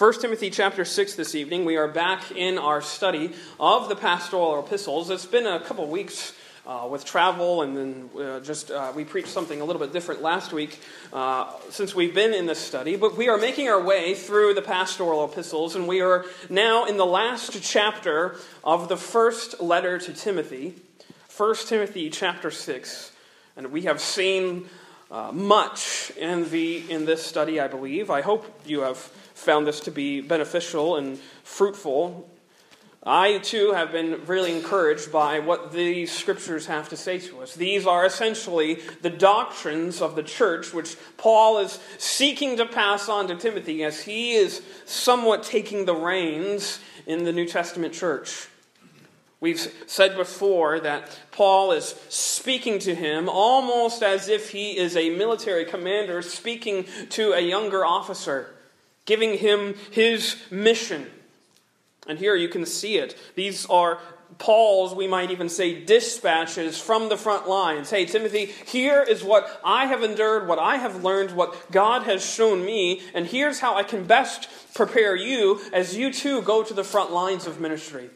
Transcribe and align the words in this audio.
1 0.00 0.14
Timothy 0.14 0.48
chapter 0.48 0.82
6 0.82 1.16
this 1.16 1.34
evening. 1.34 1.66
We 1.66 1.76
are 1.76 1.86
back 1.86 2.30
in 2.30 2.56
our 2.56 2.80
study 2.80 3.34
of 3.60 3.90
the 3.90 3.94
pastoral 3.94 4.58
epistles. 4.58 5.10
It's 5.10 5.26
been 5.26 5.46
a 5.46 5.60
couple 5.60 5.86
weeks 5.88 6.32
uh, 6.66 6.88
with 6.90 7.04
travel, 7.04 7.60
and 7.60 7.76
then 7.76 8.10
uh, 8.18 8.40
just 8.40 8.70
uh, 8.70 8.94
we 8.96 9.04
preached 9.04 9.28
something 9.28 9.60
a 9.60 9.64
little 9.66 9.78
bit 9.78 9.92
different 9.92 10.22
last 10.22 10.54
week 10.54 10.78
uh, 11.12 11.52
since 11.68 11.94
we've 11.94 12.14
been 12.14 12.32
in 12.32 12.46
this 12.46 12.58
study. 12.58 12.96
But 12.96 13.18
we 13.18 13.28
are 13.28 13.36
making 13.36 13.68
our 13.68 13.82
way 13.82 14.14
through 14.14 14.54
the 14.54 14.62
pastoral 14.62 15.22
epistles, 15.22 15.76
and 15.76 15.86
we 15.86 16.00
are 16.00 16.24
now 16.48 16.86
in 16.86 16.96
the 16.96 17.04
last 17.04 17.62
chapter 17.62 18.36
of 18.64 18.88
the 18.88 18.96
first 18.96 19.60
letter 19.60 19.98
to 19.98 20.14
Timothy, 20.14 20.76
1 21.36 21.54
Timothy 21.66 22.08
chapter 22.08 22.50
6. 22.50 23.12
And 23.54 23.70
we 23.70 23.82
have 23.82 24.00
seen 24.00 24.64
uh, 25.10 25.30
much 25.30 26.10
in, 26.16 26.48
the, 26.48 26.90
in 26.90 27.04
this 27.04 27.22
study, 27.22 27.60
I 27.60 27.68
believe. 27.68 28.08
I 28.08 28.22
hope 28.22 28.46
you 28.64 28.80
have 28.80 29.10
found 29.40 29.66
this 29.66 29.80
to 29.80 29.90
be 29.90 30.20
beneficial 30.20 30.96
and 30.96 31.18
fruitful. 31.42 32.28
I, 33.02 33.38
too, 33.38 33.72
have 33.72 33.92
been 33.92 34.26
really 34.26 34.54
encouraged 34.54 35.10
by 35.10 35.38
what 35.38 35.72
these 35.72 36.12
scriptures 36.12 36.66
have 36.66 36.90
to 36.90 36.96
say 36.98 37.18
to 37.20 37.40
us. 37.40 37.54
These 37.54 37.86
are 37.86 38.04
essentially 38.04 38.80
the 39.00 39.08
doctrines 39.08 40.02
of 40.02 40.16
the 40.16 40.22
church, 40.22 40.74
which 40.74 40.96
Paul 41.16 41.58
is 41.58 41.80
seeking 41.96 42.58
to 42.58 42.66
pass 42.66 43.08
on 43.08 43.28
to 43.28 43.36
Timothy 43.36 43.82
as 43.84 44.02
he 44.02 44.32
is 44.32 44.60
somewhat 44.84 45.44
taking 45.44 45.86
the 45.86 45.94
reins 45.94 46.78
in 47.06 47.24
the 47.24 47.32
New 47.32 47.46
Testament 47.46 47.94
church. 47.94 48.48
We've 49.40 49.72
said 49.86 50.16
before 50.16 50.80
that 50.80 51.18
Paul 51.32 51.72
is 51.72 51.94
speaking 52.10 52.78
to 52.80 52.94
him 52.94 53.30
almost 53.30 54.02
as 54.02 54.28
if 54.28 54.50
he 54.50 54.76
is 54.76 54.94
a 54.94 55.08
military 55.08 55.64
commander 55.64 56.20
speaking 56.20 56.84
to 57.10 57.32
a 57.32 57.40
younger 57.40 57.82
officer 57.86 58.54
giving 59.10 59.38
him 59.38 59.74
his 59.90 60.36
mission. 60.52 61.04
And 62.06 62.16
here 62.16 62.36
you 62.36 62.48
can 62.48 62.64
see 62.64 62.96
it. 62.96 63.18
These 63.34 63.66
are 63.66 63.98
Paul's, 64.38 64.94
we 64.94 65.08
might 65.08 65.32
even 65.32 65.48
say, 65.48 65.84
dispatches 65.84 66.80
from 66.80 67.08
the 67.08 67.16
front 67.16 67.48
lines. 67.48 67.90
Hey, 67.90 68.06
Timothy, 68.06 68.46
here 68.46 69.02
is 69.02 69.24
what 69.24 69.60
I 69.64 69.86
have 69.86 70.04
endured, 70.04 70.46
what 70.46 70.60
I 70.60 70.76
have 70.76 71.02
learned, 71.02 71.32
what 71.32 71.72
God 71.72 72.04
has 72.04 72.24
shown 72.24 72.64
me, 72.64 73.02
and 73.12 73.26
here's 73.26 73.58
how 73.58 73.74
I 73.74 73.82
can 73.82 74.04
best 74.04 74.48
prepare 74.74 75.16
you 75.16 75.60
as 75.72 75.96
you 75.96 76.12
too 76.12 76.40
go 76.42 76.62
to 76.62 76.72
the 76.72 76.84
front 76.84 77.10
lines 77.10 77.48
of 77.48 77.60
ministry. 77.60 78.10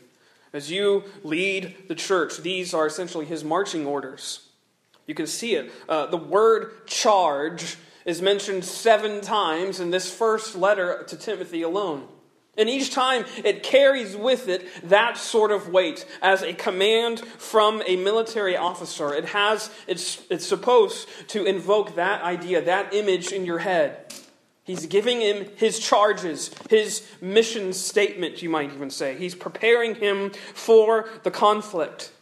As 0.53 0.71
you 0.71 1.03
lead 1.25 1.75
the 1.89 1.97
church, 1.97 2.39
these 2.39 2.73
are 2.73 2.87
essentially 2.87 3.27
his 3.27 3.43
marching 3.43 3.85
orders. 3.85 4.49
You 5.09 5.17
can 5.17 5.27
see 5.27 5.57
it. 5.57 5.73
Uh, 5.89 6.07
the 6.07 6.17
word 6.17 6.87
charge 6.87 7.79
is 8.05 8.21
mentioned 8.21 8.65
seven 8.65 9.21
times 9.21 9.81
in 9.81 9.91
this 9.91 10.11
first 10.11 10.57
letter 10.57 11.05
to 11.09 11.17
Timothy 11.17 11.63
alone. 11.63 12.09
And 12.57 12.69
each 12.69 12.93
time 12.93 13.25
it 13.45 13.63
carries 13.63 14.17
with 14.17 14.49
it 14.49 14.69
that 14.85 15.17
sort 15.17 15.51
of 15.51 15.69
weight 15.69 16.07
as 16.23 16.43
a 16.43 16.53
command 16.53 17.21
from 17.21 17.83
a 17.87 17.97
military 17.97 18.57
officer. 18.57 19.13
It 19.13 19.25
has, 19.27 19.71
it's, 19.89 20.23
it's 20.31 20.47
supposed 20.47 21.09
to 21.29 21.45
invoke 21.45 21.97
that 21.97 22.23
idea, 22.23 22.63
that 22.63 22.95
image 22.95 23.33
in 23.33 23.45
your 23.45 23.59
head. 23.59 24.15
He's 24.63 24.87
giving 24.87 25.21
him 25.21 25.47
his 25.57 25.79
charges, 25.79 26.51
his 26.71 27.07
mission 27.21 27.73
statement, 27.73 28.41
you 28.41 28.49
might 28.49 28.73
even 28.73 28.89
say. 28.89 29.17
He's 29.17 29.35
preparing 29.35 29.97
him 29.97 30.31
for 30.55 31.09
the 31.23 31.31
conflict. 31.31 32.13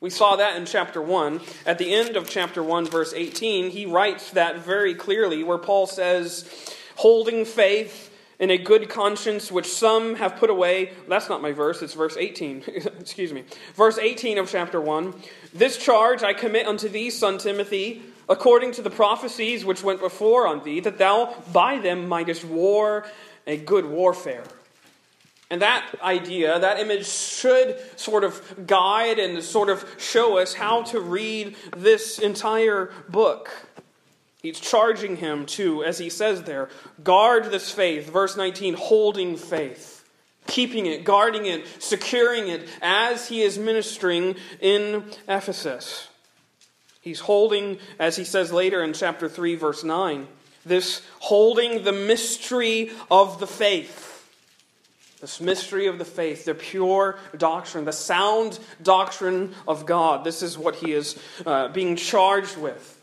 We 0.00 0.10
saw 0.10 0.36
that 0.36 0.56
in 0.56 0.64
chapter 0.64 1.02
1. 1.02 1.40
At 1.66 1.78
the 1.78 1.92
end 1.92 2.16
of 2.16 2.30
chapter 2.30 2.62
1, 2.62 2.86
verse 2.86 3.12
18, 3.12 3.70
he 3.70 3.84
writes 3.84 4.30
that 4.30 4.58
very 4.60 4.94
clearly, 4.94 5.42
where 5.42 5.58
Paul 5.58 5.88
says, 5.88 6.48
holding 6.94 7.44
faith 7.44 8.14
in 8.38 8.50
a 8.50 8.58
good 8.58 8.88
conscience, 8.88 9.50
which 9.50 9.66
some 9.66 10.14
have 10.14 10.36
put 10.36 10.50
away. 10.50 10.92
That's 11.08 11.28
not 11.28 11.42
my 11.42 11.50
verse, 11.50 11.82
it's 11.82 11.94
verse 11.94 12.16
18. 12.16 12.62
Excuse 13.00 13.32
me. 13.32 13.42
Verse 13.74 13.98
18 13.98 14.38
of 14.38 14.48
chapter 14.48 14.80
1. 14.80 15.14
This 15.52 15.76
charge 15.76 16.22
I 16.22 16.32
commit 16.32 16.68
unto 16.68 16.88
thee, 16.88 17.10
son 17.10 17.38
Timothy, 17.38 18.02
according 18.28 18.72
to 18.72 18.82
the 18.82 18.90
prophecies 18.90 19.64
which 19.64 19.82
went 19.82 19.98
before 19.98 20.46
on 20.46 20.62
thee, 20.62 20.78
that 20.78 20.98
thou 20.98 21.34
by 21.52 21.78
them 21.78 22.08
mightest 22.08 22.44
war 22.44 23.04
a 23.48 23.56
good 23.56 23.84
warfare. 23.84 24.44
And 25.50 25.62
that 25.62 25.94
idea, 26.02 26.58
that 26.58 26.78
image 26.78 27.06
should 27.06 27.78
sort 27.98 28.22
of 28.22 28.66
guide 28.66 29.18
and 29.18 29.42
sort 29.42 29.70
of 29.70 29.84
show 29.98 30.38
us 30.38 30.54
how 30.54 30.82
to 30.84 31.00
read 31.00 31.56
this 31.74 32.18
entire 32.18 32.92
book. 33.08 33.50
He's 34.42 34.60
charging 34.60 35.16
him 35.16 35.46
to, 35.46 35.82
as 35.84 35.98
he 35.98 36.10
says 36.10 36.42
there, 36.42 36.68
guard 37.02 37.46
this 37.46 37.70
faith. 37.70 38.10
Verse 38.10 38.36
19, 38.36 38.74
holding 38.74 39.36
faith, 39.36 40.04
keeping 40.46 40.84
it, 40.84 41.04
guarding 41.04 41.46
it, 41.46 41.66
securing 41.78 42.48
it 42.48 42.68
as 42.82 43.28
he 43.28 43.40
is 43.40 43.58
ministering 43.58 44.36
in 44.60 45.04
Ephesus. 45.26 46.08
He's 47.00 47.20
holding, 47.20 47.78
as 47.98 48.16
he 48.16 48.24
says 48.24 48.52
later 48.52 48.82
in 48.82 48.92
chapter 48.92 49.30
3, 49.30 49.54
verse 49.54 49.82
9, 49.82 50.28
this 50.66 51.00
holding 51.20 51.84
the 51.84 51.92
mystery 51.92 52.90
of 53.10 53.40
the 53.40 53.46
faith 53.46 54.07
this 55.20 55.40
mystery 55.40 55.86
of 55.86 55.98
the 55.98 56.04
faith, 56.04 56.44
the 56.44 56.54
pure 56.54 57.18
doctrine, 57.36 57.84
the 57.84 57.92
sound 57.92 58.58
doctrine 58.82 59.54
of 59.66 59.84
God. 59.84 60.24
This 60.24 60.42
is 60.42 60.56
what 60.56 60.76
he 60.76 60.92
is 60.92 61.18
uh, 61.44 61.68
being 61.68 61.96
charged 61.96 62.56
with. 62.56 62.94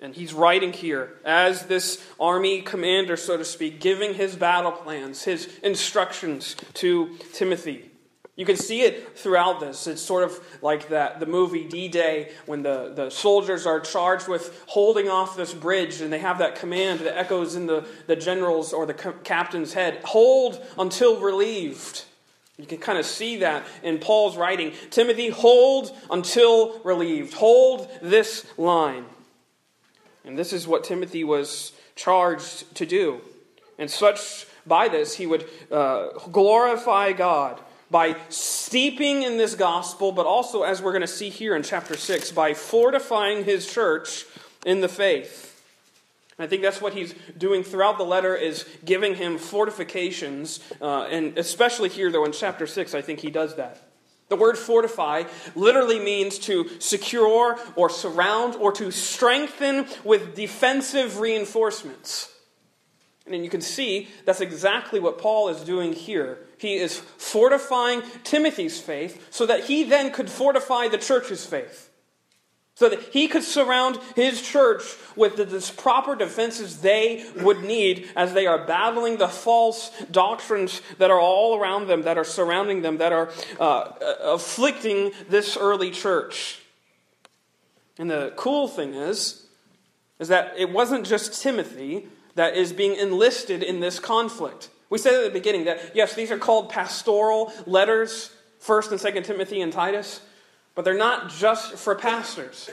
And 0.00 0.14
he's 0.14 0.34
writing 0.34 0.72
here 0.72 1.12
as 1.24 1.66
this 1.66 2.04
army 2.18 2.60
commander, 2.60 3.16
so 3.16 3.36
to 3.36 3.44
speak, 3.44 3.80
giving 3.80 4.14
his 4.14 4.34
battle 4.34 4.72
plans, 4.72 5.22
his 5.22 5.48
instructions 5.62 6.56
to 6.74 7.16
Timothy. 7.32 7.91
You 8.34 8.46
can 8.46 8.56
see 8.56 8.80
it 8.80 9.18
throughout 9.18 9.60
this. 9.60 9.86
It's 9.86 10.00
sort 10.00 10.24
of 10.24 10.40
like 10.62 10.88
that 10.88 11.20
the 11.20 11.26
movie 11.26 11.64
D 11.64 11.88
Day 11.88 12.32
when 12.46 12.62
the, 12.62 12.92
the 12.94 13.10
soldiers 13.10 13.66
are 13.66 13.78
charged 13.78 14.26
with 14.26 14.64
holding 14.68 15.08
off 15.08 15.36
this 15.36 15.52
bridge 15.52 16.00
and 16.00 16.10
they 16.10 16.18
have 16.18 16.38
that 16.38 16.56
command 16.56 17.00
that 17.00 17.18
echoes 17.18 17.56
in 17.56 17.66
the, 17.66 17.86
the 18.06 18.16
general's 18.16 18.72
or 18.72 18.86
the 18.86 18.94
captain's 18.94 19.74
head 19.74 20.00
hold 20.04 20.64
until 20.78 21.20
relieved. 21.20 22.04
You 22.56 22.66
can 22.66 22.78
kind 22.78 22.98
of 22.98 23.04
see 23.04 23.38
that 23.38 23.66
in 23.82 23.98
Paul's 23.98 24.36
writing. 24.36 24.72
Timothy, 24.90 25.28
hold 25.28 25.94
until 26.10 26.78
relieved. 26.84 27.34
Hold 27.34 27.88
this 28.00 28.46
line. 28.56 29.04
And 30.24 30.38
this 30.38 30.52
is 30.52 30.66
what 30.66 30.84
Timothy 30.84 31.24
was 31.24 31.72
charged 31.96 32.74
to 32.76 32.86
do. 32.86 33.20
And 33.78 33.90
such, 33.90 34.46
by 34.66 34.88
this, 34.88 35.16
he 35.16 35.26
would 35.26 35.48
uh, 35.70 36.10
glorify 36.30 37.12
God 37.12 37.60
by 37.92 38.16
steeping 38.30 39.22
in 39.22 39.36
this 39.36 39.54
gospel, 39.54 40.10
but 40.10 40.26
also, 40.26 40.62
as 40.62 40.82
we're 40.82 40.90
going 40.90 41.02
to 41.02 41.06
see 41.06 41.28
here 41.28 41.54
in 41.54 41.62
chapter 41.62 41.96
6, 41.96 42.32
by 42.32 42.54
fortifying 42.54 43.44
his 43.44 43.70
church 43.72 44.24
in 44.66 44.80
the 44.80 44.88
faith. 44.88 45.50
I 46.38 46.46
think 46.46 46.62
that's 46.62 46.80
what 46.80 46.94
he's 46.94 47.14
doing 47.36 47.62
throughout 47.62 47.98
the 47.98 48.04
letter 48.04 48.34
is 48.34 48.66
giving 48.84 49.14
him 49.14 49.38
fortifications, 49.38 50.60
uh, 50.80 51.02
and 51.02 51.38
especially 51.38 51.90
here, 51.90 52.10
though, 52.10 52.24
in 52.24 52.32
chapter 52.32 52.66
6, 52.66 52.94
I 52.94 53.02
think 53.02 53.20
he 53.20 53.30
does 53.30 53.56
that. 53.56 53.80
The 54.30 54.36
word 54.36 54.56
fortify 54.56 55.24
literally 55.54 56.00
means 56.00 56.38
to 56.40 56.80
secure 56.80 57.58
or 57.76 57.90
surround 57.90 58.54
or 58.54 58.72
to 58.72 58.90
strengthen 58.90 59.86
with 60.04 60.34
defensive 60.34 61.20
reinforcements. 61.20 62.32
And 63.26 63.44
you 63.44 63.50
can 63.50 63.60
see 63.60 64.08
that's 64.24 64.40
exactly 64.40 65.00
what 65.00 65.18
Paul 65.18 65.50
is 65.50 65.60
doing 65.60 65.92
here. 65.92 66.38
He 66.62 66.76
is 66.76 66.96
fortifying 66.96 68.02
Timothy's 68.22 68.80
faith 68.80 69.26
so 69.30 69.46
that 69.46 69.64
he 69.64 69.82
then 69.82 70.12
could 70.12 70.30
fortify 70.30 70.86
the 70.86 70.96
church's 70.96 71.44
faith. 71.44 71.90
So 72.76 72.88
that 72.88 73.02
he 73.12 73.26
could 73.26 73.42
surround 73.42 73.98
his 74.14 74.40
church 74.40 74.84
with 75.16 75.34
the, 75.36 75.72
proper 75.76 76.14
defenses 76.14 76.80
they 76.80 77.26
would 77.40 77.64
need 77.64 78.08
as 78.14 78.32
they 78.32 78.46
are 78.46 78.64
battling 78.64 79.16
the 79.16 79.26
false 79.26 79.90
doctrines 80.12 80.80
that 80.98 81.10
are 81.10 81.18
all 81.20 81.58
around 81.58 81.88
them, 81.88 82.02
that 82.02 82.16
are 82.16 82.24
surrounding 82.24 82.82
them, 82.82 82.98
that 82.98 83.12
are 83.12 83.30
uh, 83.58 83.90
afflicting 84.22 85.10
this 85.28 85.56
early 85.56 85.90
church. 85.90 86.60
And 87.98 88.08
the 88.08 88.32
cool 88.36 88.68
thing 88.68 88.94
is, 88.94 89.46
is 90.20 90.28
that 90.28 90.54
it 90.56 90.70
wasn't 90.70 91.06
just 91.06 91.42
Timothy 91.42 92.06
that 92.36 92.56
is 92.56 92.72
being 92.72 92.94
enlisted 92.94 93.64
in 93.64 93.80
this 93.80 93.98
conflict. 93.98 94.68
We 94.92 94.98
said 94.98 95.14
at 95.14 95.24
the 95.24 95.30
beginning 95.30 95.64
that, 95.64 95.96
yes, 95.96 96.14
these 96.14 96.30
are 96.30 96.36
called 96.36 96.68
pastoral 96.68 97.50
letters, 97.66 98.30
1st 98.62 98.90
and 98.90 99.00
2nd 99.00 99.24
Timothy 99.24 99.62
and 99.62 99.72
Titus, 99.72 100.20
but 100.74 100.84
they're 100.84 100.92
not 100.92 101.30
just 101.30 101.76
for 101.76 101.94
pastors. 101.94 102.68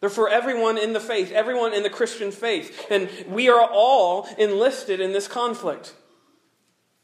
They're 0.00 0.08
for 0.08 0.30
everyone 0.30 0.78
in 0.78 0.94
the 0.94 0.98
faith, 0.98 1.30
everyone 1.30 1.74
in 1.74 1.82
the 1.82 1.90
Christian 1.90 2.30
faith. 2.32 2.86
And 2.90 3.10
we 3.28 3.50
are 3.50 3.68
all 3.70 4.26
enlisted 4.38 4.98
in 4.98 5.12
this 5.12 5.28
conflict. 5.28 5.92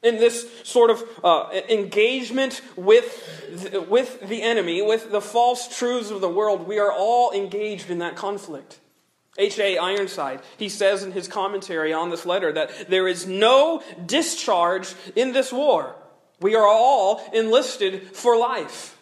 In 0.02 0.16
this 0.16 0.48
sort 0.64 0.88
of 0.88 1.04
uh, 1.22 1.50
engagement 1.68 2.62
with 2.74 3.84
with 3.86 4.26
the 4.28 4.40
enemy, 4.40 4.80
with 4.80 5.10
the 5.10 5.20
false 5.20 5.76
truths 5.76 6.10
of 6.10 6.22
the 6.22 6.28
world, 6.28 6.66
we 6.66 6.78
are 6.78 6.90
all 6.90 7.32
engaged 7.32 7.90
in 7.90 7.98
that 7.98 8.16
conflict. 8.16 8.78
H.A. 9.38 9.78
Ironside, 9.78 10.40
he 10.56 10.68
says 10.68 11.02
in 11.04 11.12
his 11.12 11.28
commentary 11.28 11.92
on 11.92 12.10
this 12.10 12.26
letter 12.26 12.52
that 12.52 12.90
there 12.90 13.06
is 13.06 13.26
no 13.26 13.82
discharge 14.04 14.94
in 15.14 15.32
this 15.32 15.52
war. 15.52 15.94
We 16.40 16.56
are 16.56 16.66
all 16.66 17.22
enlisted 17.32 18.16
for 18.16 18.36
life. 18.36 18.98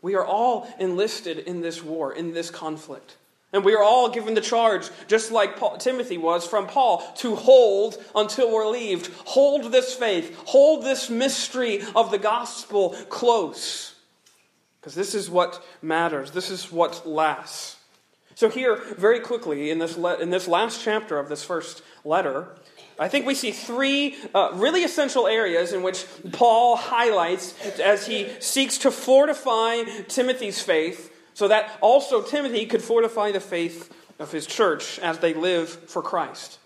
We 0.00 0.16
are 0.16 0.24
all 0.24 0.66
enlisted 0.80 1.38
in 1.38 1.60
this 1.60 1.82
war, 1.82 2.12
in 2.12 2.32
this 2.32 2.50
conflict. 2.50 3.16
And 3.52 3.64
we 3.64 3.74
are 3.74 3.82
all 3.82 4.08
given 4.08 4.32
the 4.32 4.40
charge, 4.40 4.88
just 5.08 5.30
like 5.30 5.58
Paul, 5.58 5.76
Timothy 5.76 6.16
was 6.16 6.46
from 6.46 6.66
Paul, 6.66 7.00
to 7.18 7.36
hold 7.36 8.02
until 8.14 8.50
we're 8.50 8.64
relieved. 8.64 9.12
Hold 9.26 9.70
this 9.70 9.94
faith, 9.94 10.34
hold 10.46 10.84
this 10.84 11.10
mystery 11.10 11.82
of 11.94 12.10
the 12.10 12.18
gospel 12.18 12.90
close. 13.10 13.94
Because 14.80 14.94
this 14.94 15.14
is 15.14 15.28
what 15.30 15.62
matters, 15.82 16.30
this 16.30 16.50
is 16.50 16.72
what 16.72 17.06
lasts. 17.06 17.76
So, 18.34 18.48
here, 18.48 18.76
very 18.96 19.20
quickly, 19.20 19.70
in 19.70 19.78
this, 19.78 19.96
le- 19.96 20.18
in 20.18 20.30
this 20.30 20.48
last 20.48 20.82
chapter 20.82 21.18
of 21.18 21.28
this 21.28 21.44
first 21.44 21.82
letter, 22.04 22.48
I 22.98 23.08
think 23.08 23.26
we 23.26 23.34
see 23.34 23.52
three 23.52 24.16
uh, 24.34 24.50
really 24.54 24.84
essential 24.84 25.26
areas 25.26 25.72
in 25.72 25.82
which 25.82 26.06
Paul 26.32 26.76
highlights 26.76 27.54
as 27.80 28.06
he 28.06 28.28
seeks 28.40 28.78
to 28.78 28.90
fortify 28.90 29.82
Timothy's 30.08 30.62
faith 30.62 31.12
so 31.34 31.48
that 31.48 31.70
also 31.80 32.22
Timothy 32.22 32.66
could 32.66 32.82
fortify 32.82 33.32
the 33.32 33.40
faith 33.40 33.92
of 34.18 34.30
his 34.30 34.46
church 34.46 34.98
as 34.98 35.18
they 35.18 35.34
live 35.34 35.68
for 35.68 36.02
Christ. 36.02 36.58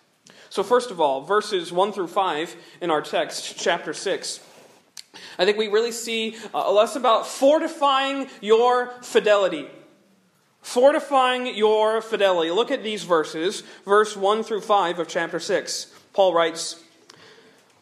So, 0.50 0.62
first 0.62 0.90
of 0.90 1.00
all, 1.00 1.22
verses 1.22 1.72
1 1.72 1.92
through 1.92 2.08
5 2.08 2.56
in 2.80 2.90
our 2.90 3.02
text, 3.02 3.58
chapter 3.58 3.92
6. 3.92 4.40
I 5.38 5.44
think 5.44 5.56
we 5.56 5.68
really 5.68 5.92
see 5.92 6.36
uh, 6.54 6.70
less 6.72 6.96
about 6.96 7.26
fortifying 7.26 8.28
your 8.40 8.90
fidelity. 9.02 9.68
Fortifying 10.66 11.54
your 11.54 12.02
fidelity. 12.02 12.50
Look 12.50 12.72
at 12.72 12.82
these 12.82 13.04
verses, 13.04 13.62
verse 13.84 14.16
1 14.16 14.42
through 14.42 14.62
5 14.62 14.98
of 14.98 15.06
chapter 15.06 15.38
6. 15.38 15.94
Paul 16.12 16.34
writes, 16.34 16.82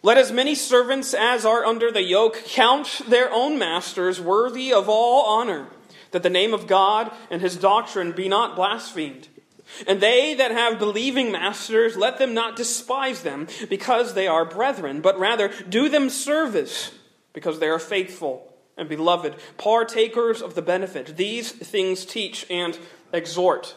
Let 0.02 0.18
as 0.18 0.30
many 0.30 0.54
servants 0.54 1.14
as 1.14 1.46
are 1.46 1.64
under 1.64 1.90
the 1.90 2.02
yoke 2.02 2.44
count 2.44 3.00
their 3.08 3.32
own 3.32 3.58
masters 3.58 4.20
worthy 4.20 4.70
of 4.70 4.90
all 4.90 5.24
honor 5.24 5.68
that 6.10 6.22
the 6.22 6.28
name 6.28 6.52
of 6.52 6.66
God 6.66 7.10
and 7.30 7.40
his 7.40 7.56
doctrine 7.56 8.12
be 8.12 8.28
not 8.28 8.54
blasphemed. 8.54 9.28
And 9.86 10.02
they 10.02 10.34
that 10.34 10.50
have 10.50 10.78
believing 10.78 11.32
masters, 11.32 11.96
let 11.96 12.18
them 12.18 12.34
not 12.34 12.54
despise 12.54 13.22
them 13.22 13.48
because 13.70 14.12
they 14.12 14.28
are 14.28 14.44
brethren, 14.44 15.00
but 15.00 15.18
rather 15.18 15.50
do 15.66 15.88
them 15.88 16.10
service 16.10 16.92
because 17.32 17.60
they 17.60 17.68
are 17.68 17.78
faithful 17.78 18.53
and 18.76 18.88
beloved, 18.88 19.36
partakers 19.56 20.42
of 20.42 20.54
the 20.54 20.62
benefit. 20.62 21.16
These 21.16 21.52
things 21.52 22.04
teach 22.04 22.46
and 22.50 22.78
exhort. 23.12 23.76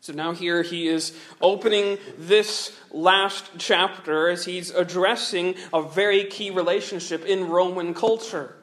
So 0.00 0.12
now, 0.12 0.32
here 0.32 0.62
he 0.62 0.86
is 0.86 1.16
opening 1.40 1.98
this 2.16 2.72
last 2.92 3.50
chapter 3.58 4.28
as 4.28 4.44
he's 4.44 4.70
addressing 4.70 5.56
a 5.72 5.82
very 5.82 6.24
key 6.24 6.50
relationship 6.50 7.24
in 7.24 7.48
Roman 7.48 7.92
culture. 7.92 8.54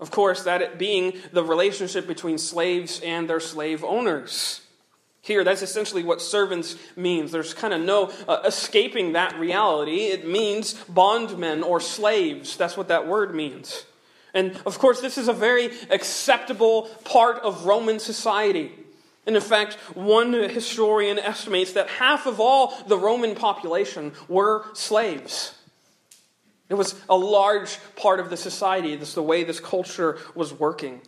Of 0.00 0.10
course, 0.10 0.44
that 0.44 0.62
it 0.62 0.78
being 0.78 1.14
the 1.32 1.44
relationship 1.44 2.06
between 2.06 2.38
slaves 2.38 3.00
and 3.04 3.28
their 3.28 3.40
slave 3.40 3.84
owners. 3.84 4.62
Here, 5.20 5.44
that's 5.44 5.62
essentially 5.62 6.02
what 6.02 6.20
servants 6.20 6.76
means. 6.96 7.32
There's 7.32 7.54
kind 7.54 7.74
of 7.74 7.80
no 7.80 8.12
uh, 8.28 8.42
escaping 8.44 9.12
that 9.12 9.38
reality. 9.38 10.06
It 10.06 10.26
means 10.26 10.74
bondmen 10.84 11.62
or 11.62 11.80
slaves. 11.80 12.56
That's 12.56 12.76
what 12.76 12.88
that 12.88 13.06
word 13.06 13.34
means. 13.34 13.84
And 14.34 14.60
of 14.66 14.78
course, 14.78 15.00
this 15.00 15.16
is 15.16 15.28
a 15.28 15.32
very 15.32 15.70
acceptable 15.90 16.90
part 17.04 17.38
of 17.42 17.64
Roman 17.64 18.00
society. 18.00 18.72
And 19.26 19.36
in 19.36 19.42
fact, 19.42 19.74
one 19.94 20.32
historian 20.32 21.18
estimates 21.18 21.72
that 21.72 21.88
half 21.88 22.26
of 22.26 22.40
all 22.40 22.74
the 22.88 22.98
Roman 22.98 23.34
population 23.34 24.12
were 24.28 24.64
slaves. 24.74 25.54
It 26.68 26.74
was 26.74 26.94
a 27.08 27.16
large 27.16 27.78
part 27.96 28.20
of 28.20 28.28
the 28.28 28.36
society. 28.36 28.96
This 28.96 29.14
the 29.14 29.22
way 29.22 29.44
this 29.44 29.60
culture 29.60 30.18
was 30.34 30.52
working. 30.52 31.00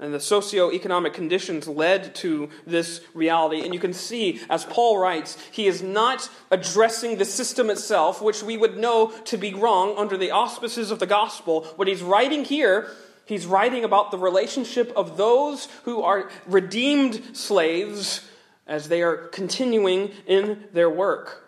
And 0.00 0.14
the 0.14 0.20
socio-economic 0.20 1.12
conditions 1.12 1.66
led 1.66 2.14
to 2.16 2.50
this 2.64 3.00
reality. 3.14 3.64
And 3.64 3.74
you 3.74 3.80
can 3.80 3.92
see, 3.92 4.40
as 4.48 4.64
Paul 4.64 4.96
writes, 4.96 5.36
he 5.50 5.66
is 5.66 5.82
not 5.82 6.30
addressing 6.52 7.18
the 7.18 7.24
system 7.24 7.68
itself, 7.68 8.22
which 8.22 8.42
we 8.42 8.56
would 8.56 8.76
know 8.76 9.08
to 9.24 9.36
be 9.36 9.54
wrong 9.54 9.98
under 9.98 10.16
the 10.16 10.30
auspices 10.30 10.92
of 10.92 11.00
the 11.00 11.06
gospel. 11.06 11.64
What 11.74 11.88
he's 11.88 12.02
writing 12.02 12.44
here, 12.44 12.88
he's 13.24 13.44
writing 13.44 13.82
about 13.82 14.12
the 14.12 14.18
relationship 14.18 14.92
of 14.94 15.16
those 15.16 15.66
who 15.82 16.02
are 16.02 16.30
redeemed 16.46 17.36
slaves 17.36 18.24
as 18.68 18.88
they 18.88 19.02
are 19.02 19.16
continuing 19.16 20.12
in 20.28 20.62
their 20.72 20.90
work. 20.90 21.44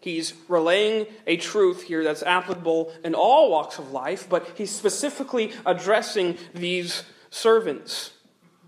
He's 0.00 0.32
relaying 0.46 1.06
a 1.26 1.36
truth 1.38 1.82
here 1.82 2.04
that's 2.04 2.22
applicable 2.22 2.92
in 3.02 3.16
all 3.16 3.50
walks 3.50 3.80
of 3.80 3.90
life, 3.90 4.28
but 4.28 4.48
he's 4.54 4.70
specifically 4.70 5.52
addressing 5.66 6.38
these 6.54 7.02
servants. 7.30 8.12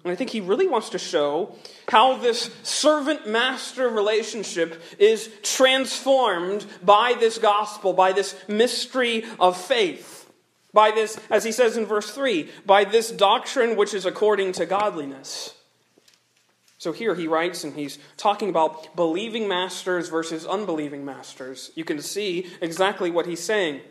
And 0.02 0.12
I 0.12 0.16
think 0.16 0.30
he 0.30 0.40
really 0.40 0.66
wants 0.66 0.90
to 0.90 0.98
show 0.98 1.54
how 1.88 2.16
this 2.16 2.50
servant 2.62 3.28
master 3.28 3.88
relationship 3.88 4.82
is 4.98 5.30
transformed 5.42 6.64
by 6.82 7.14
this 7.20 7.36
gospel, 7.36 7.92
by 7.92 8.12
this 8.12 8.34
mystery 8.48 9.24
of 9.38 9.58
faith, 9.58 10.30
by 10.72 10.90
this, 10.90 11.20
as 11.28 11.44
he 11.44 11.52
says 11.52 11.76
in 11.76 11.84
verse 11.84 12.10
3, 12.12 12.48
by 12.64 12.84
this 12.84 13.10
doctrine 13.10 13.76
which 13.76 13.92
is 13.92 14.06
according 14.06 14.52
to 14.52 14.64
godliness. 14.64 15.54
So 16.78 16.92
here 16.92 17.14
he 17.14 17.26
writes, 17.26 17.62
and 17.62 17.74
he's 17.74 17.98
talking 18.16 18.48
about 18.48 18.96
believing 18.96 19.46
masters 19.46 20.08
versus 20.08 20.46
unbelieving 20.46 21.04
masters. 21.04 21.72
You 21.74 21.84
can 21.84 22.00
see 22.00 22.46
exactly 22.62 23.10
what 23.10 23.26
he's 23.26 23.42
saying. 23.42 23.82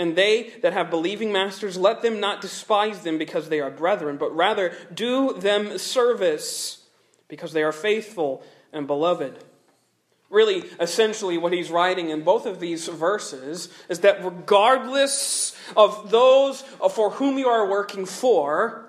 And 0.00 0.16
they 0.16 0.54
that 0.62 0.72
have 0.72 0.88
believing 0.88 1.30
masters, 1.30 1.76
let 1.76 2.00
them 2.00 2.20
not 2.20 2.40
despise 2.40 3.02
them 3.02 3.18
because 3.18 3.50
they 3.50 3.60
are 3.60 3.70
brethren, 3.70 4.16
but 4.16 4.34
rather 4.34 4.72
do 4.94 5.34
them 5.34 5.76
service 5.76 6.86
because 7.28 7.52
they 7.52 7.62
are 7.62 7.70
faithful 7.70 8.42
and 8.72 8.86
beloved. 8.86 9.44
Really, 10.30 10.64
essentially, 10.80 11.36
what 11.36 11.52
he's 11.52 11.70
writing 11.70 12.08
in 12.08 12.24
both 12.24 12.46
of 12.46 12.60
these 12.60 12.88
verses 12.88 13.68
is 13.90 13.98
that 13.98 14.24
regardless 14.24 15.54
of 15.76 16.10
those 16.10 16.62
for 16.62 17.10
whom 17.10 17.36
you 17.36 17.48
are 17.48 17.68
working 17.68 18.06
for, 18.06 18.88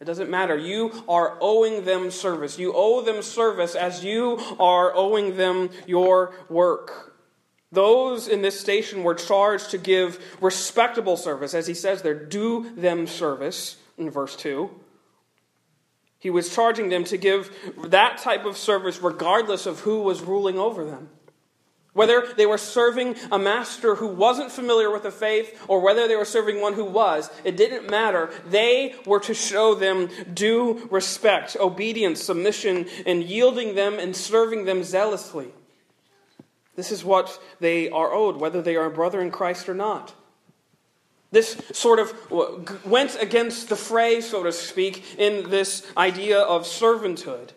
it 0.00 0.06
doesn't 0.06 0.30
matter. 0.30 0.56
You 0.56 1.04
are 1.10 1.36
owing 1.42 1.84
them 1.84 2.10
service. 2.10 2.58
You 2.58 2.72
owe 2.74 3.02
them 3.02 3.20
service 3.20 3.74
as 3.74 4.02
you 4.02 4.40
are 4.58 4.96
owing 4.96 5.36
them 5.36 5.68
your 5.86 6.32
work. 6.48 7.15
Those 7.72 8.28
in 8.28 8.42
this 8.42 8.58
station 8.58 9.02
were 9.02 9.14
charged 9.14 9.70
to 9.70 9.78
give 9.78 10.22
respectable 10.40 11.16
service. 11.16 11.52
As 11.54 11.66
he 11.66 11.74
says 11.74 12.02
there, 12.02 12.14
do 12.14 12.70
them 12.76 13.06
service 13.06 13.76
in 13.98 14.10
verse 14.10 14.36
2. 14.36 14.70
He 16.18 16.30
was 16.30 16.54
charging 16.54 16.88
them 16.88 17.04
to 17.04 17.16
give 17.16 17.54
that 17.84 18.18
type 18.18 18.44
of 18.44 18.56
service 18.56 19.00
regardless 19.00 19.66
of 19.66 19.80
who 19.80 20.00
was 20.00 20.22
ruling 20.22 20.58
over 20.58 20.84
them. 20.84 21.10
Whether 21.92 22.26
they 22.36 22.44
were 22.44 22.58
serving 22.58 23.16
a 23.32 23.38
master 23.38 23.94
who 23.94 24.08
wasn't 24.08 24.52
familiar 24.52 24.90
with 24.90 25.02
the 25.02 25.10
faith 25.10 25.64
or 25.66 25.80
whether 25.80 26.06
they 26.06 26.16
were 26.16 26.26
serving 26.26 26.60
one 26.60 26.74
who 26.74 26.84
was, 26.84 27.30
it 27.42 27.56
didn't 27.56 27.88
matter. 27.88 28.28
They 28.50 28.94
were 29.06 29.20
to 29.20 29.32
show 29.32 29.74
them 29.74 30.10
due 30.34 30.88
respect, 30.90 31.56
obedience, 31.58 32.22
submission, 32.22 32.86
and 33.06 33.24
yielding 33.24 33.74
them 33.74 33.98
and 33.98 34.14
serving 34.14 34.66
them 34.66 34.84
zealously. 34.84 35.52
This 36.76 36.92
is 36.92 37.04
what 37.04 37.40
they 37.58 37.90
are 37.90 38.12
owed, 38.12 38.36
whether 38.36 38.62
they 38.62 38.76
are 38.76 38.86
a 38.86 38.90
brother 38.90 39.20
in 39.20 39.30
Christ 39.30 39.68
or 39.68 39.74
not. 39.74 40.14
This 41.32 41.60
sort 41.72 41.98
of 41.98 42.14
went 42.86 43.20
against 43.20 43.68
the 43.68 43.76
fray, 43.76 44.20
so 44.20 44.44
to 44.44 44.52
speak, 44.52 45.18
in 45.18 45.50
this 45.50 45.90
idea 45.96 46.38
of 46.38 46.62
servanthood. 46.62 47.50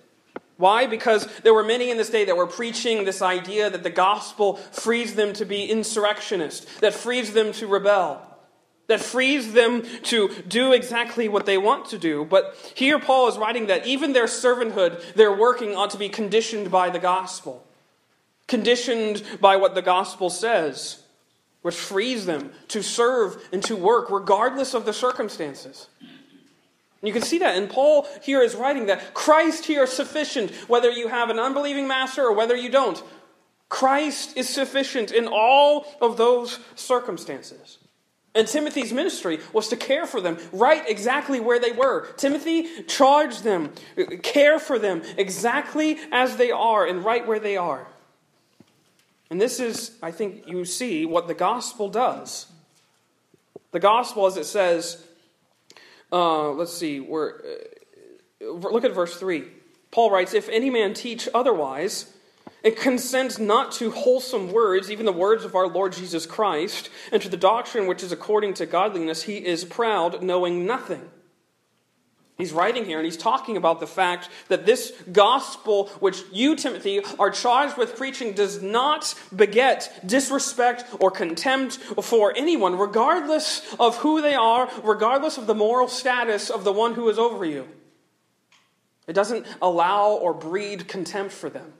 Why? 0.57 0.87
Because 0.87 1.27
there 1.43 1.53
were 1.53 1.63
many 1.63 1.89
in 1.89 1.97
this 1.97 2.09
day 2.09 2.25
that 2.25 2.35
were 2.35 2.47
preaching 2.47 3.05
this 3.05 3.21
idea 3.21 3.69
that 3.69 3.83
the 3.83 3.89
gospel 3.89 4.55
frees 4.55 5.15
them 5.15 5.31
to 5.33 5.45
be 5.45 5.65
insurrectionists, 5.65 6.79
that 6.79 6.93
frees 6.93 7.31
them 7.31 7.53
to 7.53 7.67
rebel, 7.67 8.21
that 8.87 8.99
frees 8.99 9.53
them 9.53 9.83
to 10.03 10.29
do 10.47 10.73
exactly 10.73 11.29
what 11.29 11.45
they 11.45 11.57
want 11.57 11.85
to 11.91 11.97
do. 11.97 12.25
But 12.25 12.55
here 12.75 12.99
Paul 12.99 13.29
is 13.29 13.37
writing 13.37 13.67
that 13.67 13.85
even 13.85 14.11
their 14.11 14.25
servanthood, 14.25 15.13
their 15.13 15.33
working, 15.33 15.75
ought 15.75 15.91
to 15.91 15.97
be 15.97 16.09
conditioned 16.09 16.71
by 16.71 16.89
the 16.89 16.99
gospel, 16.99 17.65
conditioned 18.49 19.23
by 19.39 19.55
what 19.55 19.75
the 19.75 19.81
gospel 19.81 20.29
says, 20.29 21.03
which 21.61 21.75
frees 21.75 22.25
them 22.25 22.51
to 22.67 22.83
serve 22.83 23.41
and 23.53 23.63
to 23.63 23.75
work 23.75 24.09
regardless 24.09 24.73
of 24.73 24.85
the 24.85 24.93
circumstances. 24.93 25.87
You 27.01 27.13
can 27.13 27.21
see 27.21 27.39
that. 27.39 27.55
And 27.55 27.69
Paul 27.69 28.07
here 28.21 28.41
is 28.41 28.55
writing 28.55 28.87
that 28.87 29.13
Christ 29.13 29.65
here 29.65 29.83
is 29.83 29.91
sufficient, 29.93 30.51
whether 30.67 30.91
you 30.91 31.07
have 31.07 31.29
an 31.29 31.39
unbelieving 31.39 31.87
master 31.87 32.23
or 32.23 32.33
whether 32.33 32.55
you 32.55 32.69
don't. 32.69 33.01
Christ 33.69 34.35
is 34.35 34.49
sufficient 34.49 35.11
in 35.11 35.27
all 35.27 35.85
of 36.01 36.17
those 36.17 36.59
circumstances. 36.75 37.77
And 38.35 38.47
Timothy's 38.47 38.93
ministry 38.93 39.39
was 39.53 39.69
to 39.69 39.77
care 39.77 40.05
for 40.05 40.21
them 40.21 40.37
right 40.51 40.83
exactly 40.87 41.39
where 41.39 41.59
they 41.59 41.71
were. 41.71 42.07
Timothy 42.17 42.83
charged 42.83 43.43
them, 43.43 43.71
care 44.21 44.59
for 44.59 44.77
them 44.77 45.01
exactly 45.17 45.97
as 46.11 46.35
they 46.35 46.51
are 46.51 46.85
and 46.85 47.03
right 47.03 47.25
where 47.25 47.39
they 47.39 47.57
are. 47.57 47.87
And 49.29 49.39
this 49.39 49.59
is, 49.59 49.97
I 50.01 50.11
think, 50.11 50.47
you 50.47 50.65
see 50.65 51.05
what 51.05 51.27
the 51.27 51.33
gospel 51.33 51.89
does. 51.89 52.47
The 53.71 53.79
gospel, 53.79 54.25
as 54.25 54.37
it 54.37 54.45
says, 54.45 55.03
uh, 56.11 56.49
let's 56.49 56.73
see, 56.73 56.99
where, 56.99 57.41
uh, 58.41 58.51
look 58.51 58.83
at 58.83 58.95
verse 58.95 59.17
3. 59.17 59.43
Paul 59.91 60.11
writes, 60.11 60.33
If 60.33 60.49
any 60.49 60.69
man 60.69 60.93
teach 60.93 61.29
otherwise, 61.33 62.11
it 62.63 62.77
consents 62.79 63.37
not 63.39 63.71
to 63.73 63.91
wholesome 63.91 64.51
words, 64.51 64.91
even 64.91 65.05
the 65.05 65.11
words 65.11 65.45
of 65.45 65.55
our 65.55 65.67
Lord 65.67 65.93
Jesus 65.93 66.25
Christ, 66.25 66.89
and 67.11 67.21
to 67.21 67.29
the 67.29 67.37
doctrine 67.37 67.87
which 67.87 68.03
is 68.03 68.11
according 68.11 68.55
to 68.55 68.65
godliness, 68.65 69.23
he 69.23 69.37
is 69.45 69.63
proud, 69.63 70.23
knowing 70.23 70.65
nothing. 70.65 71.09
He's 72.39 72.53
writing 72.53 72.85
here 72.85 72.99
and 72.99 73.05
he's 73.05 73.17
talking 73.17 73.57
about 73.57 73.81
the 73.81 73.85
fact 73.85 74.29
that 74.47 74.65
this 74.65 74.93
gospel, 75.11 75.89
which 75.99 76.23
you, 76.31 76.55
Timothy, 76.55 77.01
are 77.19 77.29
charged 77.29 77.77
with 77.77 77.97
preaching, 77.97 78.31
does 78.31 78.61
not 78.63 79.13
beget 79.35 80.01
disrespect 80.05 80.85
or 81.01 81.11
contempt 81.11 81.75
for 82.01 82.33
anyone, 82.37 82.77
regardless 82.77 83.61
of 83.77 83.97
who 83.97 84.21
they 84.21 84.35
are, 84.35 84.71
regardless 84.83 85.37
of 85.37 85.47
the 85.47 85.53
moral 85.53 85.89
status 85.89 86.49
of 86.49 86.63
the 86.63 86.71
one 86.71 86.93
who 86.93 87.09
is 87.09 87.19
over 87.19 87.43
you. 87.43 87.67
It 89.05 89.13
doesn't 89.13 89.45
allow 89.61 90.11
or 90.11 90.33
breed 90.33 90.87
contempt 90.87 91.33
for 91.33 91.49
them. 91.49 91.73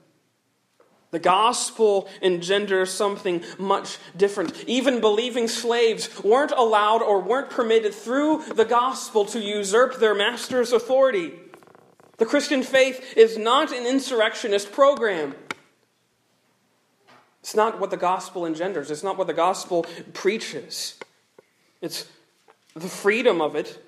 The 1.10 1.18
gospel 1.18 2.08
engenders 2.22 2.92
something 2.92 3.42
much 3.58 3.98
different. 4.16 4.64
Even 4.66 5.00
believing 5.00 5.48
slaves 5.48 6.22
weren't 6.22 6.52
allowed 6.52 7.02
or 7.02 7.20
weren't 7.20 7.50
permitted 7.50 7.94
through 7.94 8.44
the 8.54 8.64
gospel 8.64 9.24
to 9.26 9.40
usurp 9.40 9.98
their 9.98 10.14
master's 10.14 10.72
authority. 10.72 11.32
The 12.18 12.26
Christian 12.26 12.62
faith 12.62 13.14
is 13.16 13.36
not 13.36 13.72
an 13.72 13.86
insurrectionist 13.86 14.70
program. 14.70 15.34
It's 17.40 17.56
not 17.56 17.80
what 17.80 17.90
the 17.90 17.96
gospel 17.96 18.46
engenders, 18.46 18.90
it's 18.90 19.02
not 19.02 19.16
what 19.16 19.26
the 19.26 19.32
gospel 19.32 19.86
preaches. 20.12 20.98
It's 21.80 22.06
the 22.74 22.88
freedom 22.88 23.40
of 23.40 23.56
it. 23.56 23.82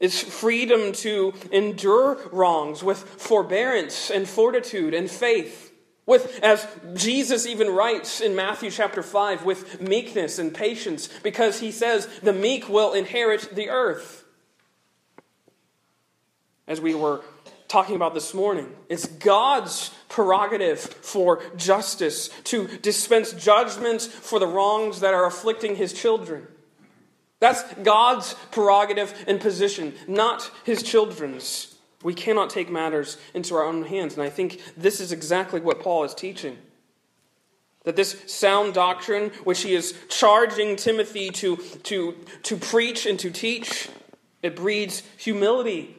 It's 0.00 0.20
freedom 0.20 0.92
to 0.92 1.34
endure 1.52 2.18
wrongs 2.32 2.82
with 2.82 2.98
forbearance 2.98 4.10
and 4.10 4.28
fortitude 4.28 4.92
and 4.92 5.10
faith. 5.10 5.73
With, 6.06 6.40
as 6.42 6.66
Jesus 6.94 7.46
even 7.46 7.70
writes 7.70 8.20
in 8.20 8.36
Matthew 8.36 8.70
chapter 8.70 9.02
5, 9.02 9.44
with 9.44 9.80
meekness 9.80 10.38
and 10.38 10.54
patience, 10.54 11.08
because 11.22 11.60
he 11.60 11.70
says 11.70 12.06
the 12.22 12.32
meek 12.32 12.68
will 12.68 12.92
inherit 12.92 13.54
the 13.54 13.70
earth. 13.70 14.24
As 16.66 16.80
we 16.80 16.94
were 16.94 17.22
talking 17.68 17.96
about 17.96 18.12
this 18.12 18.34
morning, 18.34 18.70
it's 18.88 19.06
God's 19.06 19.90
prerogative 20.08 20.80
for 20.80 21.42
justice 21.56 22.28
to 22.44 22.68
dispense 22.78 23.32
judgments 23.32 24.06
for 24.06 24.38
the 24.38 24.46
wrongs 24.46 25.00
that 25.00 25.14
are 25.14 25.26
afflicting 25.26 25.76
his 25.76 25.92
children. 25.92 26.46
That's 27.40 27.62
God's 27.82 28.34
prerogative 28.52 29.12
and 29.26 29.40
position, 29.40 29.94
not 30.06 30.50
his 30.64 30.82
children's. 30.82 31.73
We 32.04 32.14
cannot 32.14 32.50
take 32.50 32.70
matters 32.70 33.16
into 33.32 33.54
our 33.56 33.64
own 33.64 33.82
hands. 33.82 34.14
And 34.14 34.22
I 34.22 34.28
think 34.28 34.60
this 34.76 35.00
is 35.00 35.10
exactly 35.10 35.60
what 35.60 35.80
Paul 35.80 36.04
is 36.04 36.14
teaching. 36.14 36.58
That 37.84 37.96
this 37.96 38.22
sound 38.26 38.74
doctrine, 38.74 39.30
which 39.42 39.62
he 39.62 39.74
is 39.74 39.94
charging 40.08 40.76
Timothy 40.76 41.30
to, 41.30 41.56
to, 41.84 42.14
to 42.44 42.56
preach 42.58 43.06
and 43.06 43.18
to 43.20 43.30
teach, 43.30 43.88
it 44.42 44.54
breeds 44.54 45.02
humility 45.16 45.96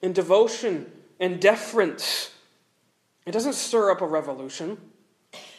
and 0.00 0.14
devotion 0.14 0.90
and 1.18 1.40
deference. 1.40 2.30
It 3.26 3.32
doesn't 3.32 3.54
stir 3.54 3.90
up 3.90 4.00
a 4.00 4.06
revolution. 4.06 4.78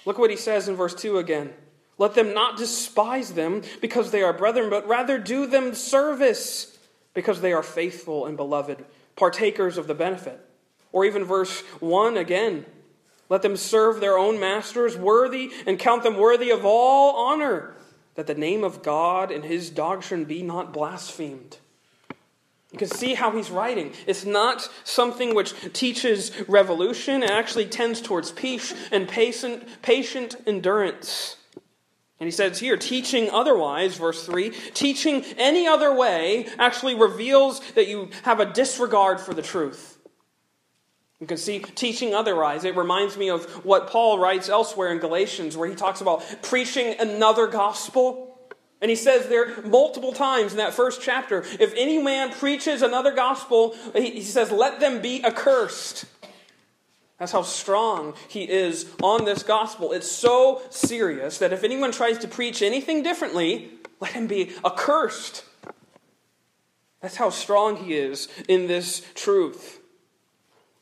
Look 0.06 0.18
what 0.18 0.30
he 0.30 0.38
says 0.38 0.70
in 0.70 0.78
verse 0.78 0.96
2 0.96 1.18
again. 1.18 1.54
Let 1.98 2.16
them 2.16 2.34
not 2.34 2.58
despise 2.58 3.34
them 3.34 3.64
because 3.82 4.12
they 4.12 4.24
are 4.24 4.34
brethren, 4.34 4.70
but 4.70 4.88
rather 4.88 5.18
do 5.18 5.46
them 5.46 5.76
service 5.76 6.78
because 7.14 7.42
they 7.42 7.52
are 7.52 7.64
faithful 7.64 8.26
and 8.26 8.38
beloved 8.38 8.84
partakers 9.16 9.78
of 9.78 9.88
the 9.88 9.96
benefit. 9.96 10.40
Or 10.92 11.06
even 11.06 11.24
verse 11.24 11.62
1 11.80 12.18
again 12.18 12.66
let 13.30 13.42
them 13.42 13.58
serve 13.58 14.00
their 14.00 14.18
own 14.18 14.40
masters 14.40 14.96
worthy 14.96 15.52
and 15.66 15.80
count 15.80 16.04
them 16.04 16.18
worthy 16.18 16.52
of 16.52 16.66
all 16.66 17.16
honor, 17.16 17.74
that 18.14 18.28
the 18.28 18.36
name 18.36 18.64
of 18.64 18.84
God 18.84 19.32
and 19.32 19.44
his 19.44 19.72
doctrine 19.72 20.26
be 20.26 20.44
not 20.44 20.72
blasphemed. 20.72 21.58
You 22.72 22.78
can 22.78 22.88
see 22.88 23.14
how 23.14 23.32
he's 23.32 23.50
writing. 23.50 23.94
It's 24.06 24.26
not 24.26 24.70
something 24.84 25.34
which 25.34 25.54
teaches 25.74 26.32
revolution, 26.48 27.24
it 27.24 27.32
actually 27.32 27.66
tends 27.66 28.02
towards 28.02 28.32
peace 28.32 28.74
and 28.92 29.08
patient, 29.08 29.82
patient 29.82 30.36
endurance. 30.46 31.38
And 32.24 32.28
he 32.30 32.32
says 32.32 32.58
here, 32.58 32.78
teaching 32.78 33.30
otherwise, 33.32 33.98
verse 33.98 34.26
3, 34.26 34.52
teaching 34.74 35.26
any 35.38 35.68
other 35.68 35.94
way 35.94 36.48
actually 36.58 36.96
reveals 36.96 37.60
that 37.72 37.90
you 37.90 38.12
have 38.24 38.40
a 38.40 38.46
disregard 38.46 39.20
for 39.20 39.34
the 39.34 39.42
truth. 39.42 39.98
You 41.20 41.28
can 41.28 41.36
see 41.36 41.60
teaching 41.60 42.16
otherwise. 42.16 42.64
It 42.64 42.78
reminds 42.78 43.18
me 43.18 43.30
of 43.30 43.44
what 43.66 43.88
Paul 43.88 44.20
writes 44.20 44.48
elsewhere 44.48 44.94
in 44.94 45.00
Galatians, 45.00 45.58
where 45.58 45.68
he 45.68 45.76
talks 45.76 46.00
about 46.00 46.24
preaching 46.42 46.96
another 46.98 47.46
gospel. 47.48 48.40
And 48.80 48.90
he 48.90 48.96
says 48.96 49.28
there 49.28 49.62
multiple 49.64 50.14
times 50.14 50.54
in 50.54 50.60
that 50.60 50.74
first 50.74 51.02
chapter 51.02 51.44
if 51.60 51.74
any 51.76 52.02
man 52.02 52.32
preaches 52.32 52.84
another 52.84 53.12
gospel, 53.12 53.76
he 53.94 54.22
says, 54.22 54.50
let 54.50 54.80
them 54.80 55.02
be 55.02 55.26
accursed. 55.26 56.06
That's 57.20 57.32
how 57.32 57.44
strong 57.44 58.16
he 58.28 58.44
is 58.44 58.90
on 59.02 59.26
this 59.26 59.44
gospel. 59.44 59.92
It's 59.92 60.12
so 60.12 60.62
serious 60.70 61.38
that 61.38 61.54
if 61.54 61.64
anyone 61.64 61.92
tries 61.92 62.18
to 62.20 62.28
preach 62.28 62.62
anything 62.62 63.04
differently, 63.04 63.72
let 64.00 64.12
him 64.12 64.28
be 64.28 64.52
accursed. 64.66 65.46
That's 67.02 67.18
how 67.18 67.30
strong 67.30 67.78
he 67.78 67.96
is 67.96 68.28
in 68.48 68.68
this 68.68 69.06
truth. 69.14 69.80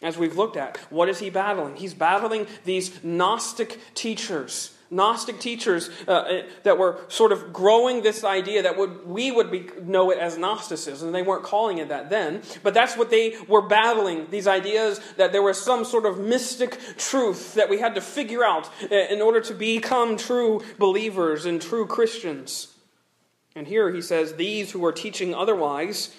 As 0.02 0.18
we've 0.18 0.38
looked 0.38 0.58
at, 0.58 0.78
what 0.90 1.10
is 1.10 1.20
he 1.20 1.30
battling? 1.30 1.76
He's 1.76 1.94
battling 1.94 2.48
these 2.64 3.04
Gnostic 3.04 3.80
teachers 3.94 4.76
Gnostic 4.92 5.40
teachers 5.40 5.90
uh, 6.06 6.12
uh, 6.12 6.42
that 6.64 6.78
were 6.78 7.00
sort 7.08 7.32
of 7.32 7.54
growing 7.54 8.02
this 8.04 8.26
idea 8.26 8.64
that 8.64 8.78
would, 8.78 9.08
we 9.08 9.32
would 9.32 9.50
be, 9.50 9.70
know 9.82 10.12
it 10.12 10.20
as 10.20 10.38
Gnosticism. 10.38 11.14
They 11.14 11.22
weren't 11.22 11.44
calling 11.44 11.78
it 11.78 11.88
that 11.88 12.10
then, 12.10 12.42
but 12.62 12.74
that's 12.74 12.98
what 12.98 13.10
they 13.10 13.38
were 13.48 13.62
battling 13.62 14.28
these 14.30 14.48
ideas 14.48 15.00
that 15.16 15.32
there 15.32 15.42
was 15.42 15.60
some 15.60 15.86
sort 15.86 16.06
of 16.06 16.20
mystic 16.20 16.78
truth 16.98 17.54
that 17.54 17.70
we 17.70 17.80
had 17.80 17.96
to 17.96 18.02
figure 18.02 18.44
out 18.44 18.70
uh, 18.92 18.96
in 18.96 19.22
order 19.22 19.40
to 19.40 19.54
become 19.54 20.18
true 20.18 20.62
believers 20.78 21.46
and 21.46 21.62
true 21.62 21.88
Christians. 21.88 22.68
And 23.56 23.68
here 23.68 23.92
he 23.92 24.02
says, 24.02 24.34
These 24.34 24.72
who 24.72 24.84
are 24.86 24.92
teaching 24.92 25.34
otherwise. 25.34 26.14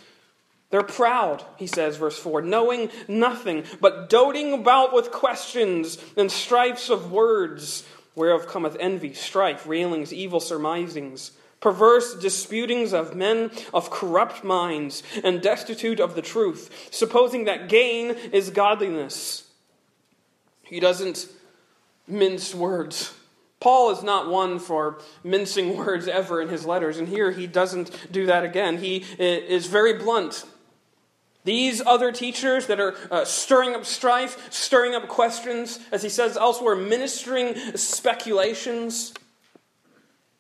They're 0.71 0.83
proud, 0.83 1.45
he 1.59 1.67
says, 1.67 1.99
verse 1.99 2.19
4, 2.19 2.41
knowing 2.41 2.89
nothing, 3.07 3.65
but 3.83 4.09
doting 4.09 4.55
about 4.55 4.95
with 4.95 5.11
questions 5.11 5.99
and 6.17 6.33
strifes 6.33 6.89
of 6.89 7.13
words 7.13 7.85
whereof 8.15 8.47
cometh 8.47 8.77
envy, 8.79 9.15
strife, 9.15 9.67
railings, 9.67 10.13
evil 10.13 10.41
surmisings, 10.41 11.33
perverse 11.61 12.15
disputings 12.15 12.93
of 12.93 13.15
men 13.15 13.51
of 13.73 13.91
corrupt 13.91 14.45
minds, 14.45 15.03
and 15.25 15.41
destitute 15.41 16.01
of 16.01 16.15
the 16.15 16.23
truth, 16.23 16.89
supposing 16.91 17.45
that 17.45 17.69
gain 17.69 18.11
is 18.33 18.51
godliness. 18.51 19.49
He 20.63 20.81
doesn't 20.81 21.29
mince 22.07 22.55
words. 22.55 23.15
Paul 23.61 23.93
is 23.93 24.03
not 24.03 24.29
one 24.29 24.59
for 24.59 24.99
mincing 25.23 25.77
words 25.79 26.09
ever 26.09 26.43
in 26.43 26.49
his 26.49 26.67
letters, 26.67 26.99
and 26.99 27.09
here 27.09 27.31
he 27.31 27.47
doesn't 27.47 28.13
do 28.13 28.27
that 28.27 28.45
again. 28.45 28.79
He 28.79 29.05
eh, 29.19 29.39
is 29.47 29.67
very 29.67 29.95
blunt 29.95 30.45
these 31.45 31.83
other 31.85 32.13
teachers 32.13 32.67
that 32.69 32.79
are 32.79 32.95
uh, 33.11 33.25
stirring 33.25 33.75
up 33.75 33.85
strife, 33.85 34.53
stirring 34.53 34.95
up 34.95 35.09
questions, 35.09 35.81
as 35.91 36.03
he 36.03 36.09
says 36.09 36.37
elsewhere, 36.37 36.77
ministering 36.77 37.55
speculations. 37.77 39.13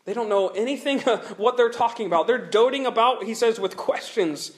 They 0.04 0.14
don't 0.14 0.28
know 0.28 0.48
anything 0.48 1.00
what 1.36 1.56
they're 1.56 1.70
talking 1.70 2.06
about. 2.06 2.26
They're 2.26 2.38
doting 2.38 2.86
about, 2.86 3.24
he 3.24 3.34
says, 3.34 3.58
with 3.58 3.76
questions, 3.76 4.52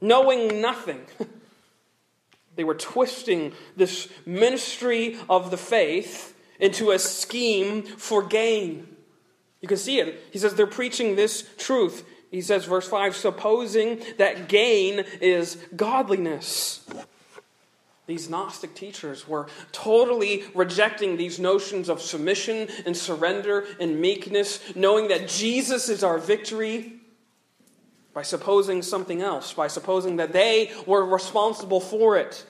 knowing 0.00 0.60
nothing. 0.60 1.02
they 2.56 2.64
were 2.64 2.74
twisting 2.74 3.52
this 3.76 4.08
ministry 4.24 5.18
of 5.28 5.50
the 5.50 5.56
faith 5.56 6.34
into 6.58 6.90
a 6.90 6.98
scheme 6.98 7.82
for 7.82 8.22
gain. 8.22 8.88
You 9.60 9.68
can 9.68 9.76
see 9.76 10.00
it. 10.00 10.22
He 10.32 10.38
says 10.38 10.54
they're 10.54 10.66
preaching 10.66 11.16
this 11.16 11.48
truth 11.58 12.04
he 12.30 12.40
says, 12.40 12.64
verse 12.64 12.88
5, 12.88 13.16
supposing 13.16 14.02
that 14.18 14.48
gain 14.48 15.04
is 15.20 15.56
godliness. 15.74 16.86
These 18.06 18.30
Gnostic 18.30 18.74
teachers 18.74 19.26
were 19.26 19.48
totally 19.72 20.44
rejecting 20.54 21.16
these 21.16 21.38
notions 21.40 21.88
of 21.88 22.00
submission 22.00 22.68
and 22.84 22.96
surrender 22.96 23.64
and 23.80 24.00
meekness, 24.00 24.60
knowing 24.76 25.08
that 25.08 25.28
Jesus 25.28 25.88
is 25.88 26.04
our 26.04 26.18
victory. 26.18 27.00
by 28.16 28.22
supposing 28.22 28.80
something 28.80 29.20
else, 29.20 29.52
by 29.52 29.66
supposing 29.66 30.16
that 30.16 30.32
they 30.32 30.72
were 30.86 31.04
responsible 31.04 31.80
for 31.80 32.16
it. 32.16 32.46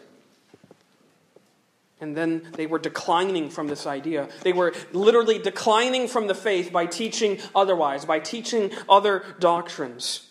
And 2.01 2.17
then 2.17 2.49
they 2.53 2.67
were 2.67 2.79
declining 2.79 3.49
from 3.49 3.69
this 3.69 3.87
idea. 3.87 4.29
They 4.43 4.53
were 4.53 4.75
literally 4.93 5.39
declining 5.39 6.09
from 6.09 6.27
the 6.27 6.35
faith 6.35 6.71
by 6.71 6.87
teaching 6.87 7.39
otherwise, 7.55 8.05
by 8.05 8.19
teaching 8.21 8.71
other 8.89 9.25
doctrines. 9.39 10.29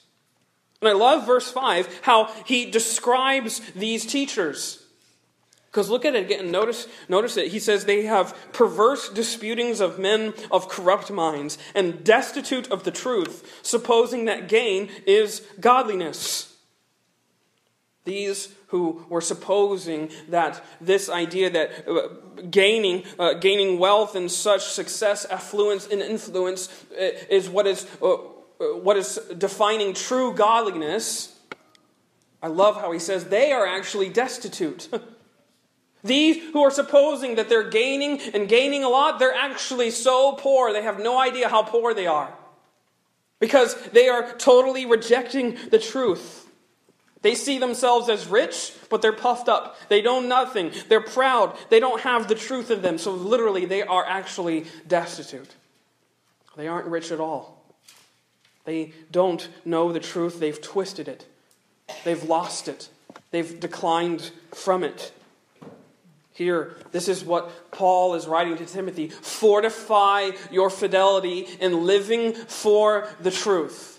And 0.81 0.89
I 0.89 0.93
love 0.93 1.25
verse 1.25 1.51
5, 1.51 2.01
how 2.03 2.31
he 2.45 2.69
describes 2.69 3.61
these 3.71 4.05
teachers. 4.05 4.85
Because 5.71 5.89
look 5.89 6.05
at 6.05 6.15
it 6.15 6.25
again. 6.25 6.51
Notice, 6.51 6.87
notice 7.09 7.35
it. 7.35 7.49
He 7.51 7.59
says 7.59 7.83
they 7.83 8.03
have 8.03 8.33
perverse 8.53 9.09
disputings 9.09 9.81
of 9.81 9.99
men 9.99 10.33
of 10.49 10.69
corrupt 10.69 11.11
minds 11.11 11.57
and 11.73 12.01
destitute 12.03 12.71
of 12.71 12.83
the 12.83 12.91
truth, 12.91 13.59
supposing 13.61 14.25
that 14.25 14.47
gain 14.47 14.89
is 15.05 15.41
godliness. 15.59 16.54
These 18.05 18.49
who 18.67 19.03
were 19.09 19.21
supposing 19.21 20.09
that 20.29 20.63
this 20.79 21.09
idea 21.09 21.49
that 21.49 21.87
uh, 21.87 22.07
gaining, 22.51 23.03
uh, 23.17 23.33
gaining 23.33 23.79
wealth 23.79 24.15
and 24.15 24.31
such 24.31 24.63
success, 24.65 25.25
affluence, 25.25 25.87
and 25.87 26.01
influence 26.01 26.69
uh, 26.91 27.17
is 27.29 27.49
what 27.49 27.65
is, 27.65 27.87
uh, 28.01 28.13
uh, 28.13 28.17
what 28.77 28.95
is 28.95 29.19
defining 29.37 29.95
true 29.95 30.33
godliness. 30.35 31.35
I 32.43 32.47
love 32.47 32.79
how 32.79 32.91
he 32.91 32.99
says 32.99 33.25
they 33.25 33.51
are 33.51 33.65
actually 33.65 34.09
destitute. 34.09 34.87
These 36.03 36.53
who 36.53 36.61
are 36.61 36.69
supposing 36.69 37.35
that 37.35 37.49
they're 37.49 37.67
gaining 37.67 38.21
and 38.35 38.47
gaining 38.47 38.83
a 38.83 38.89
lot, 38.89 39.17
they're 39.17 39.33
actually 39.33 39.89
so 39.89 40.33
poor, 40.33 40.71
they 40.71 40.83
have 40.83 40.99
no 40.99 41.19
idea 41.19 41.49
how 41.49 41.63
poor 41.63 41.95
they 41.95 42.05
are. 42.05 42.31
Because 43.39 43.75
they 43.89 44.07
are 44.07 44.31
totally 44.33 44.85
rejecting 44.85 45.57
the 45.71 45.79
truth. 45.79 46.44
They 47.25 47.33
see 47.33 47.57
themselves 47.57 48.07
as 48.07 48.27
rich, 48.27 48.71
but 48.87 49.01
they're 49.01 49.11
puffed 49.11 49.49
up. 49.49 49.77
They 49.89 50.03
know 50.03 50.19
nothing. 50.19 50.71
They're 50.89 51.01
proud. 51.01 51.57
They 51.71 51.79
don't 51.79 52.01
have 52.01 52.27
the 52.27 52.35
truth 52.35 52.69
in 52.69 52.83
them. 52.83 52.99
So, 52.99 53.13
literally, 53.13 53.65
they 53.65 53.81
are 53.81 54.05
actually 54.05 54.67
destitute. 54.87 55.49
They 56.55 56.67
aren't 56.67 56.85
rich 56.85 57.11
at 57.11 57.19
all. 57.19 57.65
They 58.65 58.93
don't 59.09 59.49
know 59.65 59.91
the 59.91 59.99
truth. 59.99 60.39
They've 60.39 60.61
twisted 60.61 61.07
it, 61.07 61.25
they've 62.03 62.23
lost 62.23 62.67
it, 62.67 62.89
they've 63.31 63.59
declined 63.59 64.29
from 64.53 64.83
it. 64.83 65.11
Here, 66.31 66.77
this 66.91 67.07
is 67.07 67.25
what 67.25 67.71
Paul 67.71 68.13
is 68.13 68.27
writing 68.27 68.55
to 68.57 68.67
Timothy. 68.67 69.09
Fortify 69.09 70.29
your 70.51 70.69
fidelity 70.69 71.47
in 71.59 71.87
living 71.87 72.33
for 72.33 73.09
the 73.19 73.31
truth. 73.31 73.94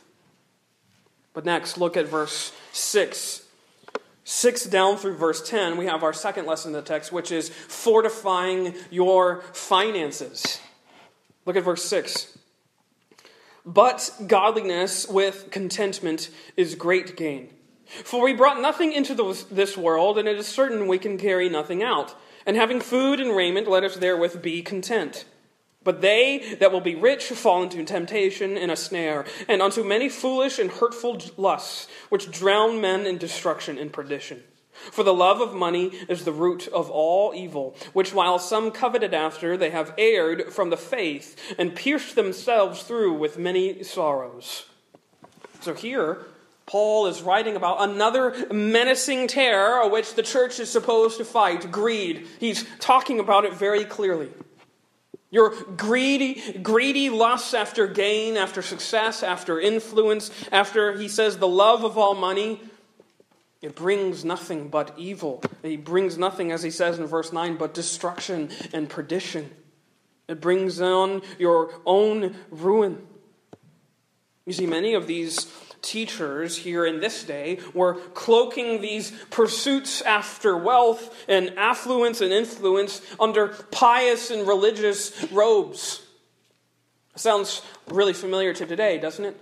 But 1.36 1.44
next, 1.44 1.76
look 1.76 1.98
at 1.98 2.08
verse 2.08 2.50
6. 2.72 3.42
6 4.24 4.64
down 4.64 4.96
through 4.96 5.18
verse 5.18 5.46
10, 5.46 5.76
we 5.76 5.84
have 5.84 6.02
our 6.02 6.14
second 6.14 6.46
lesson 6.46 6.70
in 6.70 6.72
the 6.72 6.80
text, 6.80 7.12
which 7.12 7.30
is 7.30 7.50
fortifying 7.50 8.74
your 8.90 9.42
finances. 9.52 10.58
Look 11.44 11.56
at 11.56 11.62
verse 11.62 11.84
6. 11.84 12.38
But 13.66 14.10
godliness 14.26 15.06
with 15.06 15.50
contentment 15.50 16.30
is 16.56 16.74
great 16.74 17.18
gain. 17.18 17.50
For 17.84 18.24
we 18.24 18.32
brought 18.32 18.62
nothing 18.62 18.94
into 18.94 19.14
this 19.50 19.76
world, 19.76 20.16
and 20.16 20.26
it 20.26 20.38
is 20.38 20.46
certain 20.46 20.86
we 20.86 20.98
can 20.98 21.18
carry 21.18 21.50
nothing 21.50 21.82
out. 21.82 22.14
And 22.46 22.56
having 22.56 22.80
food 22.80 23.20
and 23.20 23.36
raiment, 23.36 23.68
let 23.68 23.84
us 23.84 23.96
therewith 23.96 24.40
be 24.40 24.62
content. 24.62 25.26
But 25.86 26.00
they 26.00 26.56
that 26.58 26.72
will 26.72 26.80
be 26.80 26.96
rich 26.96 27.26
fall 27.26 27.62
into 27.62 27.82
temptation 27.84 28.58
and 28.58 28.72
a 28.72 28.76
snare, 28.76 29.24
and 29.46 29.62
unto 29.62 29.84
many 29.84 30.08
foolish 30.08 30.58
and 30.58 30.68
hurtful 30.68 31.22
lusts, 31.36 31.86
which 32.08 32.32
drown 32.32 32.80
men 32.80 33.06
in 33.06 33.18
destruction 33.18 33.78
and 33.78 33.92
perdition. 33.92 34.42
For 34.72 35.04
the 35.04 35.14
love 35.14 35.40
of 35.40 35.54
money 35.54 35.92
is 36.08 36.24
the 36.24 36.32
root 36.32 36.66
of 36.66 36.90
all 36.90 37.32
evil, 37.36 37.76
which 37.92 38.12
while 38.12 38.40
some 38.40 38.72
coveted 38.72 39.14
after, 39.14 39.56
they 39.56 39.70
have 39.70 39.94
erred 39.96 40.52
from 40.52 40.70
the 40.70 40.76
faith, 40.76 41.54
and 41.56 41.76
pierced 41.76 42.16
themselves 42.16 42.82
through 42.82 43.14
with 43.14 43.38
many 43.38 43.84
sorrows. 43.84 44.66
So 45.60 45.72
here, 45.72 46.18
Paul 46.66 47.06
is 47.06 47.22
writing 47.22 47.54
about 47.54 47.88
another 47.88 48.52
menacing 48.52 49.28
terror 49.28 49.88
which 49.88 50.16
the 50.16 50.24
church 50.24 50.58
is 50.58 50.68
supposed 50.68 51.18
to 51.18 51.24
fight 51.24 51.70
greed. 51.70 52.26
He's 52.40 52.64
talking 52.80 53.20
about 53.20 53.44
it 53.44 53.54
very 53.54 53.84
clearly. 53.84 54.30
Your 55.36 55.50
greedy, 55.50 56.40
greedy 56.62 57.10
lusts 57.10 57.52
after 57.52 57.86
gain, 57.86 58.38
after 58.38 58.62
success, 58.62 59.22
after 59.22 59.60
influence, 59.60 60.30
after, 60.50 60.96
he 60.96 61.08
says, 61.08 61.36
the 61.36 61.46
love 61.46 61.84
of 61.84 61.98
all 61.98 62.14
money, 62.14 62.58
it 63.60 63.74
brings 63.74 64.24
nothing 64.24 64.68
but 64.68 64.94
evil. 64.96 65.42
It 65.62 65.84
brings 65.84 66.16
nothing, 66.16 66.52
as 66.52 66.62
he 66.62 66.70
says 66.70 66.98
in 66.98 67.04
verse 67.04 67.34
9, 67.34 67.58
but 67.58 67.74
destruction 67.74 68.48
and 68.72 68.88
perdition. 68.88 69.50
It 70.26 70.40
brings 70.40 70.80
on 70.80 71.20
your 71.38 71.70
own 71.84 72.34
ruin. 72.50 73.06
You 74.46 74.54
see, 74.54 74.66
many 74.66 74.94
of 74.94 75.06
these 75.06 75.44
teachers 75.86 76.56
here 76.56 76.84
in 76.84 77.00
this 77.00 77.24
day 77.24 77.60
were 77.72 77.94
cloaking 78.12 78.80
these 78.80 79.12
pursuits 79.30 80.02
after 80.02 80.56
wealth 80.56 81.24
and 81.28 81.56
affluence 81.56 82.20
and 82.20 82.32
influence 82.32 83.00
under 83.18 83.48
pious 83.70 84.30
and 84.30 84.46
religious 84.46 85.30
robes. 85.30 86.02
Sounds 87.14 87.62
really 87.88 88.12
familiar 88.12 88.52
to 88.52 88.66
today, 88.66 88.98
doesn't 88.98 89.24
it? 89.24 89.40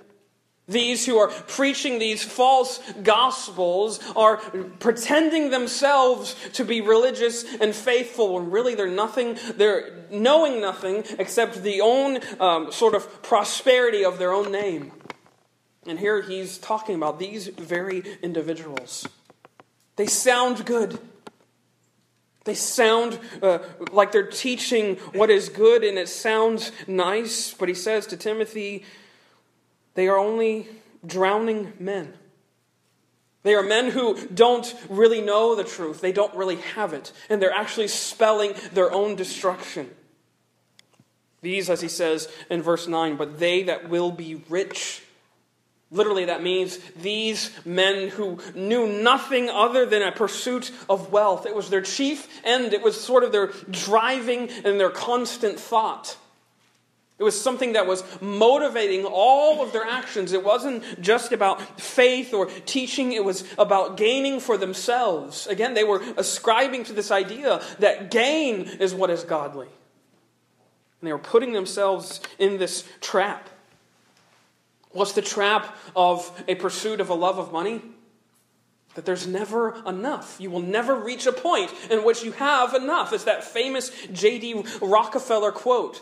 These 0.66 1.04
who 1.04 1.18
are 1.18 1.28
preaching 1.28 1.98
these 1.98 2.24
false 2.24 2.80
gospels 3.02 4.00
are 4.16 4.38
pretending 4.78 5.50
themselves 5.50 6.37
to 6.54 6.64
be 6.64 6.80
religious 6.80 7.44
and 7.61 7.74
faithful 7.74 8.35
when 8.35 8.50
really 8.50 8.74
they're 8.74 8.88
nothing, 8.88 9.38
they're 9.57 10.07
knowing 10.11 10.62
nothing 10.62 11.04
except 11.18 11.62
the 11.62 11.83
own 11.83 12.20
um, 12.40 12.72
sort 12.72 12.94
of 12.94 13.22
prosperity 13.22 14.04
of 14.04 14.18
their 14.18 14.33
own 14.33 14.50
name. 14.52 14.92
And 15.86 15.98
here 15.98 16.22
he's 16.22 16.58
talking 16.58 16.94
about 16.94 17.18
these 17.18 17.48
very 17.48 18.02
individuals. 18.22 19.06
They 19.96 20.06
sound 20.06 20.64
good. 20.64 20.98
They 22.44 22.54
sound 22.54 23.18
uh, 23.42 23.58
like 23.92 24.12
they're 24.12 24.26
teaching 24.26 24.96
what 25.14 25.30
is 25.30 25.48
good 25.48 25.82
and 25.82 25.98
it 25.98 26.08
sounds 26.08 26.72
nice, 26.86 27.54
but 27.54 27.68
he 27.68 27.74
says 27.74 28.06
to 28.08 28.16
Timothy, 28.16 28.84
they 29.94 30.08
are 30.08 30.18
only 30.18 30.68
drowning 31.06 31.72
men. 31.78 32.14
They 33.44 33.54
are 33.54 33.62
men 33.62 33.90
who 33.90 34.26
don't 34.28 34.74
really 34.88 35.20
know 35.20 35.54
the 35.54 35.64
truth, 35.64 36.00
they 36.00 36.12
don't 36.12 36.34
really 36.34 36.56
have 36.56 36.92
it, 36.92 37.12
and 37.28 37.40
they're 37.40 37.52
actually 37.52 37.88
spelling 37.88 38.54
their 38.72 38.90
own 38.90 39.16
destruction. 39.16 39.90
These, 41.42 41.68
as 41.68 41.82
he 41.82 41.88
says 41.88 42.28
in 42.48 42.62
verse 42.62 42.88
9, 42.88 43.16
but 43.16 43.38
they 43.38 43.62
that 43.64 43.90
will 43.90 44.10
be 44.10 44.42
rich 44.48 45.02
Literally, 45.94 46.24
that 46.24 46.42
means 46.42 46.78
these 47.00 47.52
men 47.64 48.09
who 48.09 48.40
knew 48.57 48.88
nothing 48.88 49.48
other 49.48 49.87
than 49.87 50.02
a 50.02 50.11
pursuit 50.11 50.72
of 50.90 51.12
wealth. 51.12 51.46
It 51.46 51.54
was 51.54 51.70
their 51.70 51.83
chief 51.83 52.28
end, 52.42 52.74
it 52.74 52.83
was 52.83 53.00
sort 53.00 53.22
of 53.22 53.30
their 53.30 53.52
driving 53.70 54.50
and 54.64 54.80
their 54.80 54.90
constant 54.90 55.59
thought. 55.59 56.16
It 57.16 57.22
was 57.22 57.40
something 57.40 57.74
that 57.74 57.87
was 57.87 58.02
motivating 58.20 59.04
all 59.04 59.62
of 59.62 59.72
their 59.72 59.85
actions. 59.85 60.33
It 60.33 60.42
wasn't 60.42 61.00
just 61.00 61.30
about 61.30 61.80
faith 61.80 62.35
or 62.35 62.46
teaching, 62.46 63.12
it 63.12 63.24
was 63.24 63.44
about 63.57 63.96
gaining 63.96 64.40
for 64.40 64.59
themselves. 64.59 65.46
Again, 65.46 65.74
they 65.74 65.85
were 65.85 66.02
ascribing 66.16 66.83
to 66.85 66.92
this 66.92 67.12
idea 67.12 67.62
that 67.78 68.11
gain 68.11 68.62
is 68.80 68.92
what 68.92 69.11
is 69.11 69.22
godly. 69.22 69.68
And 71.00 71.07
they 71.07 71.12
were 71.12 71.20
putting 71.20 71.52
themselves 71.52 72.20
in 72.40 72.59
this 72.59 72.83
trap. 73.00 73.48
What's 74.94 75.12
the 75.12 75.22
trap 75.22 75.76
of 75.96 76.44
a 76.46 76.54
pursuit 76.54 77.00
of 77.00 77.11
a 77.11 77.14
love 77.14 77.38
of 77.38 77.52
money? 77.52 77.83
That 78.94 79.04
there's 79.04 79.26
never 79.26 79.83
enough. 79.85 80.37
You 80.38 80.52
will 80.52 80.62
never 80.62 80.94
reach 80.94 81.26
a 81.26 81.33
point 81.33 81.72
in 81.90 82.04
which 82.04 82.22
you 82.22 82.30
have 82.33 82.74
enough. 82.74 83.12
It's 83.12 83.24
that 83.24 83.42
famous 83.42 83.90
J.D. 84.12 84.64
Rockefeller 84.80 85.50
quote 85.50 86.00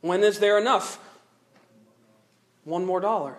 When 0.00 0.24
is 0.24 0.40
there 0.40 0.58
enough? 0.58 0.98
One 2.64 2.84
more 2.84 2.98
dollar. 2.98 3.36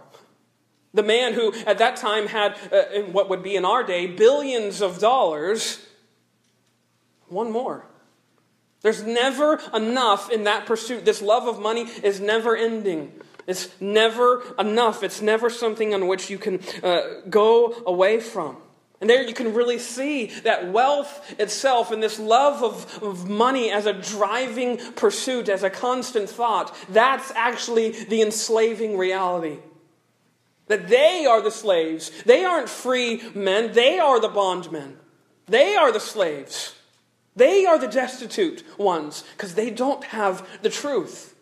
The 0.94 1.04
man 1.04 1.34
who 1.34 1.54
at 1.66 1.80
that 1.80 1.98
time 1.98 2.28
had, 2.28 2.58
uh, 2.72 2.84
in 2.94 3.12
what 3.12 3.30
would 3.30 3.44
be 3.44 3.58
in 3.58 3.66
our 3.66 3.84
day, 3.84 4.08
billions 4.08 4.82
of 4.82 5.00
dollars, 5.00 5.86
one 7.28 7.52
more. 7.52 7.86
There's 8.82 9.04
never 9.04 9.60
enough 9.74 10.32
in 10.32 10.46
that 10.46 10.66
pursuit. 10.66 11.04
This 11.04 11.22
love 11.22 11.48
of 11.48 11.60
money 11.60 11.82
is 11.82 12.22
never 12.22 12.56
ending. 12.56 13.12
It's 13.48 13.70
never 13.82 14.44
enough. 14.60 15.04
It's 15.04 15.22
never 15.22 15.50
something 15.50 15.94
on 15.94 16.08
which 16.08 16.30
you 16.30 16.38
can 16.38 16.60
uh, 16.84 17.22
go 17.30 17.82
away 17.86 18.20
from. 18.20 18.58
And 19.00 19.10
there 19.10 19.22
you 19.22 19.34
can 19.34 19.54
really 19.54 19.78
see 19.78 20.28
that 20.44 20.72
wealth 20.72 21.36
itself 21.40 21.92
and 21.92 22.02
this 22.02 22.20
love 22.20 22.64
of, 22.64 23.04
of 23.04 23.30
money 23.30 23.72
as 23.72 23.86
a 23.86 23.94
driving 23.94 24.78
pursuit, 24.96 25.50
as 25.50 25.64
a 25.64 25.70
constant 25.70 26.30
thought, 26.30 26.76
that's 26.90 27.32
actually 27.32 27.92
the 27.92 28.22
enslaving 28.22 28.98
reality. 28.98 29.60
That 30.66 30.88
they 30.88 31.26
are 31.26 31.42
the 31.42 31.52
slaves. 31.52 32.12
They 32.26 32.44
aren't 32.44 32.70
free 32.70 33.22
men, 33.36 33.72
they 33.74 34.00
are 34.00 34.20
the 34.20 34.30
bondmen. 34.30 34.98
They 35.46 35.76
are 35.76 35.94
the 35.94 36.00
slaves. 36.00 36.76
They 37.36 37.66
are 37.66 37.78
the 37.78 37.88
destitute 37.88 38.64
ones 38.80 39.24
because 39.38 39.54
they 39.54 39.70
don't 39.70 40.04
have 40.06 40.46
the 40.64 40.72
truth. 40.72 41.36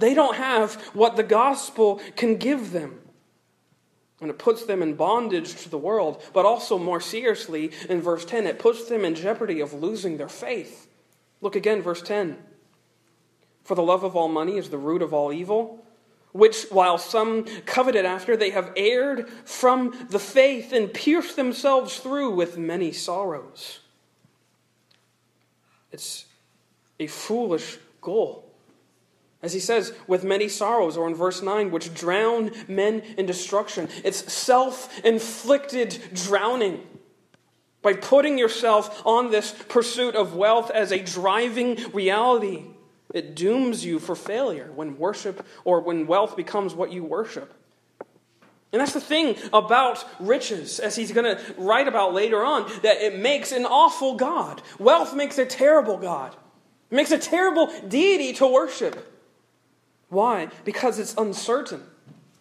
They 0.00 0.14
don't 0.14 0.36
have 0.36 0.74
what 0.94 1.16
the 1.16 1.22
gospel 1.22 2.00
can 2.16 2.36
give 2.36 2.72
them. 2.72 3.00
And 4.20 4.28
it 4.28 4.38
puts 4.38 4.66
them 4.66 4.82
in 4.82 4.94
bondage 4.94 5.54
to 5.62 5.68
the 5.70 5.78
world, 5.78 6.22
but 6.34 6.44
also 6.44 6.78
more 6.78 7.00
seriously, 7.00 7.70
in 7.88 8.02
verse 8.02 8.24
10, 8.24 8.46
it 8.46 8.58
puts 8.58 8.84
them 8.86 9.04
in 9.04 9.14
jeopardy 9.14 9.60
of 9.60 9.72
losing 9.72 10.18
their 10.18 10.28
faith. 10.28 10.88
Look 11.40 11.56
again, 11.56 11.80
verse 11.80 12.02
10. 12.02 12.36
For 13.64 13.74
the 13.74 13.82
love 13.82 14.04
of 14.04 14.16
all 14.16 14.28
money 14.28 14.58
is 14.58 14.68
the 14.68 14.78
root 14.78 15.00
of 15.00 15.14
all 15.14 15.32
evil, 15.32 15.84
which, 16.32 16.64
while 16.70 16.98
some 16.98 17.44
coveted 17.64 18.04
after, 18.04 18.36
they 18.36 18.50
have 18.50 18.72
erred 18.76 19.28
from 19.44 20.06
the 20.10 20.18
faith 20.18 20.72
and 20.72 20.92
pierced 20.92 21.36
themselves 21.36 21.98
through 21.98 22.34
with 22.34 22.58
many 22.58 22.92
sorrows. 22.92 23.80
It's 25.92 26.26
a 26.98 27.06
foolish 27.06 27.78
goal. 28.00 28.49
As 29.42 29.54
he 29.54 29.60
says, 29.60 29.94
with 30.06 30.22
many 30.22 30.48
sorrows, 30.48 30.96
or 30.96 31.08
in 31.08 31.14
verse 31.14 31.40
9, 31.42 31.70
which 31.70 31.94
drown 31.94 32.50
men 32.68 33.00
in 33.16 33.24
destruction. 33.24 33.88
It's 34.04 34.30
self 34.32 35.02
inflicted 35.04 35.98
drowning. 36.12 36.86
By 37.82 37.94
putting 37.94 38.36
yourself 38.36 39.00
on 39.06 39.30
this 39.30 39.52
pursuit 39.52 40.14
of 40.14 40.34
wealth 40.34 40.70
as 40.70 40.92
a 40.92 40.98
driving 40.98 41.78
reality, 41.92 42.64
it 43.14 43.34
dooms 43.34 43.84
you 43.84 43.98
for 43.98 44.14
failure 44.14 44.70
when 44.74 44.98
worship 44.98 45.46
or 45.64 45.80
when 45.80 46.06
wealth 46.06 46.36
becomes 46.36 46.74
what 46.74 46.92
you 46.92 47.02
worship. 47.02 47.54
And 48.72 48.80
that's 48.80 48.92
the 48.92 49.00
thing 49.00 49.36
about 49.52 50.04
riches, 50.20 50.78
as 50.78 50.94
he's 50.94 51.10
going 51.10 51.36
to 51.36 51.54
write 51.56 51.88
about 51.88 52.14
later 52.14 52.44
on, 52.44 52.70
that 52.82 52.98
it 52.98 53.18
makes 53.18 53.50
an 53.50 53.64
awful 53.64 54.14
God. 54.14 54.62
Wealth 54.78 55.14
makes 55.14 55.38
a 55.38 55.46
terrible 55.46 55.96
God, 55.96 56.36
it 56.90 56.94
makes 56.94 57.10
a 57.10 57.18
terrible 57.18 57.70
deity 57.88 58.34
to 58.34 58.46
worship. 58.46 59.06
Why? 60.10 60.48
Because 60.64 60.98
it's 60.98 61.14
uncertain. 61.16 61.82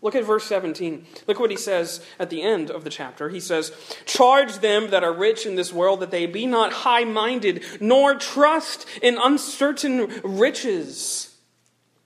Look 0.01 0.15
at 0.15 0.23
verse 0.23 0.45
17. 0.45 1.05
Look 1.27 1.39
what 1.39 1.51
he 1.51 1.57
says 1.57 2.01
at 2.17 2.29
the 2.29 2.41
end 2.41 2.71
of 2.71 2.83
the 2.83 2.89
chapter. 2.89 3.29
He 3.29 3.39
says, 3.39 3.71
Charge 4.05 4.59
them 4.59 4.91
that 4.91 5.03
are 5.03 5.13
rich 5.13 5.45
in 5.45 5.55
this 5.55 5.73
world 5.73 5.99
that 5.99 6.11
they 6.11 6.25
be 6.25 6.45
not 6.45 6.71
high 6.71 7.03
minded, 7.03 7.63
nor 7.81 8.15
trust 8.15 8.85
in 9.01 9.17
uncertain 9.17 10.21
riches. 10.23 11.35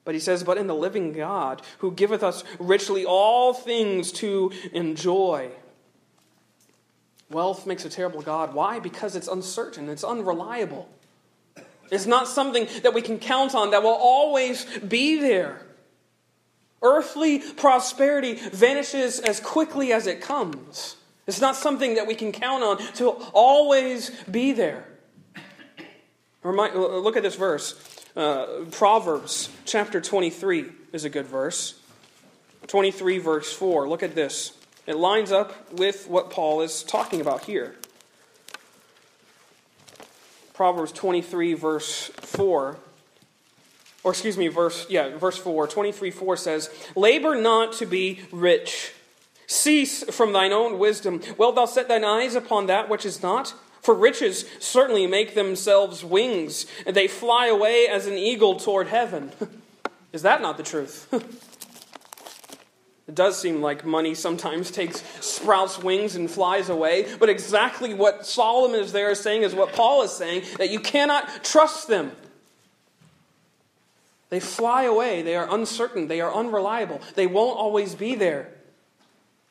But 0.06 0.16
he 0.16 0.20
says, 0.20 0.44
But 0.44 0.58
in 0.58 0.68
the 0.68 0.76
living 0.76 1.14
God, 1.14 1.62
who 1.80 1.92
giveth 1.92 2.24
us 2.24 2.44
richly 2.60 3.06
all 3.06 3.54
things 3.54 4.12
to 4.14 4.52
enjoy. 4.74 5.52
Wealth 7.30 7.66
makes 7.68 7.86
a 7.86 7.90
terrible 7.90 8.22
God. 8.22 8.54
Why? 8.54 8.80
Because 8.80 9.16
it's 9.16 9.28
uncertain, 9.28 9.88
it's 9.88 10.04
unreliable. 10.04 10.90
It's 11.94 12.08
not 12.08 12.28
something 12.28 12.68
that 12.82 12.94
we 12.94 13.02
can 13.02 13.20
count 13.20 13.54
on 13.54 13.72
that 13.72 13.84
will 13.84 13.90
always 13.90 14.66
be 14.80 15.20
there. 15.20 15.62
Earthly 16.82 17.40
prosperity 17.40 18.34
vanishes 18.34 19.20
as 19.20 19.40
quickly 19.40 19.94
as 19.94 20.08
it 20.08 20.20
comes. 20.20 20.98
It's 21.28 21.40
not 21.40 21.56
something 21.56 21.96
that 21.96 22.08
we 22.08 22.16
can 22.16 22.32
count 22.32 22.64
on 22.64 22.78
to 22.96 23.10
always 23.32 24.10
be 24.26 24.52
there. 24.54 24.86
Look 26.44 27.16
at 27.16 27.24
this 27.24 27.36
verse. 27.36 27.76
Uh, 28.16 28.66
Proverbs 28.72 29.50
chapter 29.66 30.02
23 30.02 30.66
is 30.92 31.06
a 31.06 31.10
good 31.10 31.28
verse. 31.28 31.80
23, 32.68 33.20
verse 33.20 33.54
4. 33.54 33.88
Look 33.88 34.04
at 34.04 34.16
this. 34.16 34.54
It 34.88 34.98
lines 34.98 35.32
up 35.32 35.72
with 35.72 36.08
what 36.10 36.32
Paul 36.32 36.62
is 36.62 36.84
talking 36.84 37.22
about 37.22 37.46
here. 37.46 37.76
Proverbs 40.54 40.92
23, 40.92 41.54
verse 41.56 42.08
4. 42.16 42.78
Or 44.04 44.12
excuse 44.12 44.38
me, 44.38 44.50
verse 44.50 44.86
yeah, 44.90 45.18
verse 45.18 45.38
4, 45.38 45.68
23 45.68 46.12
4 46.12 46.38
says, 46.38 46.70
Labor 46.96 47.36
not 47.36 47.74
to 47.74 47.86
be 47.86 48.22
rich. 48.32 48.94
Cease 49.48 50.04
from 50.16 50.34
thine 50.34 50.52
own 50.52 50.80
wisdom. 50.80 51.22
Wilt 51.38 51.56
thou 51.56 51.66
set 51.66 51.88
thine 51.88 52.04
eyes 52.04 52.36
upon 52.36 52.68
that 52.68 52.90
which 52.90 53.06
is 53.06 53.22
not? 53.22 53.54
For 53.82 53.94
riches 53.94 54.46
certainly 54.60 55.08
make 55.08 55.36
themselves 55.36 56.06
wings, 56.06 56.66
and 56.86 56.96
they 56.96 57.08
fly 57.08 57.48
away 57.48 57.88
as 57.88 58.08
an 58.08 58.14
eagle 58.14 58.56
toward 58.56 58.88
heaven. 58.88 59.32
is 60.14 60.22
that 60.22 60.42
not 60.42 60.58
the 60.58 60.64
truth? 60.64 61.08
It 63.14 63.18
does 63.18 63.40
seem 63.40 63.62
like 63.62 63.86
money 63.86 64.16
sometimes 64.16 64.72
takes 64.82 65.04
sprouts 65.24 65.78
wings 65.78 66.16
and 66.16 66.30
flies 66.30 66.70
away, 66.70 67.16
but 67.20 67.30
exactly 67.30 67.94
what 67.94 68.26
Solomon 68.26 68.80
is 68.80 68.92
there 68.92 69.14
saying 69.14 69.44
is 69.44 69.54
what 69.54 69.74
Paul 69.74 70.02
is 70.02 70.12
saying 70.12 70.46
that 70.58 70.72
you 70.72 70.80
cannot 70.80 71.44
trust 71.44 71.88
them. 71.88 72.12
They 74.32 74.40
fly 74.40 74.86
away, 74.86 75.22
they 75.22 75.36
are 75.36 75.48
uncertain, 75.54 76.08
they 76.08 76.22
are 76.22 76.34
unreliable, 76.34 77.02
they 77.14 77.28
won't 77.28 77.56
always 77.56 77.94
be 77.94 78.16
there. 78.16 78.50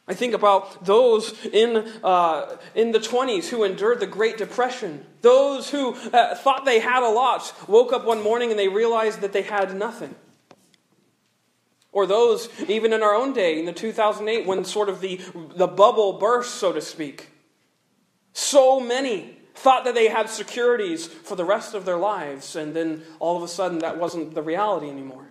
I 0.08 0.14
think 0.14 0.34
about 0.34 0.84
those 0.84 1.32
in, 1.46 1.88
uh, 2.02 2.56
in 2.74 2.90
the 2.90 2.98
20s 2.98 3.48
who 3.48 3.62
endured 3.62 4.00
the 4.00 4.08
Great 4.08 4.38
Depression. 4.38 5.06
Those 5.20 5.70
who 5.70 5.94
uh, 6.12 6.34
thought 6.34 6.64
they 6.64 6.80
had 6.80 7.04
a 7.04 7.08
lot 7.08 7.54
woke 7.68 7.92
up 7.92 8.04
one 8.04 8.24
morning 8.24 8.50
and 8.50 8.58
they 8.58 8.66
realized 8.66 9.20
that 9.20 9.32
they 9.32 9.42
had 9.42 9.76
nothing. 9.76 10.16
Or 11.92 12.06
those, 12.06 12.48
even 12.68 12.94
in 12.94 13.02
our 13.02 13.14
own 13.14 13.34
day, 13.34 13.58
in 13.58 13.66
the 13.66 13.72
2008, 13.72 14.46
when 14.46 14.64
sort 14.64 14.88
of 14.88 15.00
the, 15.00 15.20
the 15.54 15.66
bubble 15.68 16.14
burst, 16.14 16.54
so 16.54 16.72
to 16.72 16.80
speak. 16.80 17.28
So 18.32 18.80
many 18.80 19.38
thought 19.54 19.84
that 19.84 19.94
they 19.94 20.08
had 20.08 20.30
securities 20.30 21.06
for 21.06 21.36
the 21.36 21.44
rest 21.44 21.74
of 21.74 21.84
their 21.84 21.98
lives, 21.98 22.56
and 22.56 22.74
then 22.74 23.02
all 23.20 23.36
of 23.36 23.42
a 23.42 23.48
sudden 23.48 23.78
that 23.80 23.98
wasn't 23.98 24.34
the 24.34 24.42
reality 24.42 24.88
anymore. 24.88 25.28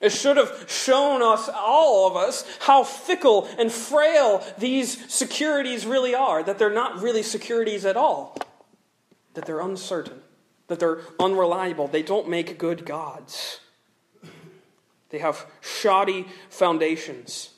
It 0.00 0.12
should 0.12 0.38
have 0.38 0.64
shown 0.66 1.22
us, 1.22 1.48
all 1.54 2.08
of 2.08 2.16
us, 2.16 2.44
how 2.60 2.84
fickle 2.84 3.48
and 3.58 3.70
frail 3.70 4.42
these 4.58 5.12
securities 5.12 5.84
really 5.84 6.14
are, 6.14 6.42
that 6.42 6.58
they're 6.58 6.72
not 6.72 7.02
really 7.02 7.22
securities 7.22 7.84
at 7.84 7.96
all, 7.96 8.36
that 9.34 9.44
they're 9.44 9.60
uncertain, 9.60 10.22
that 10.68 10.80
they're 10.80 11.02
unreliable, 11.20 11.86
they 11.86 12.02
don't 12.02 12.28
make 12.28 12.58
good 12.58 12.86
gods. 12.86 13.60
They 15.10 15.18
have 15.18 15.46
shoddy 15.60 16.26
foundations. 16.48 17.50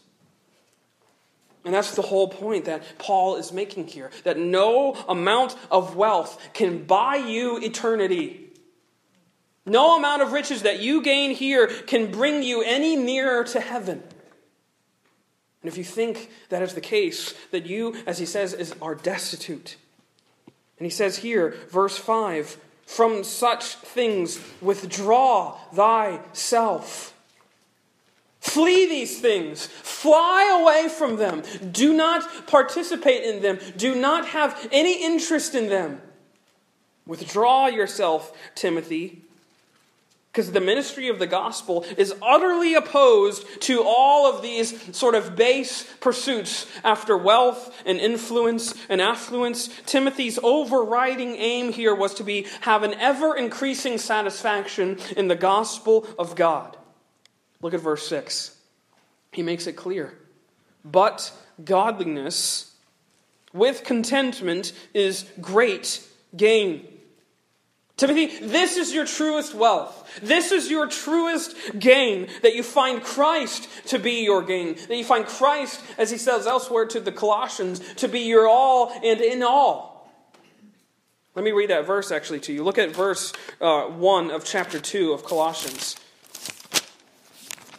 And 1.64 1.72
that's 1.72 1.94
the 1.94 2.02
whole 2.02 2.28
point 2.28 2.64
that 2.64 2.82
Paul 2.98 3.36
is 3.36 3.52
making 3.52 3.86
here 3.86 4.10
that 4.24 4.38
no 4.38 4.94
amount 5.08 5.56
of 5.70 5.94
wealth 5.94 6.40
can 6.54 6.84
buy 6.84 7.16
you 7.16 7.58
eternity. 7.58 8.50
No 9.64 9.96
amount 9.96 10.22
of 10.22 10.32
riches 10.32 10.62
that 10.62 10.80
you 10.80 11.02
gain 11.02 11.30
here 11.30 11.68
can 11.68 12.10
bring 12.10 12.42
you 12.42 12.62
any 12.62 12.96
nearer 12.96 13.44
to 13.44 13.60
heaven. 13.60 14.02
And 15.62 15.70
if 15.70 15.78
you 15.78 15.84
think 15.84 16.30
that 16.48 16.62
is 16.62 16.74
the 16.74 16.80
case, 16.80 17.34
that 17.52 17.66
you, 17.66 17.94
as 18.06 18.18
he 18.18 18.26
says, 18.26 18.52
is, 18.52 18.74
are 18.82 18.96
destitute. 18.96 19.76
And 20.78 20.84
he 20.84 20.90
says 20.90 21.18
here, 21.18 21.54
verse 21.70 21.96
5 21.96 22.56
From 22.86 23.22
such 23.22 23.76
things 23.76 24.40
withdraw 24.60 25.56
thyself. 25.72 27.11
Flee 28.42 28.88
these 28.88 29.20
things. 29.20 29.66
Fly 29.66 30.58
away 30.60 30.88
from 30.88 31.14
them. 31.14 31.44
Do 31.70 31.94
not 31.94 32.48
participate 32.48 33.22
in 33.22 33.40
them. 33.40 33.60
Do 33.76 33.94
not 33.94 34.26
have 34.26 34.68
any 34.72 35.04
interest 35.04 35.54
in 35.54 35.68
them. 35.68 36.02
Withdraw 37.06 37.68
yourself, 37.68 38.36
Timothy, 38.56 39.22
because 40.32 40.50
the 40.50 40.60
ministry 40.60 41.08
of 41.08 41.20
the 41.20 41.26
gospel 41.28 41.86
is 41.96 42.16
utterly 42.20 42.74
opposed 42.74 43.46
to 43.62 43.84
all 43.86 44.28
of 44.28 44.42
these 44.42 44.96
sort 44.96 45.14
of 45.14 45.36
base 45.36 45.84
pursuits 46.00 46.66
after 46.82 47.16
wealth 47.16 47.80
and 47.86 48.00
influence 48.00 48.74
and 48.88 49.00
affluence. 49.00 49.68
Timothy's 49.86 50.40
overriding 50.42 51.36
aim 51.36 51.72
here 51.72 51.94
was 51.94 52.12
to 52.14 52.24
be 52.24 52.48
have 52.62 52.82
an 52.82 52.94
ever 52.94 53.36
increasing 53.36 53.98
satisfaction 53.98 54.98
in 55.16 55.28
the 55.28 55.36
gospel 55.36 56.08
of 56.18 56.34
God. 56.34 56.76
Look 57.62 57.74
at 57.74 57.80
verse 57.80 58.06
6. 58.08 58.56
He 59.32 59.42
makes 59.42 59.66
it 59.66 59.74
clear. 59.74 60.18
But 60.84 61.32
godliness 61.64 62.74
with 63.52 63.84
contentment 63.84 64.72
is 64.92 65.24
great 65.40 66.06
gain. 66.36 66.88
Timothy, 67.96 68.26
this 68.38 68.76
is 68.76 68.92
your 68.92 69.06
truest 69.06 69.54
wealth. 69.54 70.20
This 70.22 70.50
is 70.50 70.70
your 70.70 70.88
truest 70.88 71.54
gain, 71.78 72.28
that 72.42 72.56
you 72.56 72.62
find 72.62 73.02
Christ 73.02 73.68
to 73.88 73.98
be 73.98 74.24
your 74.24 74.42
gain. 74.42 74.74
That 74.88 74.96
you 74.96 75.04
find 75.04 75.24
Christ, 75.24 75.80
as 75.98 76.10
he 76.10 76.18
says 76.18 76.46
elsewhere 76.46 76.86
to 76.86 77.00
the 77.00 77.12
Colossians, 77.12 77.80
to 77.96 78.08
be 78.08 78.20
your 78.20 78.48
all 78.48 78.92
and 79.04 79.20
in 79.20 79.42
all. 79.42 80.10
Let 81.34 81.44
me 81.44 81.52
read 81.52 81.70
that 81.70 81.86
verse 81.86 82.10
actually 82.10 82.40
to 82.40 82.52
you. 82.52 82.64
Look 82.64 82.78
at 82.78 82.90
verse 82.90 83.32
uh, 83.60 83.84
1 83.84 84.30
of 84.30 84.44
chapter 84.44 84.80
2 84.80 85.12
of 85.12 85.24
Colossians. 85.24 85.96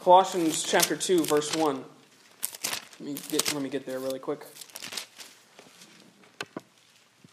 Colossians 0.04 0.64
chapter 0.64 0.98
2, 0.98 1.24
verse 1.24 1.56
1. 1.56 1.82
Let 3.00 3.00
me 3.00 3.16
get, 3.30 3.54
let 3.54 3.64
me 3.64 3.70
get 3.70 3.86
there 3.86 4.00
really 4.00 4.20
quick. 4.20 4.46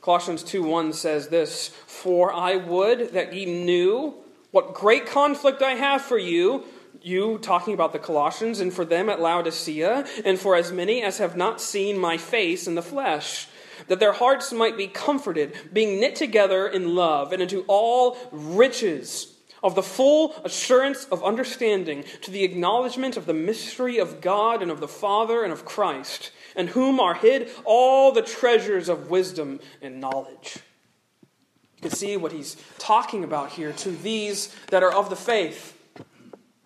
Colossians 0.00 0.44
2 0.44 0.62
1 0.62 0.92
says 0.92 1.26
this 1.30 1.70
For 1.88 2.32
I 2.32 2.54
would 2.54 3.12
that 3.12 3.34
ye 3.34 3.44
knew 3.44 4.14
what 4.52 4.72
great 4.72 5.04
conflict 5.04 5.62
I 5.62 5.72
have 5.72 6.00
for 6.00 6.16
you, 6.16 6.62
you 7.02 7.38
talking 7.38 7.74
about 7.74 7.92
the 7.92 7.98
Colossians, 7.98 8.60
and 8.60 8.72
for 8.72 8.84
them 8.84 9.08
at 9.08 9.20
Laodicea, 9.20 10.06
and 10.24 10.38
for 10.38 10.54
as 10.54 10.70
many 10.70 11.02
as 11.02 11.18
have 11.18 11.36
not 11.36 11.60
seen 11.60 11.98
my 11.98 12.18
face 12.18 12.68
in 12.68 12.76
the 12.76 12.82
flesh, 12.82 13.48
that 13.88 13.98
their 13.98 14.12
hearts 14.12 14.52
might 14.52 14.76
be 14.76 14.86
comforted, 14.86 15.56
being 15.72 15.98
knit 15.98 16.14
together 16.14 16.68
in 16.68 16.94
love, 16.94 17.32
and 17.32 17.42
into 17.42 17.64
all 17.66 18.16
riches 18.30 19.34
of 19.62 19.74
the 19.74 19.82
full 19.82 20.34
assurance 20.44 21.04
of 21.06 21.24
understanding, 21.24 22.04
to 22.22 22.30
the 22.30 22.44
acknowledgement 22.44 23.16
of 23.16 23.26
the 23.26 23.34
mystery 23.34 23.98
of 23.98 24.20
God 24.20 24.62
and 24.62 24.70
of 24.70 24.80
the 24.80 24.88
Father 24.88 25.42
and 25.42 25.52
of 25.52 25.64
Christ, 25.64 26.32
in 26.56 26.68
whom 26.68 27.00
are 27.00 27.14
hid 27.14 27.50
all 27.64 28.12
the 28.12 28.22
treasures 28.22 28.88
of 28.88 29.10
wisdom 29.10 29.60
and 29.82 30.00
knowledge. 30.00 30.58
You 31.76 31.82
can 31.82 31.90
see 31.90 32.16
what 32.16 32.32
he's 32.32 32.56
talking 32.78 33.24
about 33.24 33.50
here 33.50 33.72
to 33.72 33.90
these 33.90 34.54
that 34.70 34.82
are 34.82 34.92
of 34.92 35.10
the 35.10 35.16
faith. 35.16 35.76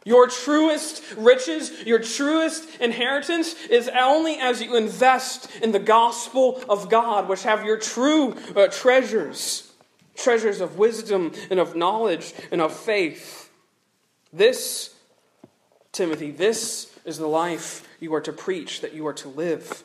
Your 0.05 0.29
truest 0.29 1.03
riches, 1.17 1.73
your 1.87 1.99
truest 1.99 2.79
inheritance 2.79 3.55
is 3.71 3.89
only 3.89 4.37
as 4.39 4.61
you 4.61 4.77
invest 4.77 5.51
in 5.63 5.73
the 5.73 5.79
gospel 5.79 6.63
of 6.69 6.91
God, 6.91 7.27
which 7.27 7.45
have 7.45 7.65
your 7.65 7.79
true 7.79 8.37
uh, 8.55 8.67
treasures 8.67 9.73
treasures 10.15 10.61
of 10.61 10.79
wisdom 10.79 11.33
and 11.51 11.61
of 11.61 11.77
knowledge 11.77 12.33
and 12.51 12.61
of 12.61 12.75
faith. 12.75 13.51
This, 14.33 14.95
Timothy, 15.93 16.31
this 16.31 16.93
is 17.05 17.19
the 17.19 17.27
life 17.27 17.87
you 18.01 18.15
are 18.15 18.21
to 18.23 18.33
preach, 18.33 18.81
that 18.81 18.95
you 18.95 19.07
are 19.07 19.13
to 19.15 19.29
live. 19.29 19.85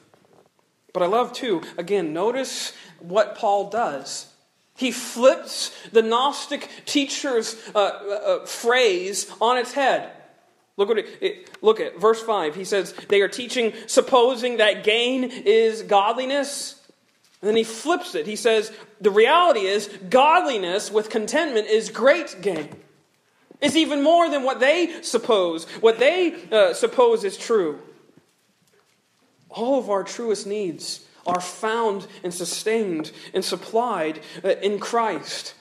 But 0.93 1.03
I 1.03 1.05
love, 1.05 1.33
too, 1.33 1.61
again, 1.77 2.13
notice 2.13 2.73
what 2.99 3.37
Paul 3.37 3.69
does. 3.69 4.27
He 4.75 4.91
flips 4.91 5.71
the 5.91 6.01
Gnostic 6.01 6.69
teacher's 6.85 7.55
uh, 7.75 7.79
uh, 7.79 7.81
uh, 7.81 8.45
phrase 8.45 9.29
on 9.41 9.57
its 9.57 9.73
head. 9.73 10.09
Look, 10.77 10.87
what 10.87 10.97
it, 10.97 11.07
it, 11.19 11.49
look 11.61 11.81
at 11.81 11.99
verse 11.99 12.21
5. 12.21 12.55
He 12.55 12.63
says, 12.63 12.93
They 13.09 13.19
are 13.19 13.27
teaching, 13.27 13.73
supposing 13.87 14.57
that 14.57 14.85
gain 14.85 15.25
is 15.25 15.81
godliness. 15.83 16.78
And 17.41 17.47
then 17.47 17.55
he 17.55 17.63
flips 17.63 18.15
it. 18.15 18.27
He 18.27 18.35
says, 18.35 18.71
the 18.99 19.11
reality 19.11 19.61
is, 19.61 19.87
godliness 20.09 20.91
with 20.91 21.09
contentment 21.09 21.67
is 21.67 21.89
great 21.89 22.41
gain. 22.41 22.75
It's 23.61 23.75
even 23.75 24.01
more 24.01 24.29
than 24.29 24.43
what 24.43 24.59
they 24.59 25.01
suppose, 25.03 25.65
what 25.81 25.99
they 25.99 26.35
uh, 26.51 26.73
suppose 26.73 27.23
is 27.23 27.37
true. 27.37 27.79
All 29.49 29.79
of 29.79 29.89
our 29.89 30.03
truest 30.03 30.47
needs 30.47 31.05
are 31.25 31.41
found 31.41 32.07
and 32.23 32.33
sustained 32.33 33.11
and 33.33 33.43
supplied 33.43 34.19
uh, 34.43 34.49
in 34.61 34.79
Christ. 34.79 35.55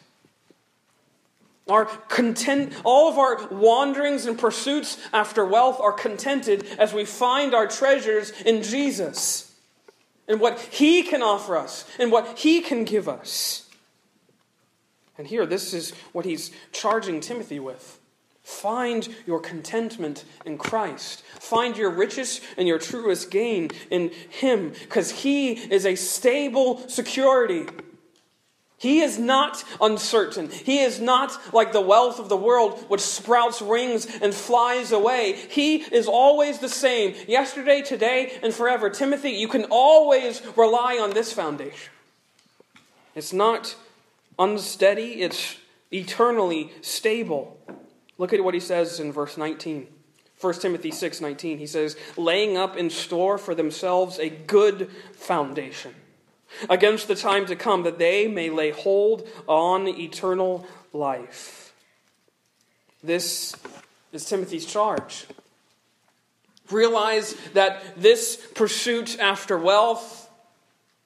Our 1.69 1.85
content, 1.85 2.73
all 2.83 3.11
of 3.11 3.19
our 3.19 3.47
wanderings 3.49 4.27
and 4.27 4.39
pursuits 4.39 4.99
after 5.13 5.45
wealth 5.45 5.81
are 5.81 5.93
contented 5.93 6.67
as 6.79 6.93
we 6.93 7.05
find 7.05 7.55
our 7.55 7.67
treasures 7.67 8.31
in 8.43 8.63
Jesus 8.63 9.48
and 10.29 10.41
what 10.41 10.61
He 10.61 11.03
can 11.03 11.23
offer 11.23 11.57
us 11.57 11.85
and 11.99 12.13
what 12.13 12.39
He 12.39 12.61
can 12.61 12.85
give 12.85 13.09
us. 13.09 13.65
And 15.17 15.27
here, 15.27 15.47
this 15.47 15.75
is 15.75 15.93
what 16.13 16.25
he's 16.25 16.53
charging 16.71 17.21
Timothy 17.21 17.59
with. 17.59 17.99
Find 18.45 19.07
your 19.27 19.41
contentment 19.41 20.25
in 20.47 20.57
Christ. 20.57 21.23
Find 21.41 21.77
your 21.77 21.91
richest 21.91 22.41
and 22.57 22.69
your 22.69 22.79
truest 22.79 23.31
gain 23.31 23.71
in 23.91 24.11
Him, 24.31 24.71
because 24.71 25.11
He 25.11 25.53
is 25.53 25.85
a 25.85 25.97
stable 25.97 26.89
security. 26.89 27.67
He 28.79 29.01
is 29.01 29.19
not 29.19 29.65
uncertain. 29.81 30.49
He 30.51 30.79
is 30.79 31.01
not 31.01 31.53
like 31.53 31.73
the 31.73 31.81
wealth 31.81 32.21
of 32.21 32.29
the 32.29 32.37
world, 32.37 32.85
which 32.87 33.01
sprouts 33.01 33.61
wings 33.61 34.07
and 34.23 34.33
flies 34.33 34.93
away. 34.93 35.33
He 35.33 35.79
is 35.79 36.07
always 36.07 36.61
the 36.61 36.69
same, 36.69 37.17
yesterday, 37.27 37.83
today, 37.83 38.39
and 38.41 38.55
forever. 38.55 38.89
Timothy, 38.89 39.31
you 39.31 39.49
can 39.49 39.67
always 39.69 40.41
rely 40.57 40.97
on 40.97 41.11
this 41.11 41.33
foundation. 41.33 41.93
It's 43.17 43.33
not 43.33 43.75
unsteady, 44.39 45.23
it's 45.23 45.57
eternally 45.93 46.71
stable. 46.81 47.59
Look 48.17 48.33
at 48.33 48.45
what 48.45 48.55
he 48.55 48.61
says 48.61 49.01
in 49.01 49.13
verse 49.13 49.37
19. 49.37 49.89
1 50.41 50.55
Timothy 50.55 50.93
6 50.93 51.21
19. 51.21 51.59
He 51.59 51.67
says, 51.67 51.97
laying 52.17 52.57
up 52.57 52.77
in 52.77 52.91
store 52.91 53.39
for 53.39 53.57
themselves 53.57 54.21
a 54.21 54.29
good 54.29 54.89
foundation 55.15 55.97
against 56.69 57.09
the 57.09 57.15
time 57.15 57.47
to 57.47 57.57
come, 57.57 57.83
that 57.83 57.99
they 57.99 58.29
may 58.29 58.51
lay 58.51 58.71
hold 58.71 59.27
on 59.47 59.87
eternal 59.89 60.67
life. 60.93 61.73
This 63.03 63.55
is 64.13 64.25
Timothy's 64.25 64.67
charge. 64.67 65.27
Realize 66.71 67.35
that 67.55 68.01
this 68.01 68.37
pursuit 68.55 69.19
after 69.19 69.57
wealth 69.57 70.29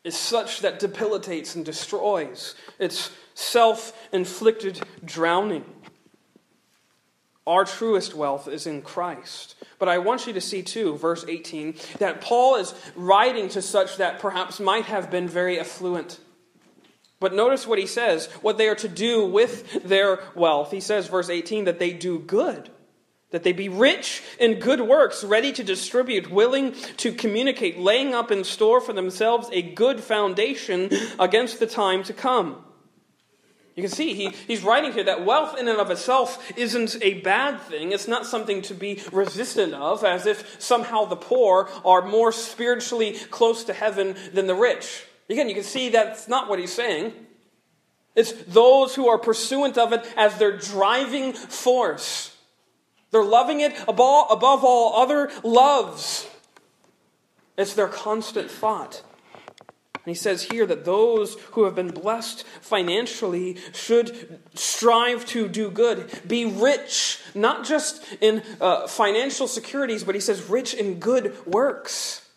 is 0.05 0.17
such 0.17 0.61
that 0.61 0.81
debilitates 0.81 1.55
and 1.55 1.65
destroys. 1.65 2.55
It's 2.79 3.11
self 3.35 3.93
inflicted 4.13 4.81
drowning. 5.05 5.65
Our 7.47 7.65
truest 7.65 8.15
wealth 8.15 8.47
is 8.47 8.67
in 8.67 8.83
Christ. 8.83 9.57
But 9.79 9.89
I 9.89 9.99
want 9.99 10.27
you 10.27 10.33
to 10.35 10.41
see, 10.41 10.63
too, 10.63 10.97
verse 10.97 11.25
18, 11.27 11.75
that 11.99 12.21
Paul 12.21 12.57
is 12.57 12.73
writing 12.95 13.49
to 13.51 13.63
such 13.63 13.97
that 13.97 14.21
perhaps 14.21 14.61
might 14.61 14.85
have 14.85 15.11
been 15.11 15.29
very 15.29 15.59
affluent. 15.59 16.21
But 17.19 17.35
notice 17.35 17.67
what 17.67 17.79
he 17.79 17.87
says, 17.87 18.27
what 18.43 18.59
they 18.59 18.69
are 18.69 18.77
to 18.77 18.89
do 18.89 19.27
with 19.27 19.85
their 19.85 20.21
wealth. 20.35 20.71
He 20.71 20.81
says, 20.81 21.09
verse 21.09 21.31
18, 21.31 21.65
that 21.65 21.79
they 21.81 21.93
do 21.93 22.19
good, 22.21 22.71
that 23.31 23.43
they 23.43 23.53
be 23.53 23.69
rich 23.69 24.23
in 24.39 24.61
good 24.61 24.81
works, 24.81 25.25
ready 25.25 25.53
to 25.53 25.65
distribute, 25.65 26.31
willing 26.31 26.73
to 26.99 27.13
communicate, 27.13 27.79
laying 27.79 28.15
up 28.15 28.31
in 28.31 28.45
store 28.45 28.81
for 28.81 28.93
themselves 28.93 29.49
a 29.53 29.63
good 29.63 30.01
foundation 30.01 30.91
against 31.19 31.59
the 31.59 31.67
time 31.67 32.03
to 32.05 32.13
come. 32.13 32.65
You 33.75 33.83
can 33.83 33.91
see 33.91 34.13
he, 34.15 34.29
he's 34.47 34.63
writing 34.63 34.93
here 34.93 35.05
that 35.05 35.25
wealth 35.25 35.59
in 35.59 35.67
and 35.67 35.79
of 35.79 35.91
itself 35.91 36.51
isn't 36.59 37.03
a 37.03 37.15
bad 37.21 37.61
thing. 37.63 37.93
It's 37.93 38.07
not 38.07 38.27
something 38.27 38.61
to 38.63 38.75
be 38.75 39.01
resistant 39.11 39.73
of, 39.73 40.05
as 40.05 40.27
if 40.27 40.61
somehow 40.61 41.07
the 41.07 41.17
poor 41.17 41.71
are 41.85 42.03
more 42.03 42.33
spiritually 42.33 43.13
close 43.31 43.65
to 43.65 43.73
heaven 43.73 44.15
than 44.35 44.47
the 44.47 44.55
rich. 44.55 45.05
Again, 45.31 45.49
you 45.49 45.55
can 45.55 45.65
see 45.65 45.89
that's 45.89 46.29
not 46.29 46.51
what 46.51 46.59
he's 46.59 46.73
saying. 46.73 47.15
It's 48.15 48.33
those 48.33 48.95
who 48.95 49.09
are 49.09 49.17
pursuant 49.17 49.79
of 49.79 49.95
it 49.95 50.07
as 50.19 50.37
their 50.37 50.57
driving 50.57 51.33
force. 51.33 52.37
They're 53.11 53.25
loving 53.25 53.61
it 53.61 53.73
above, 53.89 54.27
above 54.31 54.65
all 54.65 55.01
other 55.01 55.31
loves. 55.43 56.29
It's 57.57 57.73
their 57.73 57.89
constant 57.89 58.51
thought. 58.51 59.03
And 60.05 60.11
he 60.11 60.19
says 60.19 60.43
here 60.45 60.67
that 60.67 60.85
those 60.85 61.37
who 61.53 61.65
have 61.65 61.77
been 61.77 61.91
blessed 61.91 62.45
financially 62.61 63.57
should 63.73 64.41
strive 64.55 65.25
to 65.27 65.47
do 65.47 65.71
good, 65.71 66.11
be 66.27 66.45
rich, 66.45 67.21
not 67.37 67.65
just 67.65 68.05
in 68.21 68.43
uh, 68.61 68.89
financial 68.89 69.47
securities, 69.47 70.03
but 70.03 70.17
he 70.17 70.21
says 70.21 70.49
rich 70.49 70.75
in 70.75 70.99
good 70.99 71.47
works. 71.47 72.29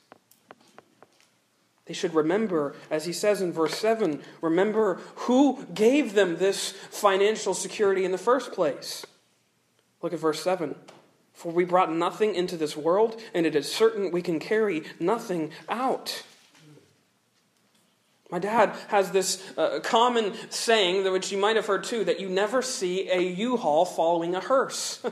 They 1.85 1.93
should 1.93 2.13
remember, 2.13 2.75
as 2.91 3.05
he 3.05 3.13
says 3.13 3.41
in 3.41 3.51
verse 3.51 3.75
7, 3.77 4.21
remember 4.41 4.99
who 5.15 5.65
gave 5.73 6.13
them 6.13 6.37
this 6.37 6.71
financial 6.71 7.55
security 7.55 8.05
in 8.05 8.11
the 8.11 8.17
first 8.19 8.53
place. 8.53 9.05
Look 10.03 10.13
at 10.13 10.19
verse 10.19 10.41
7. 10.43 10.75
For 11.33 11.51
we 11.51 11.65
brought 11.65 11.91
nothing 11.91 12.35
into 12.35 12.57
this 12.57 12.77
world, 12.77 13.19
and 13.33 13.45
it 13.45 13.55
is 13.55 13.71
certain 13.71 14.11
we 14.11 14.21
can 14.21 14.39
carry 14.39 14.83
nothing 14.99 15.51
out. 15.67 16.23
My 18.31 18.39
dad 18.39 18.75
has 18.87 19.11
this 19.11 19.41
uh, 19.55 19.79
common 19.83 20.33
saying, 20.49 21.09
which 21.11 21.31
you 21.31 21.37
might 21.37 21.55
have 21.57 21.67
heard 21.67 21.83
too, 21.83 22.03
that 22.05 22.19
you 22.19 22.27
never 22.27 22.61
see 22.61 23.09
a 23.09 23.19
U-Haul 23.19 23.85
following 23.85 24.33
a 24.33 24.39
hearse. 24.39 25.03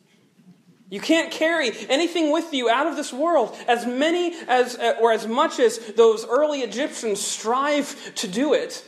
you 0.90 1.00
can't 1.00 1.30
carry 1.30 1.72
anything 1.90 2.32
with 2.32 2.54
you 2.54 2.70
out 2.70 2.86
of 2.86 2.96
this 2.96 3.12
world. 3.12 3.54
As 3.68 3.84
many 3.84 4.34
as, 4.48 4.76
uh, 4.76 4.94
or 5.00 5.12
as 5.12 5.26
much 5.26 5.60
as 5.60 5.78
those 5.94 6.26
early 6.26 6.60
Egyptians 6.60 7.20
strive 7.20 8.14
to 8.14 8.28
do 8.28 8.54
it, 8.54 8.82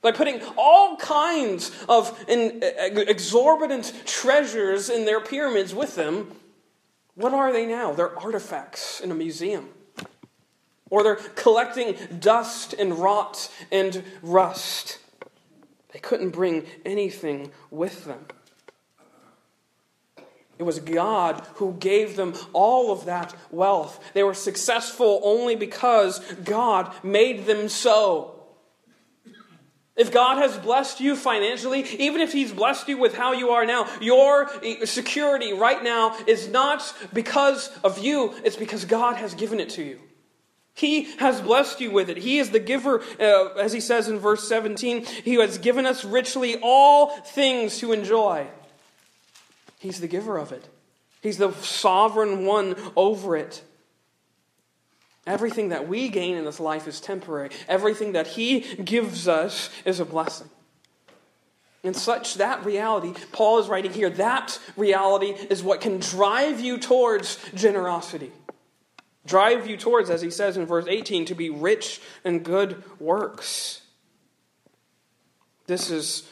by 0.00 0.12
putting 0.12 0.40
all 0.56 0.96
kinds 0.96 1.70
of 1.88 2.24
in, 2.28 2.62
uh, 2.62 3.00
exorbitant 3.00 3.92
treasures 4.04 4.88
in 4.90 5.04
their 5.04 5.20
pyramids 5.20 5.74
with 5.74 5.94
them, 5.94 6.32
what 7.14 7.32
are 7.32 7.52
they 7.52 7.66
now? 7.66 7.92
They're 7.92 8.16
artifacts 8.18 9.00
in 9.00 9.10
a 9.12 9.14
museum 9.14 9.68
or 10.90 11.02
they're 11.02 11.16
collecting 11.16 11.96
dust 12.18 12.74
and 12.74 12.98
rot 12.98 13.50
and 13.70 14.02
rust. 14.22 14.98
They 15.92 15.98
couldn't 15.98 16.30
bring 16.30 16.64
anything 16.84 17.50
with 17.70 18.04
them. 18.04 18.26
It 20.58 20.64
was 20.64 20.80
God 20.80 21.46
who 21.54 21.74
gave 21.74 22.16
them 22.16 22.34
all 22.52 22.90
of 22.90 23.04
that 23.04 23.34
wealth. 23.50 24.02
They 24.12 24.24
were 24.24 24.34
successful 24.34 25.20
only 25.22 25.54
because 25.54 26.18
God 26.44 26.92
made 27.04 27.46
them 27.46 27.68
so. 27.68 28.34
If 29.94 30.12
God 30.12 30.38
has 30.38 30.56
blessed 30.56 31.00
you 31.00 31.16
financially, 31.16 31.82
even 31.98 32.20
if 32.20 32.32
He's 32.32 32.52
blessed 32.52 32.88
you 32.88 32.98
with 32.98 33.16
how 33.16 33.32
you 33.32 33.50
are 33.50 33.66
now, 33.66 33.88
your 34.00 34.48
security 34.84 35.52
right 35.52 35.82
now 35.82 36.16
is 36.26 36.48
not 36.48 36.94
because 37.12 37.68
of 37.82 37.98
you, 37.98 38.34
it's 38.44 38.56
because 38.56 38.84
God 38.84 39.16
has 39.16 39.34
given 39.34 39.58
it 39.58 39.70
to 39.70 39.82
you. 39.82 39.98
He 40.78 41.04
has 41.16 41.40
blessed 41.40 41.80
you 41.80 41.90
with 41.90 42.08
it. 42.08 42.18
He 42.18 42.38
is 42.38 42.50
the 42.50 42.60
giver, 42.60 43.02
uh, 43.18 43.54
as 43.54 43.72
He 43.72 43.80
says 43.80 44.08
in 44.08 44.20
verse 44.20 44.46
17, 44.48 45.04
He 45.04 45.34
has 45.34 45.58
given 45.58 45.86
us 45.86 46.04
richly 46.04 46.56
all 46.62 47.08
things 47.08 47.78
to 47.78 47.90
enjoy. 47.90 48.46
He's 49.80 50.00
the 50.00 50.06
giver 50.06 50.38
of 50.38 50.52
it, 50.52 50.68
He's 51.20 51.38
the 51.38 51.52
sovereign 51.52 52.46
one 52.46 52.76
over 52.94 53.36
it. 53.36 53.64
Everything 55.26 55.70
that 55.70 55.88
we 55.88 56.08
gain 56.08 56.36
in 56.36 56.44
this 56.44 56.60
life 56.60 56.86
is 56.86 57.00
temporary. 57.00 57.50
Everything 57.66 58.12
that 58.12 58.28
He 58.28 58.60
gives 58.60 59.26
us 59.26 59.70
is 59.84 59.98
a 59.98 60.04
blessing. 60.04 60.48
And 61.82 61.96
such 61.96 62.34
that 62.34 62.64
reality, 62.64 63.14
Paul 63.32 63.58
is 63.58 63.66
writing 63.66 63.92
here, 63.92 64.10
that 64.10 64.58
reality 64.76 65.34
is 65.50 65.62
what 65.62 65.80
can 65.80 65.98
drive 65.98 66.60
you 66.60 66.78
towards 66.78 67.38
generosity. 67.54 68.30
Drive 69.28 69.66
you 69.66 69.76
towards, 69.76 70.08
as 70.10 70.22
he 70.22 70.30
says 70.30 70.56
in 70.56 70.66
verse 70.66 70.86
18, 70.88 71.26
to 71.26 71.34
be 71.34 71.50
rich 71.50 72.00
in 72.24 72.40
good 72.40 72.82
works. 72.98 73.82
This 75.66 75.90
is 75.90 76.26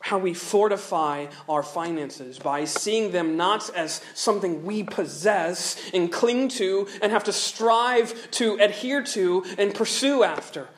how 0.00 0.18
we 0.18 0.34
fortify 0.34 1.26
our 1.48 1.62
finances 1.62 2.38
by 2.38 2.64
seeing 2.64 3.12
them 3.12 3.36
not 3.36 3.70
as 3.76 4.02
something 4.14 4.64
we 4.64 4.82
possess 4.82 5.76
and 5.94 6.10
cling 6.10 6.48
to 6.48 6.88
and 7.00 7.12
have 7.12 7.24
to 7.24 7.32
strive 7.32 8.30
to 8.32 8.56
adhere 8.56 9.02
to 9.02 9.44
and 9.58 9.74
pursue 9.74 10.24
after. 10.24 10.68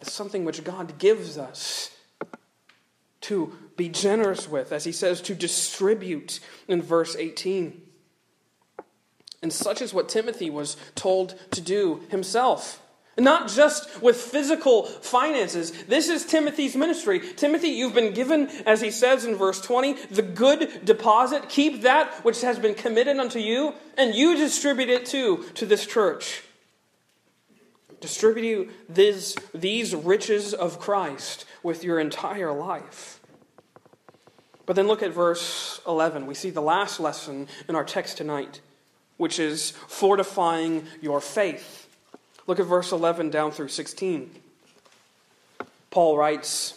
It's 0.00 0.12
something 0.12 0.44
which 0.44 0.64
God 0.64 0.98
gives 0.98 1.38
us 1.38 1.90
to 3.22 3.56
be 3.76 3.88
generous 3.88 4.48
with, 4.48 4.72
as 4.72 4.84
he 4.84 4.92
says, 4.92 5.20
to 5.22 5.34
distribute 5.34 6.40
in 6.66 6.82
verse 6.82 7.16
18. 7.16 7.87
And 9.42 9.52
such 9.52 9.80
is 9.80 9.94
what 9.94 10.08
Timothy 10.08 10.50
was 10.50 10.76
told 10.94 11.34
to 11.52 11.60
do 11.60 12.02
himself. 12.10 12.82
Not 13.16 13.48
just 13.48 14.00
with 14.00 14.16
physical 14.16 14.84
finances. 14.84 15.72
This 15.84 16.08
is 16.08 16.24
Timothy's 16.24 16.76
ministry. 16.76 17.20
Timothy, 17.34 17.70
you've 17.70 17.94
been 17.94 18.14
given, 18.14 18.48
as 18.64 18.80
he 18.80 18.92
says 18.92 19.24
in 19.24 19.34
verse 19.34 19.60
20, 19.60 19.94
the 20.10 20.22
good 20.22 20.84
deposit. 20.84 21.48
Keep 21.48 21.82
that 21.82 22.24
which 22.24 22.42
has 22.42 22.60
been 22.60 22.74
committed 22.74 23.16
unto 23.18 23.40
you, 23.40 23.74
and 23.96 24.14
you 24.14 24.36
distribute 24.36 24.88
it 24.88 25.04
too 25.04 25.44
to 25.54 25.66
this 25.66 25.84
church. 25.84 26.42
Distribute 28.00 28.70
this, 28.88 29.34
these 29.52 29.96
riches 29.96 30.54
of 30.54 30.78
Christ 30.78 31.44
with 31.64 31.82
your 31.82 31.98
entire 31.98 32.52
life. 32.52 33.20
But 34.64 34.76
then 34.76 34.86
look 34.86 35.02
at 35.02 35.12
verse 35.12 35.80
11. 35.88 36.26
We 36.26 36.34
see 36.34 36.50
the 36.50 36.60
last 36.60 37.00
lesson 37.00 37.48
in 37.68 37.74
our 37.74 37.84
text 37.84 38.18
tonight, 38.18 38.60
which 39.18 39.38
is 39.38 39.72
fortifying 39.86 40.86
your 41.02 41.20
faith. 41.20 41.86
Look 42.46 42.58
at 42.58 42.66
verse 42.66 42.92
11 42.92 43.28
down 43.28 43.52
through 43.52 43.68
16. 43.68 44.30
Paul 45.90 46.16
writes, 46.16 46.74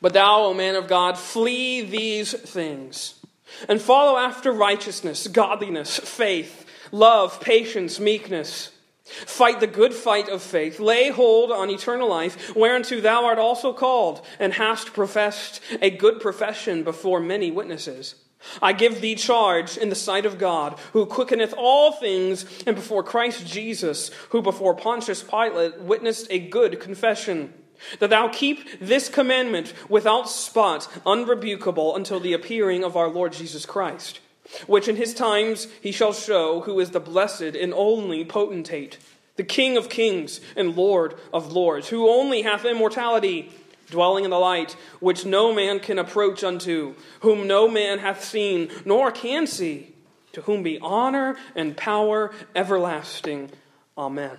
But 0.00 0.14
thou, 0.14 0.44
O 0.44 0.54
man 0.54 0.76
of 0.76 0.88
God, 0.88 1.18
flee 1.18 1.82
these 1.82 2.32
things, 2.32 3.20
and 3.68 3.80
follow 3.80 4.18
after 4.18 4.50
righteousness, 4.50 5.26
godliness, 5.26 5.98
faith, 5.98 6.64
love, 6.90 7.40
patience, 7.40 8.00
meekness. 8.00 8.70
Fight 9.04 9.60
the 9.60 9.66
good 9.66 9.92
fight 9.92 10.28
of 10.28 10.42
faith. 10.42 10.80
Lay 10.80 11.10
hold 11.10 11.50
on 11.50 11.68
eternal 11.68 12.08
life, 12.08 12.54
whereunto 12.56 13.00
thou 13.00 13.26
art 13.26 13.38
also 13.38 13.72
called, 13.72 14.24
and 14.38 14.54
hast 14.54 14.94
professed 14.94 15.60
a 15.82 15.90
good 15.90 16.20
profession 16.20 16.82
before 16.82 17.20
many 17.20 17.50
witnesses. 17.50 18.14
I 18.60 18.72
give 18.72 19.00
thee 19.00 19.14
charge 19.14 19.76
in 19.76 19.88
the 19.88 19.94
sight 19.94 20.26
of 20.26 20.38
God, 20.38 20.78
who 20.92 21.06
quickeneth 21.06 21.54
all 21.56 21.92
things, 21.92 22.44
and 22.66 22.76
before 22.76 23.02
Christ 23.02 23.46
Jesus, 23.46 24.10
who 24.30 24.42
before 24.42 24.74
Pontius 24.74 25.22
Pilate 25.22 25.80
witnessed 25.80 26.26
a 26.30 26.38
good 26.38 26.80
confession, 26.80 27.54
that 27.98 28.10
thou 28.10 28.28
keep 28.28 28.80
this 28.80 29.08
commandment 29.08 29.72
without 29.88 30.28
spot, 30.28 30.88
unrebukable, 31.06 31.96
until 31.96 32.20
the 32.20 32.32
appearing 32.32 32.84
of 32.84 32.96
our 32.96 33.08
Lord 33.08 33.32
Jesus 33.32 33.66
Christ, 33.66 34.20
which 34.66 34.88
in 34.88 34.96
his 34.96 35.14
times 35.14 35.68
he 35.80 35.92
shall 35.92 36.12
show 36.12 36.60
who 36.60 36.78
is 36.80 36.90
the 36.90 37.00
blessed 37.00 37.56
and 37.56 37.72
only 37.74 38.24
potentate, 38.24 38.98
the 39.36 39.44
King 39.44 39.76
of 39.76 39.88
kings 39.88 40.40
and 40.56 40.76
Lord 40.76 41.14
of 41.32 41.52
lords, 41.52 41.88
who 41.88 42.08
only 42.08 42.42
hath 42.42 42.64
immortality 42.64 43.50
dwelling 43.92 44.24
in 44.24 44.30
the 44.30 44.38
light, 44.38 44.76
which 44.98 45.24
no 45.24 45.54
man 45.54 45.78
can 45.78 46.00
approach 46.00 46.42
unto, 46.42 46.96
whom 47.20 47.46
no 47.46 47.68
man 47.68 48.00
hath 48.00 48.24
seen, 48.24 48.68
nor 48.84 49.12
can 49.12 49.46
see, 49.46 49.94
to 50.32 50.40
whom 50.42 50.64
be 50.64 50.80
honor 50.80 51.36
and 51.54 51.76
power 51.76 52.32
everlasting. 52.56 53.50
Amen. 53.96 54.36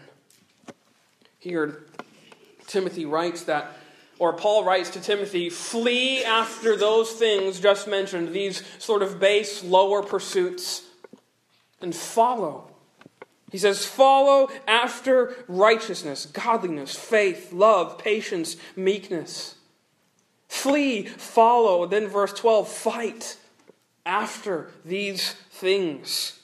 Here, 1.39 1.83
Timothy 2.67 3.05
writes 3.05 3.43
that, 3.43 3.77
or 4.19 4.33
Paul 4.33 4.65
writes 4.65 4.89
to 4.91 5.01
Timothy, 5.01 5.49
flee 5.49 6.23
after 6.23 6.75
those 6.75 7.11
things 7.11 7.59
just 7.59 7.87
mentioned, 7.87 8.29
these 8.29 8.63
sort 8.79 9.01
of 9.01 9.19
base, 9.19 9.63
lower 9.63 10.01
pursuits, 10.01 10.83
and 11.79 11.95
follow 11.95 12.72
he 13.53 13.59
says, 13.59 13.85
Follow 13.85 14.49
after 14.67 15.35
righteousness, 15.47 16.25
godliness, 16.25 16.95
faith, 16.95 17.53
love, 17.53 17.99
patience, 17.99 18.57
meekness. 18.75 19.53
Flee, 20.47 21.05
follow. 21.05 21.85
Then, 21.85 22.07
verse 22.07 22.33
12, 22.33 22.67
fight 22.67 23.37
after 24.07 24.71
these 24.83 25.33
things. 25.51 26.39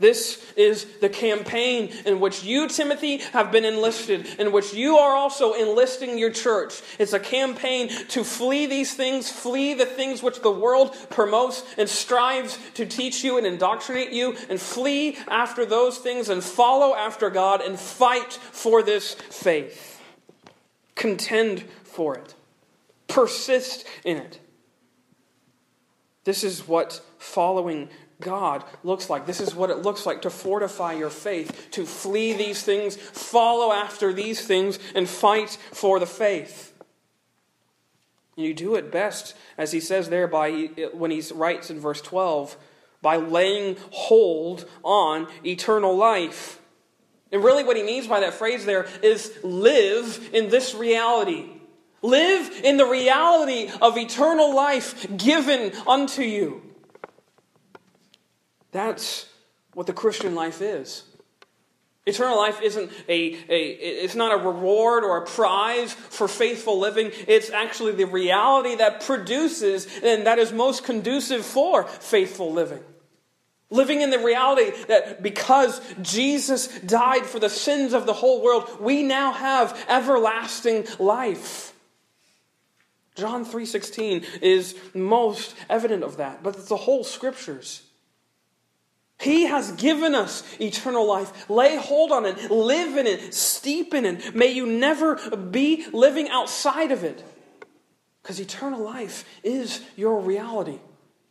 This 0.00 0.40
is 0.56 0.84
the 1.00 1.08
campaign 1.08 1.92
in 2.06 2.20
which 2.20 2.44
you, 2.44 2.68
Timothy, 2.68 3.16
have 3.32 3.50
been 3.50 3.64
enlisted, 3.64 4.26
in 4.38 4.52
which 4.52 4.72
you 4.72 4.96
are 4.96 5.16
also 5.16 5.54
enlisting 5.54 6.16
your 6.18 6.30
church. 6.30 6.80
It's 7.00 7.12
a 7.12 7.18
campaign 7.18 7.88
to 8.10 8.22
flee 8.22 8.66
these 8.66 8.94
things, 8.94 9.28
flee 9.28 9.74
the 9.74 9.86
things 9.86 10.22
which 10.22 10.40
the 10.40 10.52
world 10.52 10.96
promotes 11.10 11.64
and 11.76 11.88
strives 11.88 12.58
to 12.74 12.86
teach 12.86 13.24
you 13.24 13.38
and 13.38 13.46
indoctrinate 13.46 14.12
you, 14.12 14.36
and 14.48 14.60
flee 14.60 15.18
after 15.26 15.66
those 15.66 15.98
things 15.98 16.28
and 16.28 16.44
follow 16.44 16.94
after 16.94 17.28
God 17.28 17.60
and 17.60 17.78
fight 17.78 18.32
for 18.32 18.84
this 18.84 19.14
faith. 19.14 20.00
Contend 20.94 21.64
for 21.82 22.16
it, 22.16 22.36
persist 23.08 23.84
in 24.04 24.18
it. 24.18 24.38
This 26.22 26.44
is 26.44 26.68
what 26.68 27.00
following 27.18 27.88
God 28.20 28.64
looks 28.82 29.08
like. 29.08 29.26
This 29.26 29.40
is 29.40 29.54
what 29.54 29.70
it 29.70 29.78
looks 29.78 30.04
like 30.04 30.22
to 30.22 30.30
fortify 30.30 30.94
your 30.94 31.10
faith, 31.10 31.68
to 31.72 31.86
flee 31.86 32.32
these 32.32 32.62
things, 32.62 32.96
follow 32.96 33.72
after 33.72 34.12
these 34.12 34.44
things, 34.46 34.78
and 34.94 35.08
fight 35.08 35.50
for 35.72 36.00
the 36.00 36.06
faith. 36.06 36.72
And 38.36 38.46
you 38.46 38.54
do 38.54 38.74
it 38.76 38.90
best, 38.90 39.34
as 39.56 39.72
he 39.72 39.80
says 39.80 40.08
there, 40.08 40.26
by 40.26 40.70
when 40.92 41.10
he 41.10 41.22
writes 41.32 41.70
in 41.70 41.80
verse 41.80 42.00
12, 42.00 42.56
by 43.02 43.16
laying 43.16 43.76
hold 43.90 44.68
on 44.82 45.28
eternal 45.44 45.96
life. 45.96 46.60
And 47.30 47.44
really, 47.44 47.62
what 47.62 47.76
he 47.76 47.82
means 47.82 48.06
by 48.06 48.20
that 48.20 48.34
phrase 48.34 48.64
there 48.64 48.86
is 49.02 49.38
live 49.42 50.30
in 50.32 50.48
this 50.48 50.74
reality. 50.74 51.50
Live 52.00 52.60
in 52.62 52.76
the 52.76 52.86
reality 52.86 53.70
of 53.82 53.98
eternal 53.98 54.54
life 54.54 55.16
given 55.16 55.72
unto 55.86 56.22
you. 56.22 56.67
That's 58.72 59.28
what 59.74 59.86
the 59.86 59.92
Christian 59.92 60.34
life 60.34 60.60
is. 60.60 61.04
Eternal 62.08 62.38
life 62.38 62.62
isn't 62.62 62.90
a, 63.06 63.34
a, 63.50 63.66
it's 63.70 64.14
not 64.14 64.32
a 64.32 64.42
reward 64.42 65.04
or 65.04 65.18
a 65.18 65.26
prize 65.26 65.92
for 65.92 66.26
faithful 66.26 66.78
living. 66.78 67.10
It's 67.26 67.50
actually 67.50 67.92
the 67.92 68.06
reality 68.06 68.76
that 68.76 69.02
produces 69.02 69.86
and 70.02 70.26
that 70.26 70.38
is 70.38 70.50
most 70.50 70.84
conducive 70.84 71.44
for 71.44 71.84
faithful 71.84 72.50
living. 72.50 72.80
Living 73.70 74.00
in 74.00 74.08
the 74.08 74.18
reality 74.18 74.70
that 74.86 75.22
because 75.22 75.82
Jesus 76.00 76.68
died 76.80 77.26
for 77.26 77.38
the 77.38 77.50
sins 77.50 77.92
of 77.92 78.06
the 78.06 78.14
whole 78.14 78.42
world, 78.42 78.80
we 78.80 79.02
now 79.02 79.32
have 79.32 79.78
everlasting 79.86 80.86
life. 80.98 81.74
John 83.14 83.44
3:16 83.44 84.24
is 84.40 84.74
most 84.94 85.54
evident 85.68 86.04
of 86.04 86.16
that, 86.16 86.42
but 86.42 86.56
it's 86.56 86.68
the 86.68 86.76
whole 86.76 87.04
scriptures. 87.04 87.82
He 89.20 89.46
has 89.46 89.72
given 89.72 90.14
us 90.14 90.44
eternal 90.60 91.06
life. 91.06 91.50
Lay 91.50 91.76
hold 91.76 92.12
on 92.12 92.24
it, 92.24 92.50
live 92.50 92.96
in 92.96 93.06
it, 93.06 93.34
steep 93.34 93.92
in 93.92 94.04
it. 94.04 94.34
May 94.34 94.52
you 94.52 94.64
never 94.66 95.16
be 95.36 95.86
living 95.92 96.28
outside 96.28 96.92
of 96.92 97.02
it. 97.02 97.24
Because 98.22 98.38
eternal 98.38 98.80
life 98.80 99.24
is 99.42 99.80
your 99.96 100.20
reality. 100.20 100.78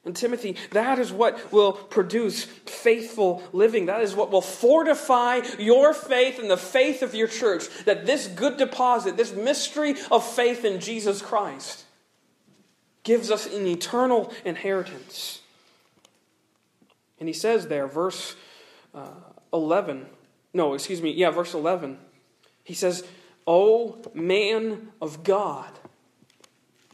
And 0.03 0.15
Timothy, 0.15 0.55
that 0.71 0.99
is 0.99 1.11
what 1.11 1.51
will 1.51 1.73
produce 1.73 2.45
faithful 2.45 3.43
living. 3.51 3.87
That 3.87 4.01
is 4.01 4.15
what 4.15 4.31
will 4.31 4.41
fortify 4.41 5.41
your 5.59 5.93
faith 5.93 6.39
and 6.39 6.49
the 6.49 6.57
faith 6.57 7.01
of 7.01 7.13
your 7.13 7.27
church. 7.27 7.67
That 7.85 8.05
this 8.05 8.27
good 8.27 8.57
deposit, 8.57 9.17
this 9.17 9.33
mystery 9.33 9.95
of 10.09 10.25
faith 10.25 10.63
in 10.63 10.79
Jesus 10.79 11.21
Christ, 11.21 11.83
gives 13.03 13.29
us 13.31 13.53
an 13.53 13.67
eternal 13.67 14.33
inheritance. 14.43 15.41
And 17.19 17.27
he 17.27 17.33
says 17.33 17.67
there, 17.67 17.87
verse 17.87 18.35
uh, 18.93 19.09
11, 19.53 20.05
no, 20.53 20.73
excuse 20.73 21.01
me, 21.01 21.11
yeah, 21.11 21.31
verse 21.31 21.53
11, 21.53 21.97
he 22.63 22.73
says, 22.73 23.03
O 23.45 24.01
man 24.13 24.89
of 25.01 25.23
God. 25.23 25.71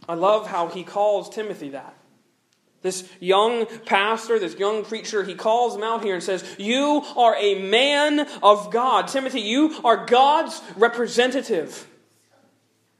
I 0.08 0.14
love 0.16 0.48
how 0.48 0.68
he 0.68 0.84
calls 0.84 1.30
Timothy 1.30 1.70
that. 1.70 1.96
This 2.82 3.10
young 3.22 3.66
pastor, 3.86 4.38
this 4.38 4.56
young 4.56 4.84
preacher, 4.84 5.24
he 5.24 5.36
calls 5.36 5.76
him 5.76 5.84
out 5.84 6.04
here 6.04 6.14
and 6.14 6.22
says, 6.22 6.44
You 6.60 7.02
are 7.16 7.36
a 7.38 7.62
man 7.62 8.28
of 8.44 8.72
God. 8.72 9.08
Timothy, 9.08 9.40
you 9.40 9.80
are 9.86 10.06
God's 10.06 10.62
representative. 10.76 11.88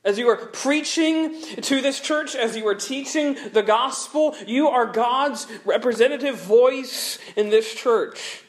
As 0.06 0.18
you 0.18 0.28
are 0.30 0.36
preaching 0.36 1.40
to 1.62 1.82
this 1.82 2.02
church, 2.02 2.36
as 2.36 2.58
you 2.58 2.68
are 2.68 2.76
teaching 2.76 3.38
the 3.54 3.64
gospel, 3.64 4.36
you 4.46 4.68
are 4.68 4.86
God's 4.86 5.48
representative 5.64 6.36
voice 6.36 7.20
in 7.38 7.50
this 7.50 7.74
church. 7.74 8.44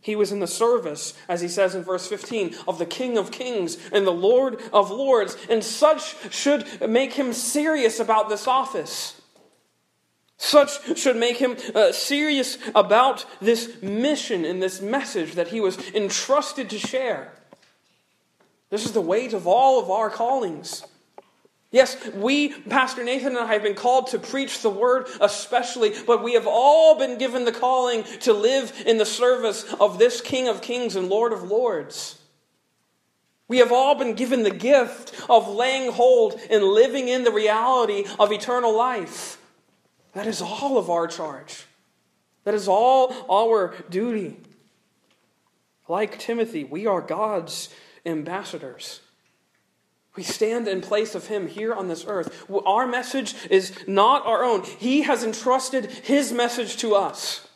He 0.00 0.14
was 0.14 0.30
in 0.30 0.38
the 0.38 0.46
service, 0.46 1.14
as 1.28 1.40
he 1.40 1.48
says 1.48 1.74
in 1.74 1.82
verse 1.82 2.06
15, 2.06 2.54
of 2.68 2.78
the 2.78 2.86
King 2.86 3.18
of 3.18 3.32
Kings 3.32 3.76
and 3.92 4.06
the 4.06 4.12
Lord 4.12 4.60
of 4.72 4.90
Lords, 4.92 5.36
and 5.50 5.62
such 5.62 6.32
should 6.32 6.88
make 6.88 7.14
him 7.14 7.32
serious 7.32 7.98
about 7.98 8.28
this 8.28 8.46
office. 8.46 9.20
Such 10.36 10.96
should 10.96 11.16
make 11.16 11.38
him 11.38 11.56
uh, 11.74 11.90
serious 11.90 12.58
about 12.76 13.26
this 13.40 13.82
mission 13.82 14.44
and 14.44 14.62
this 14.62 14.80
message 14.80 15.34
that 15.34 15.48
he 15.48 15.60
was 15.60 15.76
entrusted 15.92 16.70
to 16.70 16.78
share. 16.78 17.32
This 18.70 18.84
is 18.84 18.92
the 18.92 19.00
weight 19.00 19.32
of 19.32 19.46
all 19.46 19.80
of 19.80 19.90
our 19.90 20.10
callings. 20.10 20.84
Yes, 21.70 21.96
we, 22.14 22.48
Pastor 22.48 23.04
Nathan 23.04 23.36
and 23.36 23.38
I, 23.38 23.52
have 23.52 23.62
been 23.62 23.74
called 23.74 24.08
to 24.08 24.18
preach 24.18 24.62
the 24.62 24.70
word 24.70 25.06
especially, 25.20 25.92
but 26.06 26.22
we 26.22 26.32
have 26.32 26.46
all 26.46 26.98
been 26.98 27.18
given 27.18 27.44
the 27.44 27.52
calling 27.52 28.04
to 28.20 28.32
live 28.32 28.72
in 28.86 28.96
the 28.96 29.04
service 29.04 29.64
of 29.78 29.98
this 29.98 30.22
King 30.22 30.48
of 30.48 30.62
Kings 30.62 30.96
and 30.96 31.08
Lord 31.08 31.32
of 31.32 31.42
Lords. 31.42 32.18
We 33.48 33.58
have 33.58 33.72
all 33.72 33.94
been 33.94 34.14
given 34.14 34.42
the 34.42 34.50
gift 34.50 35.14
of 35.28 35.48
laying 35.48 35.92
hold 35.92 36.40
and 36.50 36.62
living 36.62 37.08
in 37.08 37.24
the 37.24 37.32
reality 37.32 38.04
of 38.18 38.32
eternal 38.32 38.76
life. 38.76 39.38
That 40.12 40.26
is 40.26 40.40
all 40.40 40.78
of 40.78 40.88
our 40.88 41.06
charge. 41.06 41.64
That 42.44 42.54
is 42.54 42.68
all 42.68 43.14
our 43.30 43.74
duty. 43.90 44.38
Like 45.86 46.18
Timothy, 46.18 46.64
we 46.64 46.86
are 46.86 47.00
God's 47.00 47.68
ambassadors. 48.08 49.00
We 50.16 50.24
stand 50.24 50.66
in 50.66 50.80
place 50.80 51.14
of 51.14 51.28
Him 51.28 51.46
here 51.46 51.72
on 51.72 51.86
this 51.86 52.04
earth. 52.08 52.50
Our 52.66 52.86
message 52.88 53.36
is 53.50 53.72
not 53.86 54.26
our 54.26 54.42
own. 54.42 54.64
He 54.64 55.02
has 55.02 55.22
entrusted 55.22 55.86
His 55.86 56.32
message 56.32 56.76
to 56.78 56.94
us. 56.96 57.46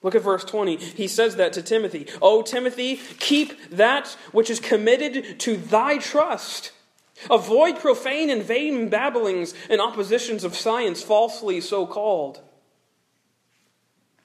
Look 0.00 0.14
at 0.14 0.22
verse 0.22 0.44
20. 0.44 0.76
He 0.76 1.08
says 1.08 1.36
that 1.36 1.54
to 1.54 1.62
Timothy. 1.62 2.06
Oh, 2.20 2.42
Timothy, 2.42 2.96
keep 3.18 3.70
that 3.70 4.08
which 4.32 4.50
is 4.50 4.60
committed 4.60 5.40
to 5.40 5.56
thy 5.56 5.98
trust. 5.98 6.72
Avoid 7.30 7.78
profane 7.78 8.28
and 8.28 8.42
vain 8.42 8.88
babblings 8.88 9.54
and 9.70 9.80
oppositions 9.80 10.44
of 10.44 10.54
science, 10.54 11.02
falsely 11.02 11.60
so 11.60 11.86
called. 11.86 12.40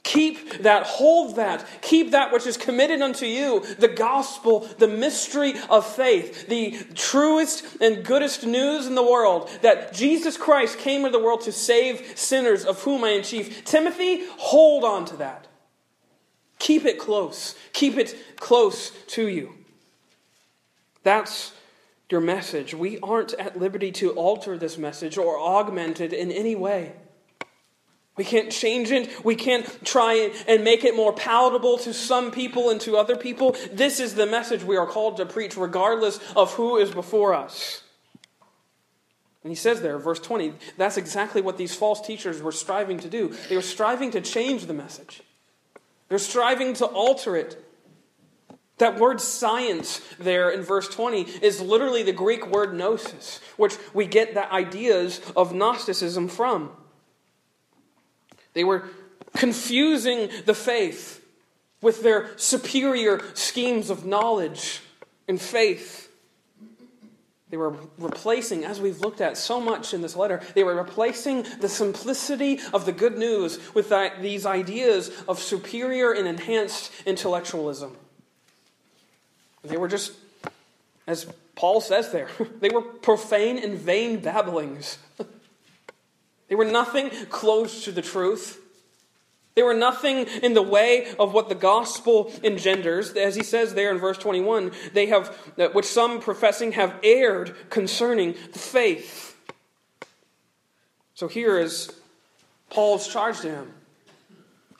Keep 0.04 0.64
that, 0.64 0.84
hold 0.84 1.36
that, 1.36 1.68
keep 1.82 2.12
that 2.12 2.32
which 2.32 2.47
is 2.47 2.58
committed 2.58 3.02
unto 3.02 3.26
you 3.26 3.66
the 3.78 3.88
gospel, 3.88 4.62
the 4.78 4.88
mystery 4.88 5.54
of 5.70 5.86
faith, 5.86 6.47
the 6.47 6.80
truest 6.95 7.66
and 7.82 8.04
goodest 8.04 8.45
news 8.45 8.88
in 8.88 8.95
the 8.95 9.04
world 9.04 9.50
that 9.62 9.93
Jesus 9.93 10.38
Christ 10.38 10.80
came 10.80 11.06
into 11.06 11.18
the 11.18 11.24
world 11.24 11.41
to 11.41 11.52
save 11.52 12.18
sinners, 12.18 12.66
of 12.66 12.82
whom 12.84 13.04
I 13.04 13.10
am 13.10 13.24
chief. 13.24 13.66
Timothy, 13.66 14.26
hold 14.38 14.84
on 14.84 15.06
to 15.06 15.18
that. 15.18 15.47
Keep 16.60 16.86
it 16.86 16.97
close, 16.97 17.56
keep 17.74 17.97
it 17.97 18.16
close 18.38 18.91
to 19.08 19.28
you. 19.28 19.54
That's 21.04 21.54
your 22.10 22.22
message. 22.22 22.74
We 22.74 23.00
aren't 23.00 23.34
at 23.34 23.60
liberty 23.60 23.91
to 23.93 24.12
alter 24.12 24.58
this 24.58 24.78
message 24.78 25.18
or 25.18 25.38
augment 25.38 26.02
it 26.02 26.14
in 26.14 26.32
any 26.32 26.56
way. 26.56 26.93
We 28.20 28.26
can't 28.26 28.51
change 28.51 28.91
it. 28.91 29.24
We 29.24 29.34
can't 29.34 29.65
try 29.86 30.34
and 30.45 30.61
make 30.61 30.84
it 30.84 30.93
more 30.93 31.13
palatable 31.13 31.78
to 31.78 31.93
some 31.93 32.32
people 32.32 32.70
and 32.70 32.82
to 32.82 32.97
other 32.97 33.15
people. 33.15 33.55
This 33.72 34.01
is 34.01 34.15
the 34.15 34.26
message 34.26 34.61
we 34.61 34.76
are 34.76 34.86
called 34.86 35.15
to 35.17 35.26
preach, 35.26 35.55
regardless 35.55 36.20
of 36.36 36.53
who 36.55 36.76
is 36.76 36.91
before 36.91 37.34
us. 37.34 37.82
And 39.41 39.51
he 39.51 39.55
says 39.55 39.82
there, 39.82 39.97
verse 39.97 40.20
20, 40.20 40.51
that's 40.76 40.97
exactly 40.97 41.41
what 41.41 41.55
these 41.55 41.74
false 41.74 42.05
teachers 42.05 42.41
were 42.41 42.51
striving 42.51 42.99
to 42.99 43.07
do. 43.07 43.34
They 43.47 43.55
were 43.55 43.61
striving 43.61 44.11
to 44.11 44.20
change 44.20 44.65
the 44.65 44.74
message, 44.74 45.22
they're 46.09 46.17
striving 46.17 46.74
to 46.74 46.88
alter 46.88 47.38
it. 47.38 47.65
That 48.80 48.99
word 48.99 49.22
science 49.22 50.01
there 50.20 50.49
in 50.49 50.61
verse 50.61 50.89
20 50.89 51.22
is 51.41 51.61
literally 51.61 52.03
the 52.03 52.11
Greek 52.11 52.47
word 52.47 52.74
gnosis, 52.74 53.39
which 53.55 53.78
we 53.93 54.07
get 54.07 54.34
the 54.34 54.51
ideas 54.53 55.22
of 55.38 55.53
Gnosticism 55.53 56.28
from. 56.28 56.72
They 58.54 58.64
were 58.64 58.84
confusing 59.36 60.30
the 60.45 60.54
faith 60.54 61.26
with 61.82 62.04
their 62.04 62.38
superior 62.38 63.22
schemes 63.34 63.89
of 63.89 64.06
knowledge 64.06 64.82
and 65.28 65.39
faith. 65.39 66.08
They 67.50 67.58
were 67.58 67.76
replacing, 67.97 68.64
as 68.64 68.80
we've 68.80 69.00
looked 69.00 69.22
at 69.22 69.38
so 69.38 69.60
much 69.60 69.93
in 69.93 70.02
this 70.02 70.16
letter, 70.16 70.41
they 70.54 70.64
were 70.64 70.76
replacing 70.76 71.45
the 71.62 71.70
simplicity 71.70 72.60
of 72.74 72.86
the 72.86 72.91
good 72.91 73.18
news 73.18 73.60
with 73.74 73.91
these 74.22 74.45
ideas 74.45 75.10
of 75.28 75.39
superior 75.39 76.12
and 76.12 76.28
enhanced 76.28 76.91
intellectualism. 77.06 77.95
They 79.64 79.78
were 79.78 79.88
just, 79.88 80.14
as 81.08 81.26
Paul 81.56 81.82
says 81.82 82.12
there, 82.12 82.30
they 82.60 82.70
were 82.70 82.82
profane 82.82 83.58
and 83.58 83.78
vain 83.78 84.20
babblings. 84.20 84.97
they 86.50 86.56
were 86.56 86.66
nothing 86.66 87.10
close 87.30 87.86
to 87.86 87.91
the 87.91 88.02
truth. 88.02 88.60
They 89.56 89.64
were 89.64 89.74
nothing 89.74 90.20
in 90.41 90.54
the 90.54 90.62
way 90.62 91.14
of 91.20 91.34
what 91.34 91.50
the 91.50 91.56
gospel 91.56 92.32
engenders. 92.43 93.12
As 93.12 93.36
he 93.36 93.43
says 93.43 93.74
there 93.74 93.91
in 93.91 93.97
verse 93.97 94.18
21, 94.18 94.72
they 94.93 95.08
have, 95.08 95.38
uh, 95.58 95.70
which 95.70 95.86
some 95.86 96.20
professing 96.22 96.74
have 96.74 96.95
erred 97.04 97.56
concerning 97.70 98.36
the 98.54 98.60
faith. 98.60 99.38
So 101.14 101.28
here 101.28 101.60
is 101.60 101.91
Paul's 102.70 103.08
charge 103.08 103.41
to 103.41 103.50
him. 103.50 103.74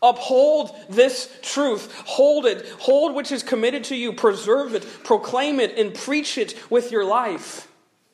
Uphold 0.02 0.74
this 0.90 1.30
truth. 1.42 1.94
Hold 2.06 2.46
it. 2.46 2.66
Hold 2.80 3.16
which 3.16 3.32
is 3.34 3.44
committed 3.44 3.84
to 3.86 3.96
you. 3.96 4.14
Preserve 4.14 4.76
it. 4.76 4.88
Proclaim 5.04 5.60
it 5.60 5.78
and 5.78 5.94
preach 5.94 6.38
it 6.38 6.56
with 6.72 6.92
your 6.92 7.04
life. 7.04 7.69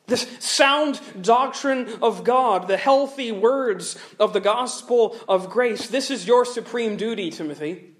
This 0.06 0.26
sound 0.38 1.00
doctrine 1.20 1.88
of 2.00 2.22
God, 2.22 2.68
the 2.68 2.76
healthy 2.76 3.32
words 3.32 3.98
of 4.20 4.32
the 4.32 4.40
gospel 4.40 5.16
of 5.28 5.50
grace, 5.50 5.88
this 5.88 6.10
is 6.10 6.26
your 6.26 6.44
supreme 6.44 6.96
duty, 6.96 7.30
Timothy. 7.30 7.92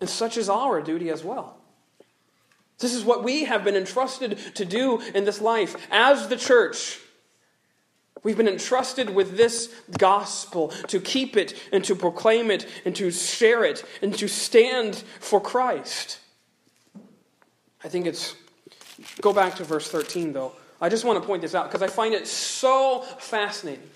And 0.00 0.08
such 0.08 0.36
is 0.36 0.48
our 0.48 0.80
duty 0.80 1.10
as 1.10 1.24
well. 1.24 1.58
This 2.78 2.94
is 2.94 3.04
what 3.04 3.22
we 3.22 3.44
have 3.44 3.64
been 3.64 3.76
entrusted 3.76 4.38
to 4.54 4.64
do 4.64 5.00
in 5.14 5.24
this 5.24 5.40
life 5.40 5.76
as 5.90 6.28
the 6.28 6.36
church. 6.36 6.98
We've 8.22 8.36
been 8.36 8.48
entrusted 8.48 9.10
with 9.10 9.36
this 9.36 9.74
gospel 9.98 10.68
to 10.88 11.00
keep 11.00 11.36
it 11.36 11.54
and 11.72 11.82
to 11.84 11.94
proclaim 11.94 12.50
it 12.50 12.66
and 12.84 12.94
to 12.96 13.10
share 13.10 13.64
it 13.64 13.84
and 14.02 14.14
to 14.18 14.28
stand 14.28 14.96
for 15.20 15.40
Christ. 15.40 16.18
I 17.82 17.88
think 17.88 18.06
it's. 18.06 18.34
Go 19.22 19.32
back 19.32 19.56
to 19.56 19.64
verse 19.64 19.90
13, 19.90 20.34
though. 20.34 20.52
I 20.80 20.88
just 20.88 21.04
want 21.04 21.20
to 21.20 21.26
point 21.26 21.42
this 21.42 21.54
out 21.54 21.68
because 21.68 21.82
I 21.82 21.88
find 21.88 22.14
it 22.14 22.26
so 22.26 23.02
fascinating. 23.18 23.88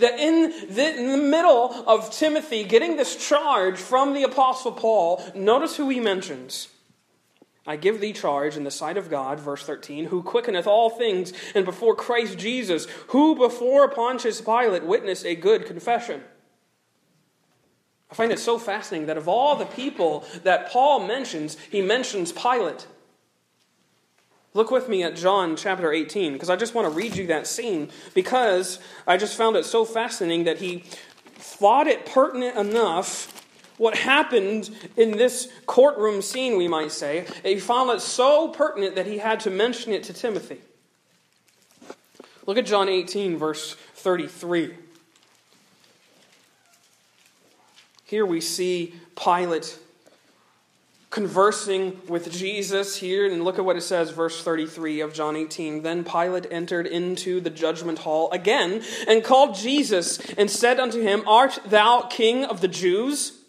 That 0.00 0.18
in 0.18 0.52
the, 0.74 0.96
in 0.96 1.12
the 1.12 1.16
middle 1.16 1.72
of 1.86 2.10
Timothy 2.10 2.64
getting 2.64 2.96
this 2.96 3.14
charge 3.28 3.78
from 3.78 4.14
the 4.14 4.24
Apostle 4.24 4.72
Paul, 4.72 5.22
notice 5.34 5.76
who 5.76 5.88
he 5.88 6.00
mentions. 6.00 6.68
I 7.66 7.76
give 7.76 8.00
thee 8.00 8.12
charge 8.12 8.56
in 8.56 8.64
the 8.64 8.70
sight 8.70 8.96
of 8.96 9.10
God, 9.10 9.40
verse 9.40 9.64
13, 9.64 10.06
who 10.06 10.22
quickeneth 10.22 10.66
all 10.66 10.90
things, 10.90 11.32
and 11.54 11.64
before 11.64 11.94
Christ 11.94 12.38
Jesus, 12.38 12.86
who 13.08 13.36
before 13.36 13.88
Pontius 13.88 14.40
Pilate 14.40 14.84
witnessed 14.84 15.24
a 15.24 15.34
good 15.34 15.66
confession. 15.66 16.22
I 18.10 18.14
find 18.14 18.30
it 18.30 18.38
so 18.38 18.58
fascinating 18.58 19.08
that 19.08 19.16
of 19.18 19.28
all 19.28 19.56
the 19.56 19.66
people 19.66 20.24
that 20.44 20.70
Paul 20.70 21.06
mentions, 21.06 21.56
he 21.70 21.82
mentions 21.82 22.30
Pilate. 22.30 22.86
Look 24.56 24.70
with 24.70 24.88
me 24.88 25.02
at 25.02 25.14
John 25.14 25.54
chapter 25.54 25.92
18, 25.92 26.32
because 26.32 26.48
I 26.48 26.56
just 26.56 26.74
want 26.74 26.88
to 26.88 26.94
read 26.94 27.14
you 27.14 27.26
that 27.26 27.46
scene, 27.46 27.90
because 28.14 28.78
I 29.06 29.18
just 29.18 29.36
found 29.36 29.54
it 29.54 29.66
so 29.66 29.84
fascinating 29.84 30.44
that 30.44 30.56
he 30.56 30.78
thought 31.34 31.86
it 31.86 32.06
pertinent 32.06 32.56
enough 32.56 33.44
what 33.76 33.94
happened 33.98 34.70
in 34.96 35.10
this 35.10 35.50
courtroom 35.66 36.22
scene, 36.22 36.56
we 36.56 36.68
might 36.68 36.90
say. 36.90 37.26
He 37.42 37.60
found 37.60 37.90
it 37.90 38.00
so 38.00 38.48
pertinent 38.48 38.94
that 38.94 39.04
he 39.04 39.18
had 39.18 39.40
to 39.40 39.50
mention 39.50 39.92
it 39.92 40.04
to 40.04 40.14
Timothy. 40.14 40.62
Look 42.46 42.56
at 42.56 42.64
John 42.64 42.88
18, 42.88 43.36
verse 43.36 43.74
33. 43.96 44.74
Here 48.04 48.24
we 48.24 48.40
see 48.40 48.94
Pilate 49.22 49.78
conversing 51.10 52.00
with 52.08 52.30
Jesus 52.32 52.96
here, 52.96 53.26
and 53.26 53.44
look 53.44 53.58
at 53.58 53.64
what 53.64 53.76
it 53.76 53.82
says, 53.82 54.10
verse 54.10 54.42
33 54.42 55.00
of 55.00 55.14
John 55.14 55.36
18. 55.36 55.82
Then 55.82 56.04
Pilate 56.04 56.46
entered 56.50 56.86
into 56.86 57.40
the 57.40 57.50
judgment 57.50 58.00
hall 58.00 58.30
again 58.32 58.82
and 59.06 59.24
called 59.24 59.54
Jesus 59.54 60.18
and 60.32 60.50
said 60.50 60.80
unto 60.80 61.00
him, 61.00 61.22
Art 61.26 61.58
thou 61.64 62.02
king 62.02 62.44
of 62.44 62.60
the 62.60 62.68
Jews? 62.68 63.40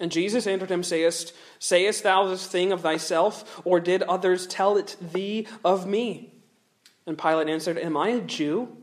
And 0.00 0.12
Jesus 0.12 0.46
answered 0.46 0.70
him, 0.70 0.82
Sayest, 0.82 1.32
sayest 1.58 2.02
thou 2.02 2.26
this 2.26 2.46
thing 2.46 2.72
of 2.72 2.82
thyself, 2.82 3.60
or 3.64 3.80
did 3.80 4.02
others 4.02 4.46
tell 4.46 4.76
it 4.76 4.96
thee 5.00 5.46
of 5.64 5.86
me? 5.86 6.32
And 7.06 7.18
Pilate 7.18 7.48
answered, 7.48 7.78
Am 7.78 7.96
I 7.96 8.08
a 8.08 8.20
Jew? 8.20 8.76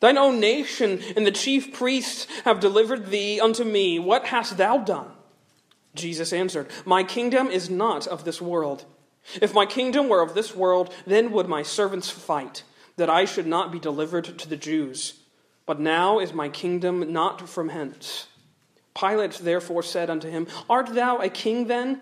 Thine 0.00 0.18
own 0.18 0.40
nation 0.40 1.00
and 1.16 1.26
the 1.26 1.32
chief 1.32 1.72
priests 1.72 2.26
have 2.44 2.60
delivered 2.60 3.06
thee 3.06 3.40
unto 3.40 3.64
me. 3.64 3.98
What 3.98 4.26
hast 4.26 4.56
thou 4.56 4.78
done? 4.78 5.10
Jesus 5.96 6.32
answered, 6.32 6.68
My 6.84 7.02
kingdom 7.02 7.48
is 7.48 7.68
not 7.68 8.06
of 8.06 8.24
this 8.24 8.40
world. 8.40 8.84
If 9.40 9.54
my 9.54 9.66
kingdom 9.66 10.08
were 10.08 10.22
of 10.22 10.34
this 10.34 10.54
world, 10.54 10.94
then 11.06 11.32
would 11.32 11.48
my 11.48 11.62
servants 11.62 12.10
fight, 12.10 12.62
that 12.96 13.10
I 13.10 13.24
should 13.24 13.46
not 13.46 13.72
be 13.72 13.80
delivered 13.80 14.38
to 14.38 14.48
the 14.48 14.56
Jews. 14.56 15.20
But 15.66 15.80
now 15.80 16.20
is 16.20 16.32
my 16.32 16.48
kingdom 16.48 17.12
not 17.12 17.48
from 17.48 17.70
hence. 17.70 18.28
Pilate 18.98 19.32
therefore 19.32 19.82
said 19.82 20.08
unto 20.08 20.30
him, 20.30 20.46
Art 20.70 20.94
thou 20.94 21.18
a 21.18 21.28
king 21.28 21.66
then? 21.66 22.00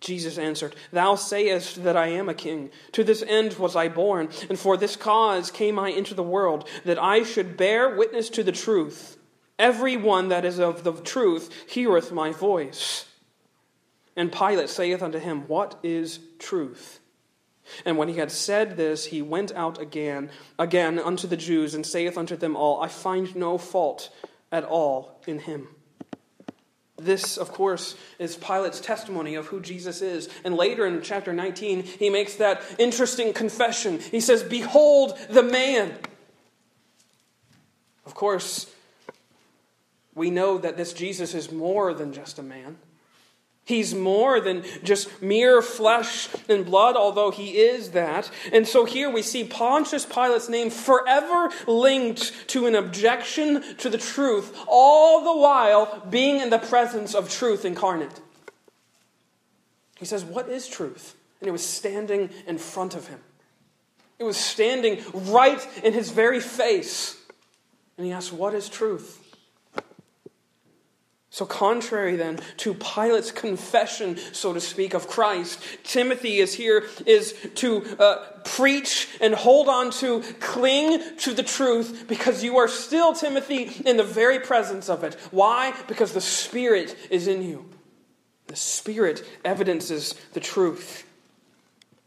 Jesus 0.00 0.36
answered, 0.36 0.74
Thou 0.92 1.14
sayest 1.14 1.84
that 1.84 1.96
I 1.96 2.08
am 2.08 2.28
a 2.28 2.34
king. 2.34 2.70
To 2.92 3.04
this 3.04 3.22
end 3.26 3.54
was 3.54 3.76
I 3.76 3.88
born, 3.88 4.28
and 4.48 4.58
for 4.58 4.76
this 4.76 4.96
cause 4.96 5.50
came 5.50 5.78
I 5.78 5.88
into 5.88 6.14
the 6.14 6.22
world, 6.22 6.68
that 6.84 7.02
I 7.02 7.22
should 7.22 7.56
bear 7.56 7.96
witness 7.96 8.28
to 8.30 8.42
the 8.42 8.52
truth. 8.52 9.16
Every 9.58 9.96
one 9.96 10.28
that 10.28 10.44
is 10.44 10.58
of 10.58 10.82
the 10.82 10.92
truth 10.92 11.50
heareth 11.68 12.10
my 12.10 12.32
voice. 12.32 13.06
And 14.16 14.32
Pilate 14.32 14.68
saith 14.68 15.02
unto 15.02 15.18
him, 15.18 15.48
What 15.48 15.78
is 15.82 16.20
truth? 16.38 17.00
And 17.84 17.96
when 17.96 18.08
he 18.08 18.16
had 18.16 18.30
said 18.30 18.76
this, 18.76 19.06
he 19.06 19.22
went 19.22 19.52
out 19.52 19.80
again, 19.80 20.30
again 20.58 20.98
unto 20.98 21.26
the 21.26 21.36
Jews, 21.36 21.74
and 21.74 21.84
saith 21.84 22.18
unto 22.18 22.36
them 22.36 22.56
all, 22.56 22.82
I 22.82 22.88
find 22.88 23.34
no 23.34 23.58
fault 23.58 24.10
at 24.52 24.64
all 24.64 25.20
in 25.26 25.38
him. 25.40 25.68
This, 26.96 27.36
of 27.36 27.50
course, 27.52 27.96
is 28.18 28.36
Pilate's 28.36 28.80
testimony 28.80 29.34
of 29.34 29.46
who 29.46 29.60
Jesus 29.60 30.00
is. 30.00 30.28
And 30.44 30.54
later 30.54 30.86
in 30.86 31.02
chapter 31.02 31.32
19, 31.32 31.82
he 31.82 32.08
makes 32.08 32.36
that 32.36 32.62
interesting 32.78 33.32
confession. 33.32 33.98
He 33.98 34.20
says, 34.20 34.42
Behold 34.42 35.18
the 35.28 35.42
man. 35.42 35.94
Of 38.06 38.14
course, 38.14 38.70
we 40.14 40.30
know 40.30 40.58
that 40.58 40.76
this 40.76 40.92
Jesus 40.92 41.34
is 41.34 41.50
more 41.50 41.92
than 41.94 42.12
just 42.12 42.38
a 42.38 42.42
man. 42.42 42.76
He's 43.66 43.94
more 43.94 44.40
than 44.40 44.62
just 44.82 45.22
mere 45.22 45.62
flesh 45.62 46.28
and 46.50 46.66
blood, 46.66 46.96
although 46.96 47.30
he 47.30 47.52
is 47.52 47.90
that. 47.92 48.30
And 48.52 48.68
so 48.68 48.84
here 48.84 49.08
we 49.08 49.22
see 49.22 49.44
Pontius 49.44 50.04
Pilate's 50.04 50.50
name 50.50 50.68
forever 50.68 51.50
linked 51.66 52.48
to 52.48 52.66
an 52.66 52.74
objection 52.74 53.62
to 53.78 53.88
the 53.88 53.96
truth, 53.96 54.54
all 54.68 55.24
the 55.24 55.40
while 55.40 56.04
being 56.10 56.40
in 56.40 56.50
the 56.50 56.58
presence 56.58 57.14
of 57.14 57.30
truth 57.30 57.64
incarnate. 57.64 58.20
He 59.98 60.04
says, 60.04 60.24
What 60.24 60.50
is 60.50 60.68
truth? 60.68 61.16
And 61.40 61.48
it 61.48 61.52
was 61.52 61.66
standing 61.66 62.28
in 62.46 62.58
front 62.58 62.94
of 62.94 63.08
him, 63.08 63.20
it 64.18 64.24
was 64.24 64.36
standing 64.36 65.02
right 65.14 65.66
in 65.82 65.94
his 65.94 66.10
very 66.10 66.40
face. 66.40 67.18
And 67.96 68.06
he 68.06 68.12
asks, 68.12 68.30
What 68.30 68.52
is 68.52 68.68
truth? 68.68 69.23
So, 71.34 71.44
contrary 71.44 72.14
then 72.14 72.38
to 72.58 72.74
Pilate's 72.74 73.32
confession, 73.32 74.18
so 74.30 74.52
to 74.52 74.60
speak, 74.60 74.94
of 74.94 75.08
Christ, 75.08 75.58
Timothy 75.82 76.38
is 76.38 76.54
here 76.54 76.84
is 77.06 77.34
to 77.56 77.84
uh, 77.98 78.24
preach 78.44 79.08
and 79.20 79.34
hold 79.34 79.68
on 79.68 79.90
to, 79.94 80.20
cling 80.38 81.02
to 81.16 81.34
the 81.34 81.42
truth, 81.42 82.04
because 82.06 82.44
you 82.44 82.58
are 82.58 82.68
still, 82.68 83.14
Timothy, 83.14 83.64
in 83.84 83.96
the 83.96 84.04
very 84.04 84.38
presence 84.38 84.88
of 84.88 85.02
it. 85.02 85.14
Why? 85.32 85.74
Because 85.88 86.12
the 86.12 86.20
Spirit 86.20 86.96
is 87.10 87.26
in 87.26 87.42
you. 87.42 87.68
The 88.46 88.54
Spirit 88.54 89.26
evidences 89.44 90.14
the 90.34 90.40
truth. 90.40 91.04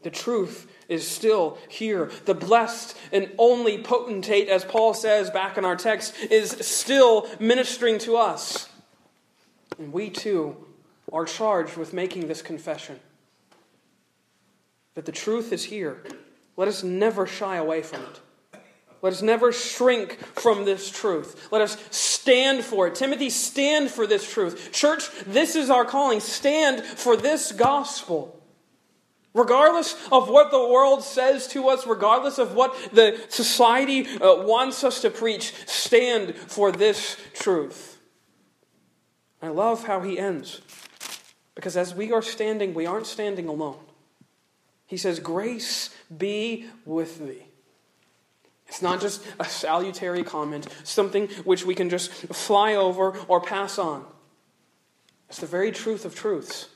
The 0.04 0.10
truth 0.10 0.72
is 0.88 1.06
still 1.06 1.58
here. 1.68 2.10
The 2.24 2.32
blessed 2.32 2.96
and 3.12 3.30
only 3.36 3.82
potentate, 3.82 4.48
as 4.48 4.64
Paul 4.64 4.94
says 4.94 5.28
back 5.28 5.58
in 5.58 5.66
our 5.66 5.76
text, 5.76 6.14
is 6.30 6.52
still 6.62 7.28
ministering 7.38 7.98
to 7.98 8.16
us. 8.16 8.70
And 9.78 9.92
we 9.92 10.10
too 10.10 10.56
are 11.12 11.24
charged 11.24 11.76
with 11.76 11.92
making 11.92 12.28
this 12.28 12.42
confession 12.42 13.00
that 14.94 15.06
the 15.06 15.12
truth 15.12 15.52
is 15.52 15.64
here. 15.64 16.02
Let 16.56 16.68
us 16.68 16.82
never 16.82 17.26
shy 17.26 17.56
away 17.56 17.82
from 17.82 18.02
it. 18.02 18.20
Let 19.00 19.12
us 19.12 19.22
never 19.22 19.52
shrink 19.52 20.18
from 20.18 20.64
this 20.64 20.90
truth. 20.90 21.48
Let 21.52 21.62
us 21.62 21.78
stand 21.90 22.64
for 22.64 22.88
it. 22.88 22.96
Timothy, 22.96 23.30
stand 23.30 23.90
for 23.90 24.08
this 24.08 24.28
truth. 24.28 24.72
Church, 24.72 25.08
this 25.24 25.54
is 25.54 25.70
our 25.70 25.84
calling. 25.84 26.18
Stand 26.18 26.82
for 26.82 27.16
this 27.16 27.52
gospel. 27.52 28.42
Regardless 29.34 29.94
of 30.10 30.28
what 30.28 30.50
the 30.50 30.58
world 30.58 31.04
says 31.04 31.46
to 31.48 31.68
us, 31.68 31.86
regardless 31.86 32.38
of 32.38 32.54
what 32.54 32.74
the 32.92 33.24
society 33.28 34.04
uh, 34.16 34.42
wants 34.42 34.82
us 34.82 35.00
to 35.02 35.10
preach, 35.10 35.54
stand 35.66 36.34
for 36.34 36.72
this 36.72 37.16
truth. 37.34 37.87
I 39.40 39.48
love 39.48 39.84
how 39.84 40.00
he 40.00 40.18
ends. 40.18 40.60
Because 41.54 41.76
as 41.76 41.94
we 41.94 42.12
are 42.12 42.22
standing, 42.22 42.74
we 42.74 42.86
aren't 42.86 43.06
standing 43.06 43.48
alone. 43.48 43.78
He 44.86 44.96
says, 44.96 45.20
Grace 45.20 45.94
be 46.16 46.66
with 46.84 47.18
thee. 47.18 47.44
It's 48.68 48.82
not 48.82 49.00
just 49.00 49.24
a 49.40 49.44
salutary 49.44 50.22
comment, 50.22 50.68
something 50.84 51.28
which 51.44 51.64
we 51.64 51.74
can 51.74 51.88
just 51.88 52.10
fly 52.12 52.74
over 52.74 53.16
or 53.26 53.40
pass 53.40 53.78
on. 53.78 54.04
It's 55.28 55.40
the 55.40 55.46
very 55.46 55.72
truth 55.72 56.04
of 56.04 56.14
truths. 56.14 56.68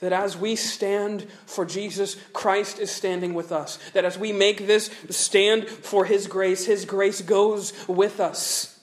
That 0.00 0.12
as 0.12 0.36
we 0.36 0.56
stand 0.56 1.26
for 1.46 1.64
Jesus, 1.64 2.16
Christ 2.32 2.78
is 2.78 2.90
standing 2.90 3.34
with 3.34 3.52
us. 3.52 3.78
That 3.92 4.04
as 4.04 4.18
we 4.18 4.32
make 4.32 4.66
this 4.66 4.90
stand 5.10 5.68
for 5.68 6.04
His 6.04 6.26
grace, 6.26 6.66
His 6.66 6.84
grace 6.84 7.20
goes 7.20 7.72
with 7.86 8.18
us. 8.18 8.80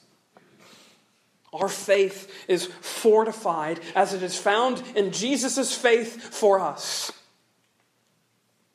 Our 1.54 1.68
faith 1.68 2.32
is 2.48 2.66
fortified 2.66 3.80
as 3.96 4.14
it 4.14 4.22
is 4.22 4.38
found 4.38 4.84
in 4.96 5.12
Jesus' 5.12 5.76
faith 5.76 6.34
for 6.34 6.60
us. 6.60 7.12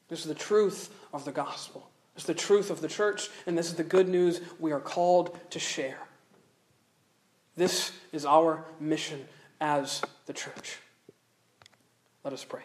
This 0.09 0.21
is 0.21 0.27
the 0.27 0.35
truth 0.35 0.93
of 1.13 1.25
the 1.25 1.33
gospel. 1.33 1.89
This 2.15 2.25
is 2.25 2.27
the 2.29 2.35
truth 2.35 2.71
of 2.71 2.81
the 2.81 2.89
church, 2.89 3.29
and 3.47 3.57
this 3.57 3.67
is 3.67 3.75
the 3.75 3.85
good 3.85 4.09
news 4.09 4.41
we 4.59 4.73
are 4.73 4.81
called 4.81 5.39
to 5.51 5.59
share. 5.59 5.99
This 7.57 7.93
is 8.13 8.25
our 8.25 8.65
mission 8.81 9.27
as 9.61 10.03
the 10.27 10.33
church. 10.33 10.79
Let 12.25 12.33
us 12.33 12.45
pray. 12.45 12.63